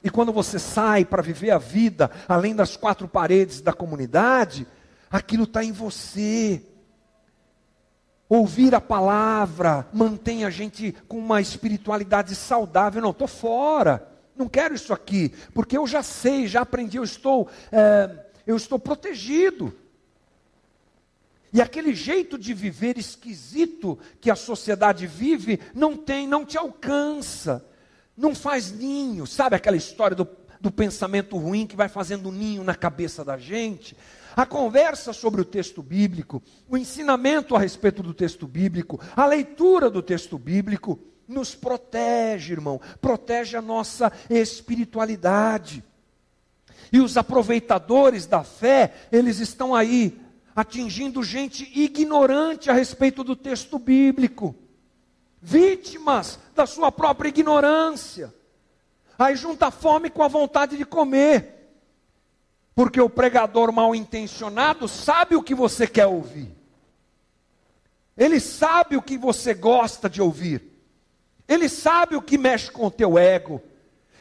E 0.06 0.08
quando 0.08 0.32
você 0.32 0.56
sai 0.56 1.04
para 1.04 1.20
viver 1.20 1.50
a 1.50 1.58
vida 1.58 2.12
além 2.28 2.54
das 2.54 2.76
quatro 2.76 3.08
paredes 3.08 3.60
da 3.60 3.72
comunidade, 3.72 4.64
aquilo 5.10 5.42
está 5.42 5.64
em 5.64 5.72
você. 5.72 6.62
Ouvir 8.28 8.72
a 8.72 8.80
palavra 8.80 9.84
mantém 9.92 10.44
a 10.44 10.50
gente 10.50 10.94
com 11.08 11.18
uma 11.18 11.40
espiritualidade 11.40 12.36
saudável. 12.36 13.02
Não, 13.02 13.10
estou 13.10 13.26
fora, 13.26 14.06
não 14.36 14.48
quero 14.48 14.76
isso 14.76 14.92
aqui, 14.92 15.34
porque 15.52 15.76
eu 15.76 15.88
já 15.88 16.04
sei, 16.04 16.46
já 16.46 16.60
aprendi, 16.60 16.98
eu 16.98 17.04
estou, 17.04 17.48
é, 17.72 18.26
eu 18.46 18.56
estou 18.56 18.78
protegido. 18.78 19.74
E 21.52 21.60
aquele 21.60 21.92
jeito 21.92 22.38
de 22.38 22.54
viver 22.54 22.96
esquisito 22.96 23.98
que 24.20 24.30
a 24.30 24.36
sociedade 24.36 25.04
vive 25.04 25.58
não 25.74 25.96
tem, 25.96 26.28
não 26.28 26.46
te 26.46 26.56
alcança 26.56 27.66
não 28.16 28.34
faz 28.34 28.72
ninho. 28.72 29.26
Sabe 29.26 29.56
aquela 29.56 29.76
história 29.76 30.16
do, 30.16 30.26
do 30.60 30.70
pensamento 30.70 31.36
ruim 31.36 31.66
que 31.66 31.76
vai 31.76 31.88
fazendo 31.88 32.32
ninho 32.32 32.64
na 32.64 32.74
cabeça 32.74 33.24
da 33.24 33.36
gente? 33.36 33.96
A 34.34 34.44
conversa 34.44 35.12
sobre 35.12 35.40
o 35.40 35.44
texto 35.44 35.82
bíblico, 35.82 36.42
o 36.68 36.76
ensinamento 36.76 37.56
a 37.56 37.58
respeito 37.58 38.02
do 38.02 38.14
texto 38.14 38.46
bíblico, 38.46 39.00
a 39.14 39.26
leitura 39.26 39.88
do 39.90 40.02
texto 40.02 40.38
bíblico, 40.38 40.98
nos 41.26 41.54
protege, 41.54 42.52
irmão, 42.52 42.80
protege 43.00 43.56
a 43.56 43.62
nossa 43.62 44.12
espiritualidade. 44.30 45.82
E 46.92 47.00
os 47.00 47.16
aproveitadores 47.16 48.26
da 48.26 48.44
fé, 48.44 48.94
eles 49.10 49.40
estão 49.40 49.74
aí, 49.74 50.20
atingindo 50.54 51.22
gente 51.22 51.70
ignorante 51.74 52.70
a 52.70 52.74
respeito 52.74 53.24
do 53.24 53.34
texto 53.34 53.78
bíblico, 53.78 54.54
vítimas 55.40 56.38
da 56.54 56.66
sua 56.66 56.90
própria 56.90 57.28
ignorância. 57.28 58.34
Aí 59.18 59.36
junta 59.36 59.68
a 59.68 59.70
fome 59.70 60.10
com 60.10 60.22
a 60.22 60.28
vontade 60.28 60.76
de 60.76 60.84
comer. 60.84 61.54
Porque 62.74 63.00
o 63.00 63.08
pregador 63.08 63.72
mal 63.72 63.94
intencionado 63.94 64.86
sabe 64.86 65.34
o 65.34 65.42
que 65.42 65.54
você 65.54 65.86
quer 65.86 66.06
ouvir. 66.06 66.54
Ele 68.16 68.38
sabe 68.40 68.96
o 68.96 69.02
que 69.02 69.16
você 69.16 69.54
gosta 69.54 70.08
de 70.08 70.20
ouvir. 70.20 70.62
Ele 71.48 71.68
sabe 71.68 72.16
o 72.16 72.22
que 72.22 72.36
mexe 72.36 72.70
com 72.70 72.86
o 72.86 72.90
teu 72.90 73.18
ego. 73.18 73.62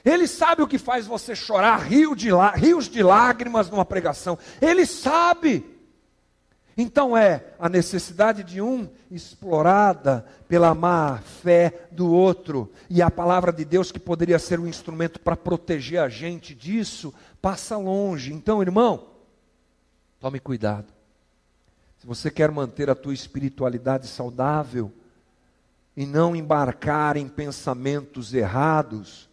Ele 0.03 0.27
sabe 0.27 0.61
o 0.61 0.67
que 0.67 0.77
faz 0.77 1.07
você 1.07 1.35
chorar 1.35 1.77
rio 1.77 2.15
de 2.15 2.29
rios 2.55 2.87
de 2.87 3.01
lágrimas 3.01 3.69
numa 3.69 3.83
pregação. 3.83 4.37
Ele 4.61 4.85
sabe. 4.85 5.74
Então 6.77 7.15
é 7.15 7.53
a 7.57 7.69
necessidade 7.69 8.43
de 8.43 8.61
um 8.61 8.89
explorada 9.09 10.25
pela 10.47 10.75
má 10.75 11.19
fé 11.19 11.87
do 11.91 12.11
outro. 12.11 12.69
E 12.89 13.01
a 13.01 13.09
palavra 13.09 13.53
de 13.53 13.63
Deus, 13.63 13.91
que 13.91 13.99
poderia 13.99 14.37
ser 14.37 14.59
um 14.59 14.67
instrumento 14.67 15.19
para 15.19 15.37
proteger 15.37 16.01
a 16.01 16.09
gente 16.09 16.53
disso, 16.53 17.13
passa 17.41 17.77
longe. 17.77 18.33
Então, 18.33 18.61
irmão, 18.61 19.07
tome 20.19 20.39
cuidado. 20.39 20.93
Se 21.97 22.05
você 22.05 22.29
quer 22.29 22.51
manter 22.51 22.89
a 22.89 22.95
tua 22.95 23.13
espiritualidade 23.13 24.07
saudável 24.07 24.91
e 25.95 26.05
não 26.05 26.35
embarcar 26.35 27.15
em 27.15 27.27
pensamentos 27.29 28.33
errados, 28.33 29.29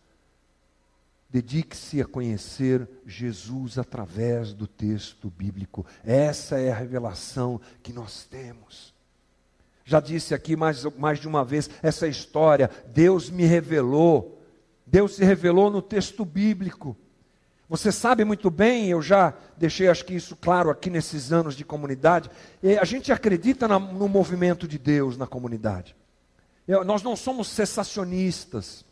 Dedique-se 1.33 1.99
a 1.99 2.05
conhecer 2.05 2.87
Jesus 3.07 3.79
através 3.79 4.53
do 4.53 4.67
texto 4.67 5.31
bíblico. 5.31 5.87
Essa 6.05 6.61
é 6.61 6.71
a 6.71 6.77
revelação 6.77 7.59
que 7.83 7.91
nós 7.91 8.27
temos. 8.27 8.93
Já 9.83 9.99
disse 9.99 10.35
aqui 10.35 10.55
mais, 10.55 10.85
mais 10.99 11.19
de 11.19 11.27
uma 11.27 11.43
vez 11.43 11.71
essa 11.83 12.07
história. 12.07 12.71
Deus 12.93 13.31
me 13.31 13.45
revelou. 13.45 14.43
Deus 14.87 15.15
se 15.15 15.25
revelou 15.25 15.71
no 15.71 15.81
texto 15.81 16.23
bíblico. 16.23 16.95
Você 17.67 17.91
sabe 17.91 18.27
muito 18.27 18.51
bem, 18.51 18.91
eu 18.91 19.01
já 19.01 19.33
deixei 19.57 19.89
acho 19.89 20.05
que 20.05 20.15
isso 20.15 20.37
claro 20.37 20.69
aqui 20.69 20.91
nesses 20.91 21.33
anos 21.33 21.57
de 21.57 21.65
comunidade. 21.65 22.31
A 22.79 22.85
gente 22.85 23.11
acredita 23.11 23.67
no 23.67 24.07
movimento 24.07 24.69
de 24.69 24.79
Deus 24.79 25.17
na 25.17 25.27
comunidade. 25.27 25.97
nós 26.85 27.03
não 27.03 27.17
somos 27.17 27.49
cessacionistas. 27.49 28.85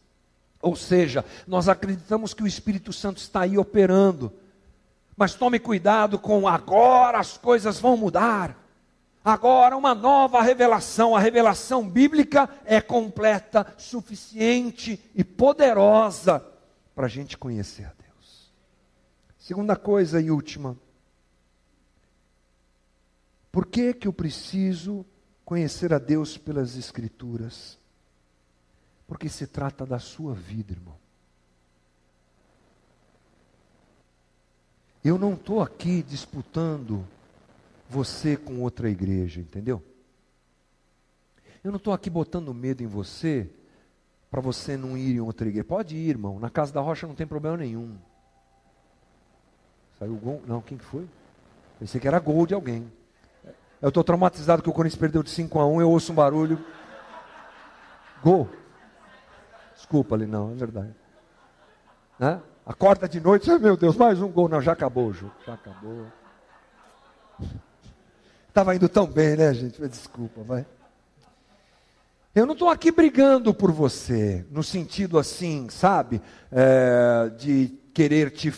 Ou 0.62 0.76
seja, 0.76 1.24
nós 1.46 1.68
acreditamos 1.68 2.34
que 2.34 2.42
o 2.42 2.46
Espírito 2.46 2.92
Santo 2.92 3.18
está 3.18 3.40
aí 3.40 3.56
operando. 3.56 4.32
Mas 5.16 5.34
tome 5.34 5.58
cuidado 5.58 6.18
com 6.18 6.46
agora 6.46 7.18
as 7.18 7.36
coisas 7.38 7.78
vão 7.78 7.96
mudar. 7.96 8.56
Agora 9.24 9.76
uma 9.76 9.94
nova 9.94 10.40
revelação, 10.42 11.14
a 11.14 11.20
revelação 11.20 11.88
bíblica 11.88 12.48
é 12.64 12.80
completa, 12.80 13.66
suficiente 13.76 14.98
e 15.14 15.22
poderosa 15.22 16.44
para 16.94 17.06
a 17.06 17.08
gente 17.08 17.36
conhecer 17.36 17.84
a 17.84 17.92
Deus. 18.02 18.52
Segunda 19.38 19.76
coisa 19.76 20.20
e 20.20 20.30
última. 20.30 20.76
Por 23.52 23.66
que 23.66 23.92
que 23.92 24.08
eu 24.08 24.12
preciso 24.12 25.04
conhecer 25.44 25.92
a 25.92 25.98
Deus 25.98 26.38
pelas 26.38 26.76
Escrituras? 26.76 27.79
Porque 29.10 29.28
se 29.28 29.44
trata 29.44 29.84
da 29.84 29.98
sua 29.98 30.34
vida, 30.34 30.72
irmão. 30.72 30.94
Eu 35.02 35.18
não 35.18 35.34
estou 35.34 35.60
aqui 35.60 36.00
disputando 36.00 37.04
você 37.88 38.36
com 38.36 38.60
outra 38.60 38.88
igreja, 38.88 39.40
entendeu? 39.40 39.82
Eu 41.64 41.72
não 41.72 41.78
estou 41.78 41.92
aqui 41.92 42.08
botando 42.08 42.54
medo 42.54 42.84
em 42.84 42.86
você 42.86 43.50
para 44.30 44.40
você 44.40 44.76
não 44.76 44.96
ir 44.96 45.16
em 45.16 45.20
outra 45.20 45.48
igreja. 45.48 45.64
Pode 45.64 45.96
ir, 45.96 46.10
irmão. 46.10 46.38
Na 46.38 46.48
casa 46.48 46.72
da 46.72 46.80
rocha 46.80 47.04
não 47.04 47.16
tem 47.16 47.26
problema 47.26 47.56
nenhum. 47.56 47.98
Saiu 49.98 50.14
gol? 50.14 50.40
Não, 50.46 50.62
quem 50.62 50.78
que 50.78 50.84
foi? 50.84 51.08
Pensei 51.80 52.00
que 52.00 52.06
era 52.06 52.20
gol 52.20 52.46
de 52.46 52.54
alguém. 52.54 52.88
Eu 53.82 53.88
estou 53.88 54.04
traumatizado 54.04 54.62
que 54.62 54.70
o 54.70 54.72
Corinthians 54.72 55.00
perdeu 55.00 55.24
de 55.24 55.30
5 55.30 55.58
a 55.58 55.66
1, 55.66 55.80
eu 55.80 55.90
ouço 55.90 56.12
um 56.12 56.14
barulho. 56.14 56.64
Gol. 58.22 58.59
Desculpa 59.80 60.14
ali, 60.14 60.26
não, 60.26 60.52
é 60.52 60.54
verdade. 60.54 60.94
Né? 62.18 62.38
Acorda 62.66 63.08
de 63.08 63.18
noite, 63.18 63.50
meu 63.58 63.78
Deus, 63.78 63.96
mais 63.96 64.20
um 64.20 64.28
gol. 64.28 64.46
Não, 64.46 64.60
já 64.60 64.72
acabou 64.72 65.08
o 65.08 65.12
jogo, 65.12 65.32
já 65.46 65.54
acabou. 65.54 66.04
Estava 68.46 68.76
indo 68.76 68.90
tão 68.90 69.06
bem, 69.06 69.36
né, 69.36 69.54
gente? 69.54 69.80
Desculpa, 69.88 70.42
vai. 70.42 70.66
Eu 72.34 72.44
não 72.44 72.52
estou 72.52 72.68
aqui 72.68 72.92
brigando 72.92 73.54
por 73.54 73.72
você, 73.72 74.46
no 74.50 74.62
sentido 74.62 75.18
assim, 75.18 75.66
sabe, 75.70 76.20
é, 76.52 77.30
de 77.38 77.68
querer 77.94 78.30
te 78.32 78.52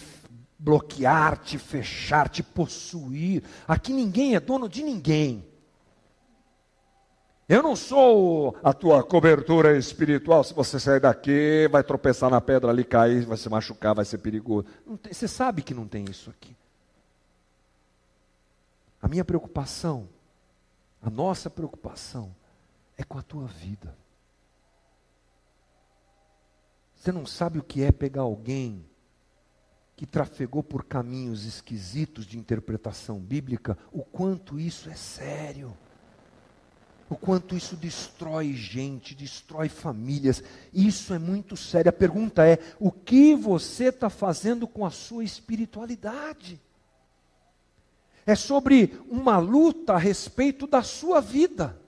bloquear, 0.58 1.38
te 1.38 1.56
fechar, 1.56 2.28
te 2.28 2.42
possuir. 2.42 3.44
Aqui 3.66 3.92
ninguém 3.92 4.34
é 4.34 4.40
dono 4.40 4.68
de 4.68 4.82
ninguém. 4.82 5.46
Eu 7.52 7.62
não 7.62 7.76
sou 7.76 8.56
a 8.64 8.72
tua 8.72 9.04
cobertura 9.04 9.76
espiritual. 9.76 10.42
Se 10.42 10.54
você 10.54 10.80
sair 10.80 11.00
daqui, 11.00 11.68
vai 11.70 11.84
tropeçar 11.84 12.30
na 12.30 12.40
pedra 12.40 12.70
ali, 12.70 12.82
cair, 12.82 13.26
vai 13.26 13.36
se 13.36 13.46
machucar, 13.46 13.94
vai 13.94 14.06
ser 14.06 14.16
perigoso. 14.16 14.66
Tem, 15.02 15.12
você 15.12 15.28
sabe 15.28 15.60
que 15.60 15.74
não 15.74 15.86
tem 15.86 16.06
isso 16.08 16.30
aqui. 16.30 16.56
A 19.02 19.06
minha 19.06 19.22
preocupação, 19.22 20.08
a 21.02 21.10
nossa 21.10 21.50
preocupação, 21.50 22.34
é 22.96 23.04
com 23.04 23.18
a 23.18 23.22
tua 23.22 23.48
vida. 23.48 23.94
Você 26.96 27.12
não 27.12 27.26
sabe 27.26 27.58
o 27.58 27.62
que 27.62 27.82
é 27.82 27.92
pegar 27.92 28.22
alguém 28.22 28.82
que 29.94 30.06
trafegou 30.06 30.62
por 30.62 30.86
caminhos 30.86 31.44
esquisitos 31.44 32.24
de 32.24 32.38
interpretação 32.38 33.18
bíblica, 33.20 33.76
o 33.92 34.02
quanto 34.02 34.58
isso 34.58 34.88
é 34.88 34.94
sério 34.94 35.76
o 37.12 37.16
quanto 37.16 37.54
isso 37.54 37.76
destrói 37.76 38.54
gente, 38.54 39.14
destrói 39.14 39.68
famílias. 39.68 40.42
Isso 40.72 41.12
é 41.12 41.18
muito 41.18 41.58
sério. 41.58 41.90
A 41.90 41.92
pergunta 41.92 42.46
é: 42.46 42.58
o 42.80 42.90
que 42.90 43.34
você 43.34 43.88
está 43.88 44.08
fazendo 44.08 44.66
com 44.66 44.86
a 44.86 44.90
sua 44.90 45.22
espiritualidade? 45.22 46.58
É 48.24 48.34
sobre 48.34 48.98
uma 49.10 49.36
luta 49.36 49.92
a 49.92 49.98
respeito 49.98 50.66
da 50.66 50.82
sua 50.82 51.20
vida. 51.20 51.78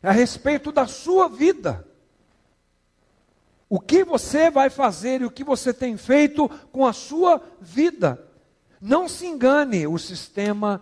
É 0.00 0.08
a 0.10 0.12
respeito 0.12 0.70
da 0.70 0.86
sua 0.86 1.28
vida. 1.28 1.84
O 3.68 3.80
que 3.80 4.04
você 4.04 4.48
vai 4.48 4.70
fazer 4.70 5.22
e 5.22 5.24
o 5.24 5.30
que 5.30 5.42
você 5.42 5.74
tem 5.74 5.96
feito 5.96 6.48
com 6.70 6.86
a 6.86 6.92
sua 6.92 7.42
vida. 7.60 8.24
Não 8.80 9.08
se 9.08 9.26
engane, 9.26 9.86
o 9.88 9.98
sistema 9.98 10.80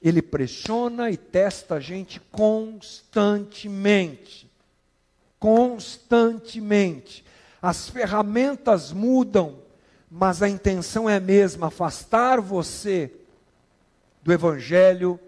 ele 0.00 0.22
pressiona 0.22 1.10
e 1.10 1.16
testa 1.16 1.74
a 1.76 1.80
gente 1.80 2.20
constantemente. 2.30 4.48
Constantemente. 5.38 7.24
As 7.60 7.88
ferramentas 7.88 8.92
mudam, 8.92 9.58
mas 10.10 10.42
a 10.42 10.48
intenção 10.48 11.10
é 11.10 11.16
a 11.16 11.20
mesma: 11.20 11.66
afastar 11.68 12.40
você 12.40 13.12
do 14.22 14.32
Evangelho 14.32 15.20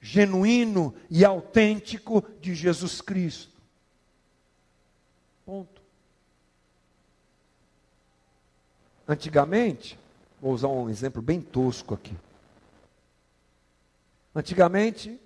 genuíno 0.00 0.94
e 1.08 1.24
autêntico 1.24 2.24
de 2.40 2.54
Jesus 2.54 3.00
Cristo. 3.00 3.52
Ponto. 5.46 5.80
Antigamente, 9.08 9.98
vou 10.40 10.52
usar 10.52 10.68
um 10.68 10.90
exemplo 10.90 11.22
bem 11.22 11.40
tosco 11.40 11.94
aqui. 11.94 12.14
Antigamente, 14.34 15.20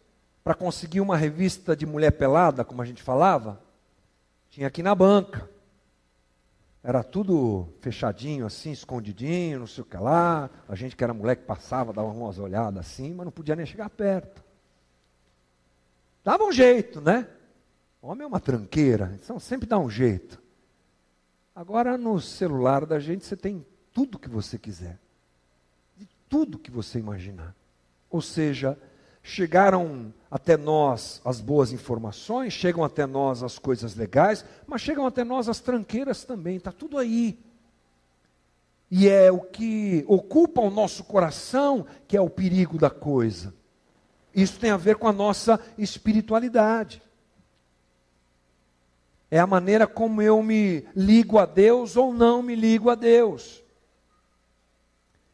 para 0.44 0.54
conseguir 0.54 1.00
uma 1.00 1.16
revista 1.16 1.74
de 1.74 1.86
mulher 1.86 2.12
pelada, 2.12 2.64
como 2.64 2.82
a 2.82 2.84
gente 2.84 3.02
falava, 3.02 3.60
tinha 4.50 4.66
aqui 4.66 4.82
na 4.82 4.94
banca. 4.94 5.48
Era 6.82 7.02
tudo 7.02 7.68
fechadinho, 7.80 8.46
assim, 8.46 8.70
escondidinho, 8.70 9.60
não 9.60 9.66
sei 9.66 9.82
o 9.82 9.86
que 9.86 9.96
lá. 9.96 10.48
A 10.68 10.74
gente 10.74 10.94
que 10.94 11.02
era 11.02 11.12
moleque 11.12 11.42
passava, 11.44 11.92
dava 11.92 12.08
umas 12.08 12.38
olhadas 12.38 12.80
assim, 12.80 13.12
mas 13.14 13.24
não 13.24 13.32
podia 13.32 13.56
nem 13.56 13.66
chegar 13.66 13.90
perto. 13.90 14.42
Dava 16.24 16.44
um 16.44 16.52
jeito, 16.52 17.00
né? 17.00 17.26
Homem 18.00 18.24
é 18.24 18.26
uma 18.26 18.40
tranqueira, 18.40 19.18
então 19.20 19.40
sempre 19.40 19.68
dá 19.68 19.78
um 19.78 19.90
jeito. 19.90 20.40
Agora 21.54 21.98
no 21.98 22.20
celular 22.20 22.86
da 22.86 23.00
gente 23.00 23.24
você 23.24 23.36
tem 23.36 23.66
tudo 23.92 24.18
que 24.18 24.28
você 24.28 24.58
quiser. 24.58 24.98
De 25.96 26.06
tudo 26.28 26.58
que 26.58 26.70
você 26.70 26.98
imaginar. 26.98 27.54
Ou 28.08 28.22
seja, 28.22 28.78
chegaram 29.22 30.12
até 30.30 30.56
nós 30.56 31.20
as 31.24 31.40
boas 31.40 31.72
informações, 31.72 32.52
chegam 32.52 32.84
até 32.84 33.06
nós 33.06 33.42
as 33.42 33.58
coisas 33.58 33.94
legais, 33.94 34.44
mas 34.66 34.80
chegam 34.80 35.06
até 35.06 35.24
nós 35.24 35.48
as 35.48 35.60
tranqueiras 35.60 36.24
também, 36.24 36.56
está 36.56 36.72
tudo 36.72 36.98
aí. 36.98 37.38
e 38.90 39.06
é 39.06 39.30
o 39.30 39.40
que 39.40 40.02
ocupa 40.08 40.62
o 40.62 40.70
nosso 40.70 41.04
coração 41.04 41.86
que 42.06 42.16
é 42.16 42.20
o 42.20 42.30
perigo 42.30 42.78
da 42.78 42.88
coisa. 42.88 43.54
Isso 44.34 44.58
tem 44.58 44.70
a 44.70 44.76
ver 44.76 44.96
com 44.96 45.08
a 45.08 45.12
nossa 45.12 45.60
espiritualidade. 45.76 47.02
É 49.30 49.38
a 49.38 49.46
maneira 49.46 49.86
como 49.86 50.22
eu 50.22 50.42
me 50.42 50.86
ligo 50.96 51.38
a 51.38 51.44
Deus 51.44 51.96
ou 51.96 52.14
não 52.14 52.42
me 52.42 52.54
ligo 52.54 52.88
a 52.88 52.94
Deus. 52.94 53.62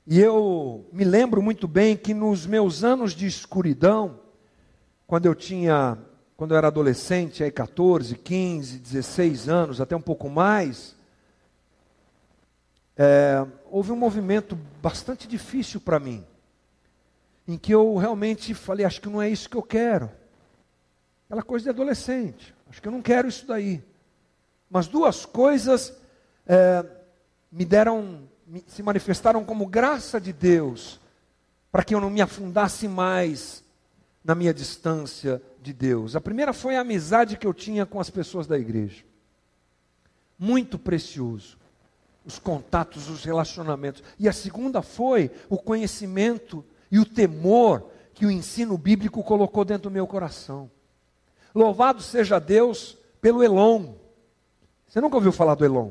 E 0.06 0.20
eu 0.20 0.86
me 0.92 1.02
lembro 1.02 1.40
muito 1.40 1.66
bem 1.66 1.96
que 1.96 2.12
nos 2.12 2.46
meus 2.46 2.84
anos 2.84 3.14
de 3.14 3.26
escuridão, 3.26 4.20
quando 5.06 5.24
eu 5.24 5.34
tinha, 5.34 5.96
quando 6.36 6.50
eu 6.50 6.58
era 6.58 6.66
adolescente, 6.66 7.42
aí 7.42 7.50
14, 7.50 8.14
15, 8.16 8.78
16 8.78 9.48
anos, 9.48 9.80
até 9.80 9.96
um 9.96 10.02
pouco 10.02 10.28
mais, 10.28 10.94
é, 12.96 13.46
houve 13.70 13.92
um 13.92 13.96
movimento 13.96 14.58
bastante 14.82 15.26
difícil 15.26 15.80
para 15.80 15.98
mim, 15.98 16.22
em 17.48 17.56
que 17.56 17.72
eu 17.72 17.96
realmente 17.96 18.52
falei, 18.52 18.84
acho 18.84 19.00
que 19.00 19.08
não 19.08 19.22
é 19.22 19.30
isso 19.30 19.48
que 19.48 19.56
eu 19.56 19.62
quero. 19.62 20.10
Aquela 21.26 21.42
coisa 21.42 21.64
de 21.64 21.70
adolescente, 21.70 22.54
acho 22.68 22.80
que 22.80 22.88
eu 22.88 22.92
não 22.92 23.00
quero 23.00 23.26
isso 23.26 23.46
daí. 23.46 23.82
Mas 24.70 24.86
duas 24.86 25.24
coisas 25.24 25.96
é, 26.46 26.84
me 27.50 27.64
deram, 27.64 28.28
se 28.66 28.82
manifestaram 28.82 29.44
como 29.44 29.66
graça 29.66 30.20
de 30.20 30.32
Deus, 30.32 31.00
para 31.70 31.84
que 31.84 31.94
eu 31.94 32.00
não 32.00 32.10
me 32.10 32.20
afundasse 32.20 32.86
mais 32.86 33.64
na 34.24 34.34
minha 34.34 34.54
distância 34.54 35.42
de 35.60 35.72
Deus. 35.72 36.14
A 36.16 36.20
primeira 36.20 36.52
foi 36.52 36.76
a 36.76 36.80
amizade 36.80 37.36
que 37.36 37.46
eu 37.46 37.54
tinha 37.54 37.84
com 37.84 38.00
as 38.00 38.10
pessoas 38.10 38.46
da 38.46 38.58
igreja. 38.58 39.04
Muito 40.38 40.78
precioso 40.78 41.58
os 42.24 42.38
contatos, 42.38 43.08
os 43.08 43.24
relacionamentos. 43.24 44.02
E 44.18 44.28
a 44.28 44.32
segunda 44.32 44.80
foi 44.80 45.30
o 45.48 45.58
conhecimento 45.58 46.64
e 46.90 46.98
o 46.98 47.04
temor 47.04 47.90
que 48.14 48.24
o 48.24 48.30
ensino 48.30 48.78
bíblico 48.78 49.22
colocou 49.22 49.64
dentro 49.64 49.90
do 49.90 49.92
meu 49.92 50.06
coração. 50.06 50.70
Louvado 51.54 52.02
seja 52.02 52.38
Deus 52.38 52.96
pelo 53.20 53.42
Elon. 53.42 53.94
Você 54.86 55.00
nunca 55.00 55.16
ouviu 55.16 55.32
falar 55.32 55.54
do 55.54 55.64
Elon? 55.64 55.90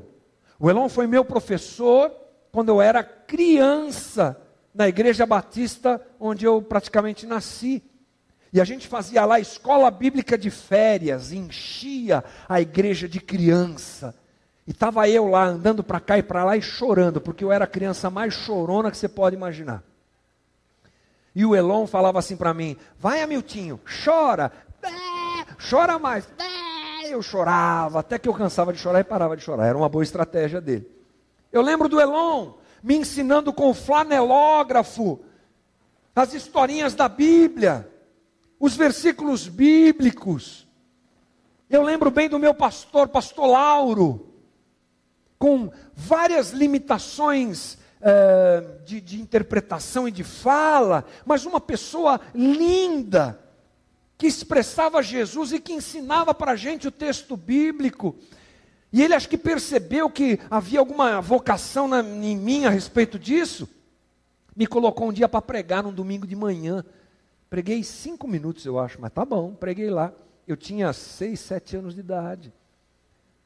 O 0.59 0.69
Elon 0.69 0.89
foi 0.89 1.05
meu 1.05 1.23
professor 1.23 2.11
quando 2.53 2.69
eu 2.69 2.79
era 2.79 3.03
criança 3.03 4.39
na 4.75 4.87
igreja 4.87 5.25
batista 5.25 5.99
onde 6.19 6.45
eu 6.45 6.61
praticamente 6.61 7.25
nasci. 7.25 7.81
E 8.53 8.61
a 8.61 8.63
gente 8.63 8.87
fazia 8.87 9.25
lá 9.25 9.39
escola 9.39 9.89
bíblica 9.89 10.37
de 10.37 10.51
férias, 10.51 11.31
enchia 11.31 12.23
a 12.47 12.61
igreja 12.61 13.09
de 13.09 13.19
criança. 13.19 14.15
E 14.67 14.71
estava 14.71 15.09
eu 15.09 15.27
lá 15.27 15.45
andando 15.45 15.83
para 15.83 15.99
cá 15.99 16.19
e 16.19 16.23
para 16.23 16.43
lá 16.45 16.55
e 16.55 16.61
chorando, 16.61 17.19
porque 17.19 17.43
eu 17.43 17.51
era 17.51 17.63
a 17.65 17.67
criança 17.67 18.11
mais 18.11 18.35
chorona 18.35 18.91
que 18.91 18.97
você 18.97 19.09
pode 19.09 19.35
imaginar. 19.35 19.83
E 21.33 21.43
o 21.43 21.55
Elon 21.55 21.87
falava 21.87 22.19
assim 22.19 22.37
para 22.37 22.53
mim: 22.53 22.77
Vai, 22.99 23.23
Amiltinho, 23.23 23.81
chora, 24.05 24.51
chora 25.71 25.97
mais. 25.97 26.27
Eu 27.09 27.23
chorava, 27.23 27.99
até 27.99 28.19
que 28.19 28.29
eu 28.29 28.33
cansava 28.33 28.71
de 28.71 28.77
chorar 28.77 28.99
e 28.99 29.03
parava 29.03 29.35
de 29.35 29.43
chorar. 29.43 29.65
Era 29.65 29.77
uma 29.77 29.89
boa 29.89 30.03
estratégia 30.03 30.61
dele. 30.61 31.02
Eu 31.53 31.61
lembro 31.61 31.87
do 31.87 32.01
Elon 32.01 32.53
me 32.81 32.97
ensinando 32.97 33.53
com 33.53 33.69
o 33.69 33.73
flanelógrafo 33.73 35.23
as 36.15 36.33
historinhas 36.33 36.93
da 36.93 37.07
Bíblia, 37.07 37.89
os 38.59 38.75
versículos 38.75 39.47
bíblicos. 39.47 40.67
Eu 41.69 41.81
lembro 41.81 42.11
bem 42.11 42.27
do 42.27 42.37
meu 42.37 42.53
pastor, 42.53 43.07
pastor 43.07 43.47
Lauro 43.47 44.33
com 45.43 45.69
várias 45.93 46.51
limitações 46.51 47.73
uh, 47.99 48.81
de, 48.85 49.01
de 49.01 49.21
interpretação 49.21 50.07
e 50.07 50.11
de 50.11 50.23
fala, 50.23 51.03
mas 51.25 51.45
uma 51.45 51.59
pessoa 51.59 52.21
linda, 52.33 53.37
que 54.17 54.25
expressava 54.25 55.03
Jesus 55.03 55.51
e 55.51 55.59
que 55.59 55.73
ensinava 55.73 56.33
para 56.33 56.53
a 56.53 56.55
gente 56.55 56.87
o 56.87 56.91
texto 56.91 57.35
bíblico. 57.35 58.15
E 58.93 59.01
ele 59.01 59.13
acho 59.13 59.27
que 59.27 59.37
percebeu 59.37 60.09
que 60.09 60.39
havia 60.49 60.79
alguma 60.79 61.19
vocação 61.19 61.87
na, 61.87 61.99
em 62.01 62.37
mim 62.37 62.65
a 62.65 62.69
respeito 62.69 63.19
disso. 63.19 63.67
Me 64.55 64.65
colocou 64.65 65.09
um 65.09 65.13
dia 65.13 65.27
para 65.27 65.41
pregar 65.41 65.83
num 65.83 65.91
domingo 65.91 66.25
de 66.25 66.35
manhã. 66.35 66.85
Preguei 67.49 67.83
cinco 67.83 68.27
minutos, 68.27 68.65
eu 68.65 68.79
acho, 68.79 69.01
mas 69.01 69.11
tá 69.11 69.25
bom, 69.25 69.53
preguei 69.53 69.89
lá. 69.89 70.13
Eu 70.47 70.55
tinha 70.55 70.93
seis, 70.93 71.39
sete 71.39 71.75
anos 71.75 71.95
de 71.95 71.99
idade. 71.99 72.53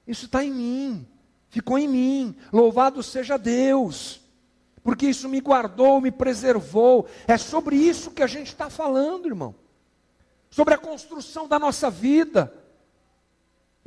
Isso 0.06 0.26
está 0.26 0.44
em 0.44 0.52
mim 0.52 1.08
ficou 1.50 1.78
em 1.78 1.88
mim. 1.88 2.36
Louvado 2.52 3.02
seja 3.02 3.38
Deus, 3.38 4.22
porque 4.84 5.08
isso 5.08 5.28
me 5.28 5.40
guardou, 5.40 6.02
me 6.02 6.12
preservou. 6.12 7.08
É 7.28 7.38
sobre 7.38 7.76
isso 7.76 8.12
que 8.12 8.24
a 8.24 8.28
gente 8.28 8.48
está 8.48 8.70
falando, 8.70 9.28
irmão. 9.28 9.56
Sobre 10.50 10.74
a 10.74 10.78
construção 10.78 11.48
da 11.48 11.60
nossa 11.60 11.90
vida. 11.90 12.54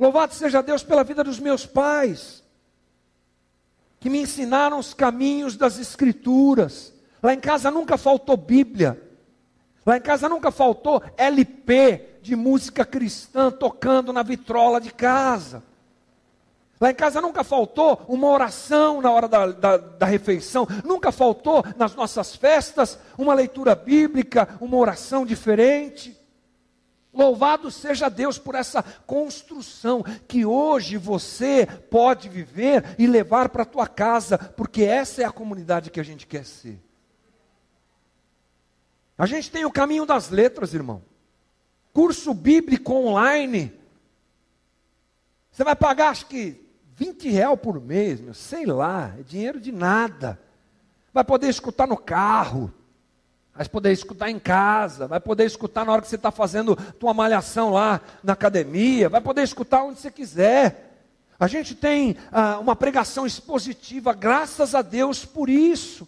Louvado 0.01 0.33
seja 0.33 0.63
Deus 0.63 0.81
pela 0.81 1.03
vida 1.03 1.23
dos 1.23 1.39
meus 1.39 1.63
pais, 1.63 2.43
que 3.99 4.09
me 4.09 4.19
ensinaram 4.19 4.79
os 4.79 4.95
caminhos 4.95 5.55
das 5.55 5.77
Escrituras. 5.77 6.91
Lá 7.21 7.35
em 7.35 7.39
casa 7.39 7.69
nunca 7.69 7.99
faltou 7.99 8.35
Bíblia. 8.35 8.99
Lá 9.85 9.97
em 9.97 10.01
casa 10.01 10.27
nunca 10.27 10.49
faltou 10.49 11.03
LP 11.15 12.17
de 12.23 12.35
música 12.35 12.83
cristã 12.83 13.51
tocando 13.51 14.11
na 14.11 14.23
vitrola 14.23 14.81
de 14.81 14.91
casa. 14.91 15.61
Lá 16.79 16.89
em 16.89 16.95
casa 16.95 17.21
nunca 17.21 17.43
faltou 17.43 18.03
uma 18.07 18.27
oração 18.27 19.01
na 19.01 19.11
hora 19.11 19.27
da, 19.27 19.45
da, 19.51 19.77
da, 19.77 20.05
refeição, 20.07 20.67
nunca 20.83 21.11
faltou 21.11 21.63
nas 21.77 21.93
nossas 21.93 22.35
festas 22.35 22.97
uma 23.19 23.35
leitura 23.35 23.75
bíblica, 23.75 24.49
uma 24.59 24.77
oração 24.77 25.27
diferente. 25.27 26.19
Louvado 27.13 27.69
seja 27.69 28.07
Deus 28.07 28.37
por 28.37 28.55
essa 28.55 28.81
construção 29.05 30.01
que 30.27 30.45
hoje 30.45 30.95
você 30.95 31.65
pode 31.65 32.29
viver 32.29 32.95
e 32.97 33.05
levar 33.05 33.49
para 33.49 33.63
a 33.63 33.65
tua 33.65 33.85
casa, 33.85 34.37
porque 34.37 34.83
essa 34.83 35.21
é 35.21 35.25
a 35.25 35.31
comunidade 35.31 35.91
que 35.91 35.99
a 35.99 36.03
gente 36.03 36.25
quer 36.25 36.45
ser. 36.45 36.81
A 39.17 39.25
gente 39.25 39.51
tem 39.51 39.65
o 39.65 39.71
caminho 39.71 40.05
das 40.05 40.29
letras, 40.29 40.73
irmão. 40.73 41.03
Curso 41.93 42.33
bíblico 42.33 42.93
online. 42.93 43.73
Você 45.51 45.65
vai 45.65 45.75
pagar, 45.75 46.09
acho 46.09 46.27
que 46.27 46.59
20 46.95 47.29
real 47.29 47.57
por 47.57 47.81
mês, 47.81 48.21
meu, 48.21 48.33
sei 48.33 48.65
lá, 48.65 49.13
é 49.19 49.23
dinheiro 49.23 49.59
de 49.59 49.71
nada. 49.71 50.39
Vai 51.13 51.25
poder 51.25 51.49
escutar 51.49 51.87
no 51.87 51.97
carro, 51.97 52.73
vai 53.61 53.69
poder 53.69 53.91
escutar 53.91 54.29
em 54.31 54.39
casa, 54.39 55.07
vai 55.07 55.19
poder 55.19 55.45
escutar 55.45 55.85
na 55.85 55.91
hora 55.91 56.01
que 56.01 56.07
você 56.07 56.15
está 56.15 56.31
fazendo 56.31 56.75
tua 56.93 57.13
malhação 57.13 57.69
lá 57.69 58.01
na 58.23 58.33
academia, 58.33 59.07
vai 59.07 59.21
poder 59.21 59.43
escutar 59.43 59.83
onde 59.83 59.99
você 59.99 60.09
quiser. 60.09 60.97
A 61.39 61.45
gente 61.45 61.75
tem 61.75 62.17
ah, 62.31 62.57
uma 62.57 62.75
pregação 62.75 63.23
expositiva, 63.23 64.13
graças 64.13 64.73
a 64.73 64.81
Deus 64.81 65.25
por 65.25 65.47
isso. 65.47 66.07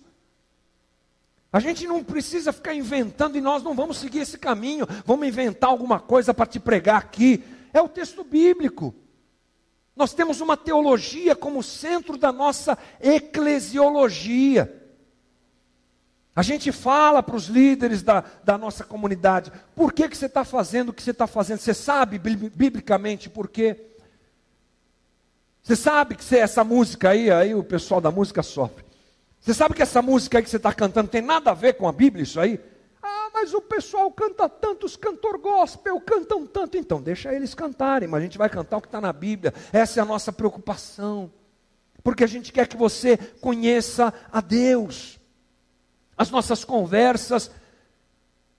A 1.51 1.59
gente 1.59 1.85
não 1.85 2.03
precisa 2.03 2.51
ficar 2.51 2.73
inventando 2.73 3.37
e 3.37 3.41
nós 3.41 3.61
não 3.61 3.75
vamos 3.75 3.97
seguir 3.97 4.21
esse 4.21 4.39
caminho, 4.39 4.87
vamos 5.05 5.27
inventar 5.27 5.69
alguma 5.69 5.99
coisa 5.99 6.33
para 6.33 6.47
te 6.47 6.59
pregar 6.59 6.97
aqui. 6.97 7.43
É 7.71 7.79
o 7.79 7.87
texto 7.87 8.23
bíblico. 8.23 8.95
Nós 9.95 10.11
temos 10.11 10.41
uma 10.41 10.57
teologia 10.57 11.35
como 11.35 11.61
centro 11.61 12.17
da 12.17 12.31
nossa 12.31 12.75
eclesiologia. 12.99 14.82
A 16.35 16.41
gente 16.41 16.71
fala 16.71 17.21
para 17.21 17.35
os 17.35 17.45
líderes 17.45 18.01
da, 18.01 18.23
da 18.43 18.57
nossa 18.57 18.83
comunidade, 18.83 19.51
por 19.75 19.93
que, 19.93 20.09
que 20.09 20.17
você 20.17 20.25
está 20.25 20.43
fazendo 20.43 20.89
o 20.89 20.93
que 20.93 21.03
você 21.03 21.11
está 21.11 21.27
fazendo? 21.27 21.59
Você 21.59 21.73
sabe 21.73 22.17
biblicamente 22.17 23.29
por 23.29 23.47
quê? 23.47 23.77
Você 25.61 25.75
sabe 25.75 26.15
que 26.15 26.23
você, 26.23 26.39
essa 26.39 26.63
música 26.63 27.09
aí, 27.09 27.29
aí 27.29 27.53
o 27.53 27.63
pessoal 27.63 28.01
da 28.01 28.11
música 28.11 28.41
sofre. 28.41 28.83
Você 29.39 29.53
sabe 29.53 29.75
que 29.75 29.81
essa 29.81 30.01
música 30.01 30.37
aí 30.37 30.43
que 30.43 30.49
você 30.49 30.57
está 30.57 30.73
cantando 30.73 31.09
tem 31.09 31.21
nada 31.21 31.51
a 31.51 31.53
ver 31.53 31.73
com 31.73 31.87
a 31.87 31.91
Bíblia, 31.91 32.23
isso 32.23 32.39
aí? 32.39 32.59
mas 33.43 33.53
o 33.53 33.59
pessoal 33.59 34.09
canta 34.11 34.47
tanto, 34.47 34.85
os 34.85 34.95
cantor 34.95 35.37
gospel 35.37 35.99
cantam 35.99 36.45
tanto. 36.45 36.77
Então, 36.77 37.01
deixa 37.01 37.33
eles 37.33 37.53
cantarem, 37.53 38.07
mas 38.07 38.21
a 38.21 38.23
gente 38.23 38.37
vai 38.37 38.49
cantar 38.49 38.77
o 38.77 38.81
que 38.81 38.87
está 38.87 39.01
na 39.01 39.11
Bíblia. 39.11 39.53
Essa 39.73 39.99
é 39.99 40.03
a 40.03 40.05
nossa 40.05 40.31
preocupação. 40.31 41.29
Porque 42.01 42.23
a 42.23 42.27
gente 42.27 42.53
quer 42.53 42.67
que 42.67 42.77
você 42.77 43.17
conheça 43.41 44.13
a 44.31 44.39
Deus. 44.39 45.19
As 46.17 46.29
nossas 46.29 46.63
conversas, 46.63 47.49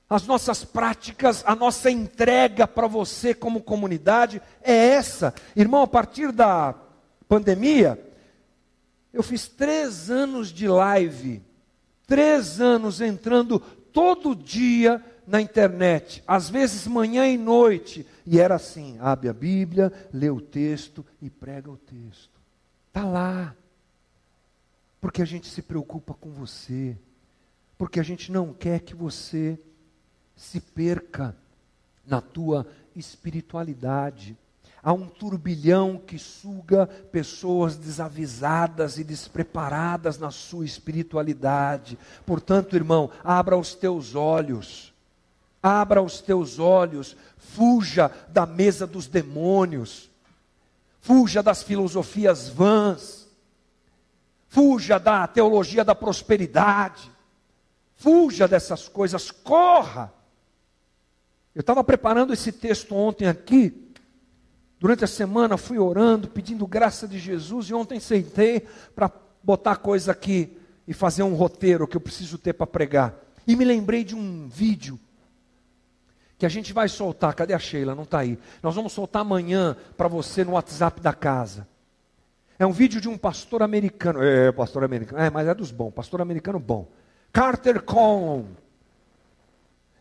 as 0.08 0.26
nossas 0.26 0.64
práticas, 0.64 1.42
a 1.46 1.54
nossa 1.54 1.90
entrega 1.90 2.66
para 2.66 2.86
você 2.86 3.34
como 3.34 3.62
comunidade 3.62 4.40
é 4.62 4.72
essa. 4.72 5.34
Irmão, 5.56 5.82
a 5.82 5.86
partir 5.86 6.30
da 6.30 6.74
pandemia, 7.28 7.98
eu 9.12 9.22
fiz 9.22 9.48
três 9.48 10.10
anos 10.10 10.48
de 10.48 10.68
live, 10.68 11.42
três 12.06 12.60
anos 12.60 13.00
entrando 13.00 13.58
todo 13.58 14.34
dia 14.34 15.02
na 15.26 15.40
internet, 15.40 16.22
às 16.26 16.50
vezes 16.50 16.86
manhã 16.86 17.26
e 17.26 17.38
noite, 17.38 18.06
e 18.26 18.38
era 18.38 18.56
assim: 18.56 18.98
abre 19.00 19.28
a 19.28 19.32
Bíblia, 19.32 19.92
lê 20.12 20.28
o 20.28 20.40
texto 20.40 21.04
e 21.22 21.30
prega 21.30 21.70
o 21.70 21.76
texto. 21.76 22.40
Está 22.88 23.04
lá. 23.04 23.54
porque 25.00 25.20
a 25.20 25.26
gente 25.26 25.48
se 25.48 25.60
preocupa 25.60 26.14
com 26.14 26.30
você, 26.30 26.96
porque 27.76 27.98
a 27.98 28.02
gente 28.02 28.30
não 28.30 28.52
quer 28.52 28.80
que 28.80 28.94
você 28.94 29.58
se 30.36 30.60
perca 30.60 31.36
na 32.06 32.20
tua 32.20 32.66
espiritualidade. 32.94 34.36
Há 34.82 34.92
um 34.92 35.06
turbilhão 35.06 35.96
que 35.96 36.18
suga 36.18 36.86
pessoas 36.86 37.76
desavisadas 37.76 38.98
e 38.98 39.04
despreparadas 39.04 40.18
na 40.18 40.30
sua 40.30 40.66
espiritualidade. 40.66 41.98
Portanto, 42.26 42.76
irmão, 42.76 43.10
abra 43.22 43.56
os 43.56 43.74
teus 43.74 44.14
olhos. 44.14 44.92
Abra 45.62 46.02
os 46.02 46.20
teus 46.20 46.58
olhos, 46.58 47.16
fuja 47.38 48.10
da 48.28 48.44
mesa 48.44 48.86
dos 48.86 49.06
demônios, 49.06 50.10
fuja 51.00 51.42
das 51.42 51.62
filosofias 51.62 52.50
vãs, 52.50 53.26
fuja 54.50 54.98
da 54.98 55.26
teologia 55.26 55.82
da 55.82 55.94
prosperidade, 55.94 57.10
fuja 57.96 58.46
dessas 58.46 58.88
coisas, 58.88 59.30
corra. 59.30 60.12
Eu 61.54 61.60
estava 61.60 61.82
preparando 61.84 62.32
esse 62.32 62.50
texto 62.50 62.94
ontem 62.94 63.26
aqui, 63.26 63.84
Durante 64.84 65.02
a 65.02 65.08
semana 65.08 65.56
fui 65.56 65.78
orando, 65.78 66.28
pedindo 66.28 66.66
graça 66.66 67.08
de 67.08 67.18
Jesus, 67.18 67.70
e 67.70 67.72
ontem 67.72 67.98
sentei 67.98 68.60
para 68.94 69.10
botar 69.42 69.76
coisa 69.76 70.12
aqui 70.12 70.58
e 70.86 70.92
fazer 70.92 71.22
um 71.22 71.32
roteiro 71.32 71.88
que 71.88 71.96
eu 71.96 72.00
preciso 72.02 72.36
ter 72.36 72.52
para 72.52 72.66
pregar. 72.66 73.14
E 73.46 73.56
me 73.56 73.64
lembrei 73.64 74.04
de 74.04 74.14
um 74.14 74.46
vídeo 74.46 75.00
que 76.36 76.44
a 76.44 76.50
gente 76.50 76.74
vai 76.74 76.86
soltar. 76.86 77.32
Cadê 77.32 77.54
a 77.54 77.58
Sheila? 77.58 77.94
Não 77.94 78.02
está 78.02 78.18
aí. 78.18 78.38
Nós 78.62 78.74
vamos 78.74 78.92
soltar 78.92 79.22
amanhã 79.22 79.74
para 79.96 80.06
você 80.06 80.44
no 80.44 80.52
WhatsApp 80.52 81.00
da 81.00 81.14
casa. 81.14 81.66
É 82.58 82.66
um 82.66 82.72
vídeo 82.72 83.00
de 83.00 83.08
um 83.08 83.16
pastor 83.16 83.62
americano. 83.62 84.22
É, 84.22 84.52
pastor 84.52 84.84
americano. 84.84 85.22
É, 85.22 85.30
mas 85.30 85.48
é 85.48 85.54
dos 85.54 85.70
bons. 85.70 85.92
Pastor 85.92 86.20
americano 86.20 86.58
bom. 86.58 86.90
Carter 87.34 87.82
Conlon. 87.82 88.44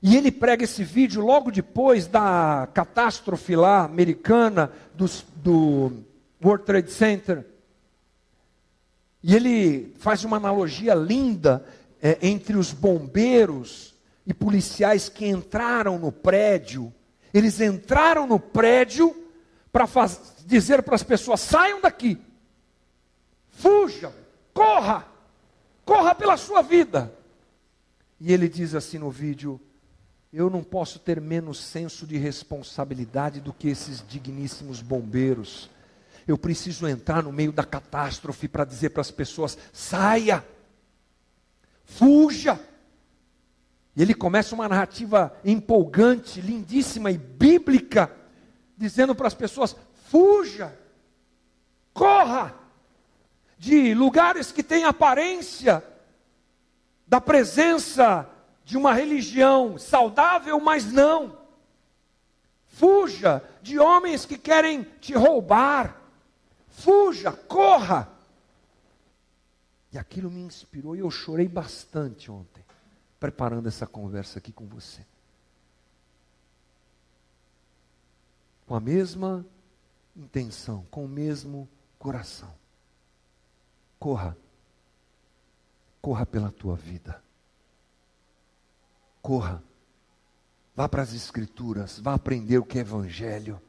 E 0.03 0.15
ele 0.15 0.31
prega 0.31 0.65
esse 0.65 0.83
vídeo 0.83 1.19
logo 1.19 1.49
depois 1.49 2.05
da 2.05 2.69
catástrofe 2.71 3.55
lá 3.55 3.85
americana 3.85 4.71
dos, 4.93 5.25
do 5.37 6.03
World 6.43 6.63
Trade 6.63 6.91
Center. 6.91 7.43
E 9.23 9.35
ele 9.35 9.95
faz 9.97 10.23
uma 10.23 10.37
analogia 10.37 10.93
linda 10.93 11.65
é, 11.99 12.19
entre 12.21 12.55
os 12.55 12.71
bombeiros 12.71 13.95
e 14.27 14.33
policiais 14.33 15.09
que 15.09 15.25
entraram 15.25 15.97
no 15.97 16.11
prédio. 16.11 16.93
Eles 17.33 17.59
entraram 17.59 18.27
no 18.27 18.39
prédio 18.39 19.11
para 19.71 19.87
dizer 20.45 20.83
para 20.83 20.93
as 20.93 21.03
pessoas: 21.03 21.39
saiam 21.39 21.81
daqui, 21.81 22.21
fujam, 23.49 24.13
corra, 24.53 25.07
corra 25.83 26.13
pela 26.13 26.37
sua 26.37 26.61
vida. 26.61 27.22
E 28.25 28.31
ele 28.31 28.47
diz 28.47 28.73
assim 28.73 28.97
no 28.97 29.11
vídeo: 29.11 29.59
eu 30.31 30.49
não 30.49 30.63
posso 30.63 30.97
ter 30.97 31.19
menos 31.19 31.59
senso 31.59 32.07
de 32.07 32.15
responsabilidade 32.15 33.41
do 33.41 33.51
que 33.51 33.67
esses 33.67 34.01
digníssimos 34.07 34.81
bombeiros. 34.81 35.69
Eu 36.25 36.37
preciso 36.37 36.87
entrar 36.87 37.21
no 37.21 37.33
meio 37.33 37.51
da 37.51 37.65
catástrofe 37.65 38.47
para 38.47 38.63
dizer 38.63 38.91
para 38.91 39.01
as 39.01 39.11
pessoas: 39.11 39.57
saia, 39.73 40.41
fuja. 41.83 42.57
E 43.93 44.01
ele 44.01 44.13
começa 44.13 44.55
uma 44.55 44.69
narrativa 44.69 45.35
empolgante, 45.43 46.39
lindíssima 46.39 47.11
e 47.11 47.17
bíblica, 47.17 48.09
dizendo 48.77 49.13
para 49.13 49.27
as 49.27 49.33
pessoas: 49.33 49.75
fuja, 50.09 50.73
corra 51.93 52.55
de 53.59 53.93
lugares 53.93 54.49
que 54.49 54.63
têm 54.63 54.85
aparência 54.85 55.83
da 57.07 57.19
presença 57.21 58.29
de 58.65 58.77
uma 58.77 58.93
religião 58.93 59.77
saudável, 59.77 60.59
mas 60.59 60.91
não. 60.91 61.37
Fuja 62.67 63.43
de 63.61 63.77
homens 63.77 64.25
que 64.25 64.37
querem 64.37 64.83
te 64.99 65.13
roubar. 65.13 66.01
Fuja, 66.69 67.31
corra. 67.31 68.09
E 69.91 69.97
aquilo 69.97 70.31
me 70.31 70.41
inspirou 70.41 70.95
e 70.95 70.99
eu 70.99 71.11
chorei 71.11 71.47
bastante 71.47 72.31
ontem, 72.31 72.65
preparando 73.19 73.67
essa 73.67 73.85
conversa 73.85 74.39
aqui 74.39 74.51
com 74.51 74.65
você. 74.65 75.05
Com 78.65 78.73
a 78.73 78.79
mesma 78.79 79.45
intenção, 80.15 80.85
com 80.89 81.05
o 81.05 81.07
mesmo 81.07 81.69
coração. 81.99 82.51
Corra. 83.99 84.35
Corra 86.03 86.23
pela 86.23 86.51
tua 86.51 86.75
vida 86.75 87.23
corra. 89.23 89.63
Vá 90.75 90.89
para 90.89 91.01
as 91.01 91.13
Escrituras, 91.13 91.97
vá 91.99 92.13
aprender 92.13 92.57
o 92.57 92.65
que 92.65 92.77
é 92.77 92.81
Evangelho. 92.81 93.59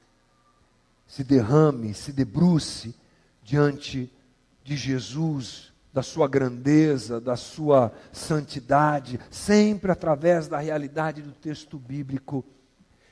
Se 1.07 1.23
derrame, 1.23 1.95
se 1.95 2.13
debruce 2.13 2.95
diante 3.43 4.13
de 4.65 4.77
Jesus, 4.77 5.73
da 5.93 6.03
sua 6.03 6.27
grandeza, 6.27 7.21
da 7.21 7.37
sua 7.37 7.93
santidade, 8.11 9.21
sempre 9.31 9.93
através 9.93 10.49
da 10.49 10.59
realidade 10.59 11.23
do 11.23 11.31
texto 11.31 11.79
bíblico. 11.79 12.45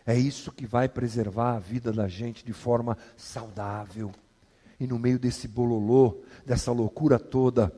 É 0.05 0.19
isso 0.19 0.51
que 0.51 0.67
vai 0.67 0.89
preservar 0.89 1.55
a 1.55 1.59
vida 1.61 1.93
da 1.93 2.09
gente 2.09 2.45
de 2.45 2.53
forma 2.53 2.99
saudável. 3.17 4.11
E 4.81 4.87
no 4.87 4.99
meio 4.99 5.19
desse 5.19 5.47
bololô, 5.47 6.23
dessa 6.45 6.73
loucura 6.73 7.21
toda, 7.21 7.73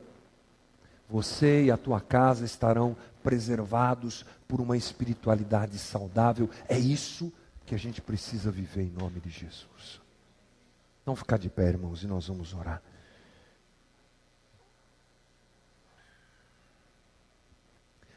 você 1.09 1.65
e 1.65 1.71
a 1.71 1.77
tua 1.77 2.01
casa 2.01 2.45
estarão 2.45 2.95
preservados 3.23 4.25
por 4.47 4.61
uma 4.61 4.77
espiritualidade 4.77 5.77
saudável. 5.77 6.49
É 6.67 6.77
isso 6.77 7.31
que 7.65 7.73
a 7.73 7.77
gente 7.77 8.01
precisa 8.01 8.51
viver 8.51 8.83
em 8.83 8.91
nome 8.91 9.19
de 9.19 9.29
Jesus. 9.29 10.01
Vamos 11.05 11.19
ficar 11.19 11.37
de 11.37 11.49
pé, 11.49 11.69
irmãos, 11.69 12.03
e 12.03 12.07
nós 12.07 12.27
vamos 12.27 12.53
orar. 12.53 12.81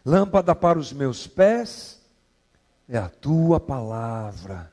Lâmpada 0.04 0.54
para 0.54 0.78
os 0.78 0.92
meus 0.92 1.26
pés 1.26 2.00
é 2.88 2.96
a 2.96 3.08
tua 3.08 3.60
palavra, 3.60 4.72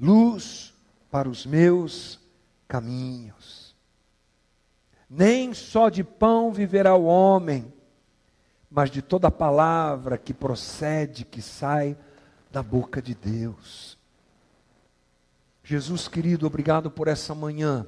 luz 0.00 0.72
para 1.10 1.28
os 1.28 1.44
meus 1.44 2.18
caminhos. 2.66 3.63
Nem 5.16 5.54
só 5.54 5.88
de 5.88 6.02
pão 6.02 6.52
viverá 6.52 6.96
o 6.96 7.04
homem, 7.04 7.72
mas 8.68 8.90
de 8.90 9.00
toda 9.00 9.30
palavra 9.30 10.18
que 10.18 10.34
procede, 10.34 11.24
que 11.24 11.40
sai 11.40 11.96
da 12.50 12.60
boca 12.64 13.00
de 13.00 13.14
Deus. 13.14 13.96
Jesus 15.62 16.08
querido, 16.08 16.48
obrigado 16.48 16.90
por 16.90 17.06
essa 17.06 17.32
manhã. 17.32 17.86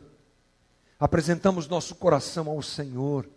Apresentamos 1.01 1.67
nosso 1.67 1.97
coração 1.97 2.49
ao 2.49 2.63
Senhor. 2.63 3.29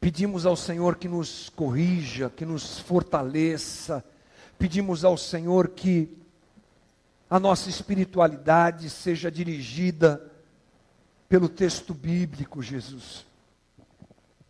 Pedimos 0.00 0.44
ao 0.44 0.56
Senhor 0.56 0.96
que 0.96 1.06
nos 1.06 1.48
corrija, 1.50 2.28
que 2.28 2.44
nos 2.44 2.80
fortaleça. 2.80 4.04
Pedimos 4.58 5.04
ao 5.04 5.16
Senhor 5.16 5.68
que 5.68 6.12
a 7.30 7.38
nossa 7.38 7.70
espiritualidade 7.70 8.90
seja 8.90 9.30
dirigida 9.30 10.28
pelo 11.28 11.48
texto 11.48 11.92
bíblico, 11.92 12.62
Jesus. 12.62 13.26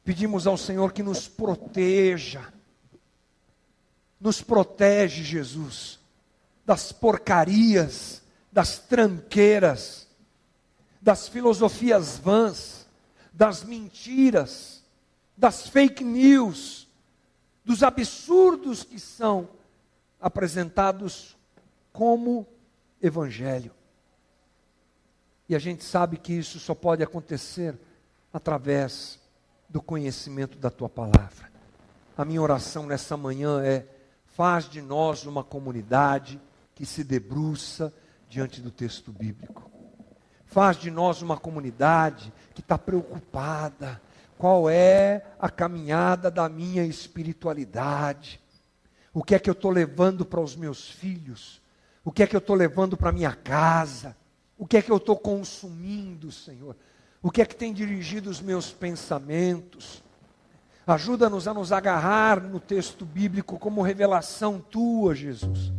Pedimos 0.05 0.47
ao 0.47 0.57
Senhor 0.57 0.93
que 0.93 1.03
nos 1.03 1.27
proteja. 1.27 2.53
Nos 4.21 4.41
protege, 4.41 5.23
Jesus, 5.23 6.01
das 6.65 6.93
porcarias, 6.93 8.23
das 8.51 8.79
tranqueiras, 8.79 10.09
das 11.01 11.29
filosofias 11.29 12.19
vãs, 12.19 12.87
das 13.33 13.63
mentiras, 13.63 14.83
das 15.37 15.69
fake 15.69 16.03
news, 16.03 16.89
dos 17.65 17.83
absurdos 17.83 18.83
que 18.83 18.99
são 18.99 19.49
apresentados 20.21 21.37
como 21.93 22.47
evangelho. 23.01 23.78
E 25.49 25.57
a 25.57 25.59
gente 25.59 25.83
sabe 25.83 26.19
que 26.19 26.33
isso 26.33 26.59
só 26.59 26.75
pode 26.75 27.03
acontecer 27.03 27.79
através 28.33 29.19
do 29.69 29.81
conhecimento 29.81 30.59
da 30.59 30.71
tua 30.71 30.89
palavra. 30.89 31.51
A 32.17 32.25
minha 32.25 32.43
oração 32.43 32.87
nessa 32.87 33.17
manhã 33.17 33.63
é: 33.63 33.87
faz 34.27 34.69
de 34.69 34.83
nós 34.83 35.25
uma 35.25 35.43
comunidade 35.43 36.41
que 36.75 36.85
se 36.85 37.03
debruça 37.03 37.93
diante 38.29 38.61
do 38.61 38.71
texto 38.71 39.11
bíblico. 39.11 39.71
Faz 40.47 40.77
de 40.77 40.91
nós 40.91 41.23
uma 41.23 41.37
comunidade 41.37 42.33
que 42.55 42.61
está 42.61 42.79
preocupada. 42.79 44.01
Qual 44.37 44.71
é 44.71 45.27
a 45.39 45.51
caminhada 45.51 46.31
da 46.31 46.49
minha 46.49 46.85
espiritualidade? 46.85 48.41
O 49.13 49.23
que 49.23 49.35
é 49.35 49.39
que 49.39 49.51
eu 49.51 49.53
estou 49.53 49.71
levando 49.71 50.25
para 50.25 50.41
os 50.41 50.55
meus 50.55 50.89
filhos? 50.91 51.61
O 52.05 52.13
que 52.13 52.23
é 52.23 52.27
que 52.27 52.37
eu 52.37 52.39
estou 52.39 52.55
levando 52.55 52.97
para 52.97 53.13
minha 53.13 53.35
casa? 53.35 54.17
O 54.59 54.67
que 54.67 54.77
é 54.77 54.83
que 54.83 54.91
eu 54.91 54.97
estou 54.97 55.17
consumindo, 55.17 56.33
Senhor? 56.33 56.77
O 57.23 57.31
que 57.31 57.41
é 57.41 57.47
que 57.47 57.55
tem 57.55 57.73
dirigido 57.73 58.29
os 58.29 58.41
meus 58.41 58.73
pensamentos? 58.73 60.03
Ajuda-nos 60.85 61.47
a 61.47 61.55
nos 61.55 61.71
agarrar 61.71 62.43
no 62.43 62.59
texto 62.59 63.05
bíblico 63.05 63.59
como 63.59 63.83
revelação 63.83 64.59
tua, 64.59 65.15
Jesus. 65.15 65.73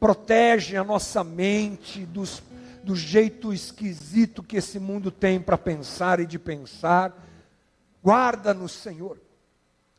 Protege 0.00 0.76
a 0.76 0.82
nossa 0.82 1.22
mente 1.22 2.04
dos, 2.06 2.42
do 2.82 2.96
jeito 2.96 3.52
esquisito 3.52 4.42
que 4.42 4.56
esse 4.56 4.80
mundo 4.80 5.10
tem 5.10 5.40
para 5.40 5.58
pensar 5.58 6.18
e 6.18 6.26
de 6.26 6.38
pensar. 6.38 7.14
Guarda-nos, 8.02 8.72
Senhor. 8.72 9.20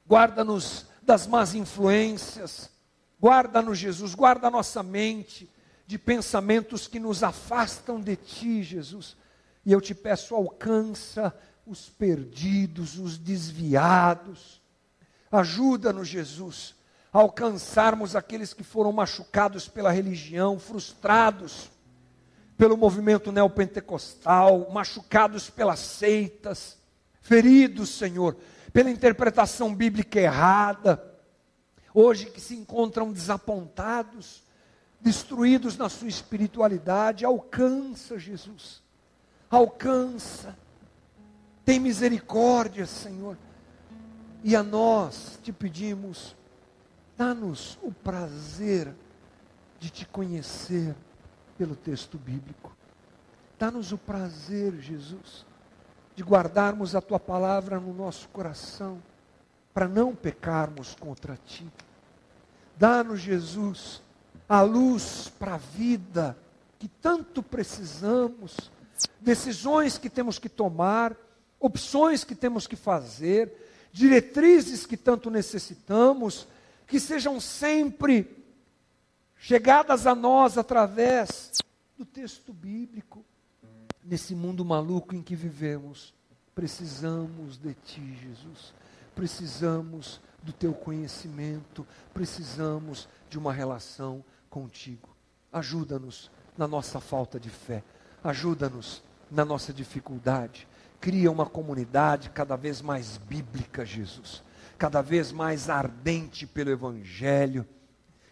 Guarda-nos 0.08 0.88
das 1.02 1.28
más 1.28 1.54
influências. 1.54 2.70
Guarda-nos, 3.22 3.78
Jesus. 3.78 4.16
Guarda 4.16 4.48
a 4.48 4.52
nossa 4.52 4.82
mente 4.82 5.48
de 5.90 5.98
pensamentos 5.98 6.88
que 6.88 7.00
nos 7.00 7.24
afastam 7.24 8.00
de 8.00 8.16
Ti, 8.16 8.62
Jesus. 8.62 9.18
E 9.66 9.72
eu 9.72 9.82
te 9.82 9.96
peço, 9.96 10.36
alcança 10.36 11.36
os 11.66 11.90
perdidos, 11.90 13.00
os 13.00 13.18
desviados. 13.18 14.62
Ajuda-nos, 15.32 16.08
Jesus, 16.08 16.76
a 17.12 17.18
alcançarmos 17.18 18.16
aqueles 18.16 18.54
que 18.54 18.64
foram 18.64 18.92
machucados 18.92 19.68
pela 19.68 19.90
religião, 19.90 20.60
frustrados 20.60 21.72
pelo 22.56 22.78
movimento 22.78 23.32
neopentecostal, 23.32 24.70
machucados 24.72 25.50
pelas 25.50 25.80
seitas, 25.80 26.78
feridos, 27.20 27.90
Senhor, 27.90 28.38
pela 28.72 28.92
interpretação 28.92 29.74
bíblica 29.74 30.20
errada, 30.20 31.04
hoje 31.96 32.28
que 32.28 32.40
se 32.40 32.56
encontram 32.56 33.12
desapontados, 33.12 34.48
destruídos 35.02 35.78
na 35.78 35.90
sua 35.90 36.08
espiritualidade, 36.08 37.26
alcança, 37.26 38.18
Jesus, 38.18 38.82
alcança 39.50 40.56
tem 41.70 41.80
misericórdia, 41.80 42.88
Senhor. 42.88 43.38
E 44.44 44.56
a 44.56 44.64
nós 44.64 45.40
te 45.44 45.54
pedimos, 45.54 46.36
dá-nos 47.16 47.78
o 47.84 47.92
prazer 47.92 48.92
de 49.80 49.92
te 49.92 50.04
conhecer 50.04 50.96
pelo 51.60 51.76
texto 51.76 52.18
bíblico. 52.18 52.76
Dá-nos 53.60 53.92
o 53.92 54.00
prazer, 54.00 54.82
Jesus, 54.82 55.46
de 56.16 56.24
guardarmos 56.24 56.96
a 56.96 57.02
tua 57.02 57.20
palavra 57.20 57.80
no 57.80 57.94
nosso 57.94 58.28
coração, 58.30 59.00
para 59.72 59.88
não 59.88 60.16
pecarmos 60.16 60.96
contra 60.96 61.38
ti. 61.46 61.72
Dá-nos, 62.76 63.20
Jesus, 63.20 64.02
a 64.50 64.62
luz 64.62 65.32
para 65.38 65.54
a 65.54 65.58
vida 65.58 66.36
que 66.80 66.88
tanto 66.88 67.44
precisamos, 67.44 68.72
decisões 69.22 69.98
que 69.98 70.10
temos 70.10 70.40
que 70.40 70.50
tomar 70.50 71.16
opções 71.60 72.24
que 72.24 72.34
temos 72.34 72.66
que 72.66 72.76
fazer, 72.76 73.52
diretrizes 73.92 74.86
que 74.86 74.96
tanto 74.96 75.30
necessitamos, 75.30 76.48
que 76.88 77.00
sejam 77.00 77.40
sempre 77.40 78.46
chegadas 79.38 80.08
a 80.08 80.16
nós 80.16 80.58
através 80.58 81.52
do 81.98 82.06
texto 82.06 82.54
bíblico. 82.54 83.24
Nesse 84.04 84.34
mundo 84.34 84.66
maluco 84.66 85.14
em 85.14 85.22
que 85.22 85.36
vivemos, 85.36 86.14
precisamos 86.56 87.58
de 87.58 87.74
Ti, 87.74 88.18
Jesus. 88.24 88.74
Precisamos 89.14 90.22
do 90.42 90.54
Teu 90.54 90.74
conhecimento, 90.74 91.86
precisamos 92.14 93.08
de 93.30 93.38
uma 93.38 93.54
relação 93.54 94.24
contigo. 94.50 95.10
Ajuda-nos 95.52 96.30
na 96.58 96.68
nossa 96.68 97.00
falta 97.00 97.40
de 97.40 97.50
fé, 97.50 97.84
ajuda-nos 98.24 99.02
na 99.32 99.46
nossa 99.46 99.72
dificuldade, 99.72 100.68
cria 101.00 101.32
uma 101.32 101.46
comunidade 101.46 102.30
cada 102.30 102.56
vez 102.56 102.82
mais 102.82 103.18
bíblica, 103.18 103.86
Jesus, 103.86 104.44
cada 104.78 105.02
vez 105.02 105.32
mais 105.32 105.70
ardente 105.70 106.46
pelo 106.46 106.72
Evangelho, 106.72 107.66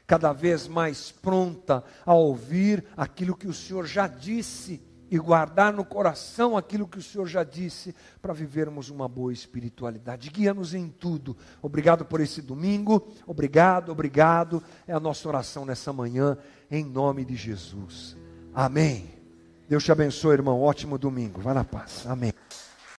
cada 0.05 0.32
vez 0.34 0.68
mais 0.68 1.11
pronta 1.11 1.84
a 2.05 2.13
ouvir 2.13 2.86
aquilo 2.95 3.36
que 3.36 3.47
o 3.47 3.53
Senhor 3.53 3.86
já 3.86 4.07
disse 4.07 4.82
e 5.10 5.18
guardar 5.18 5.74
no 5.74 5.86
coração 5.86 6.58
aquilo 6.58 6.88
que 6.88 6.97
o 6.97 7.03
Senhor 7.03 7.26
já 7.28 7.43
disse 7.43 7.95
para 8.22 8.34
vivermos 8.34 8.89
uma 8.89 9.08
boa 9.08 9.32
espiritualidade. 9.32 10.30
Guia-nos 10.30 10.74
em 10.74 10.89
tudo. 10.89 11.36
Obrigado 11.62 12.05
por 12.05 12.20
esse 12.20 12.41
domingo. 12.41 13.08
Obrigado, 13.26 13.91
obrigado. 13.91 14.62
É 14.88 14.93
a 14.93 14.99
nossa 14.99 15.28
oração 15.28 15.66
nessa 15.66 15.93
manhã, 15.93 16.38
em 16.70 16.84
nome 16.84 17.24
de 17.26 17.36
Jesus. 17.36 18.18
Amém. 18.53 19.18
Deus 19.68 19.84
te 19.84 19.91
abençoe, 19.91 20.34
irmão. 20.34 20.62
Ótimo 20.62 20.97
domingo. 20.97 21.41
Vá 21.41 21.53
na 21.53 21.64
paz. 21.64 22.05
Amém. 22.08 22.34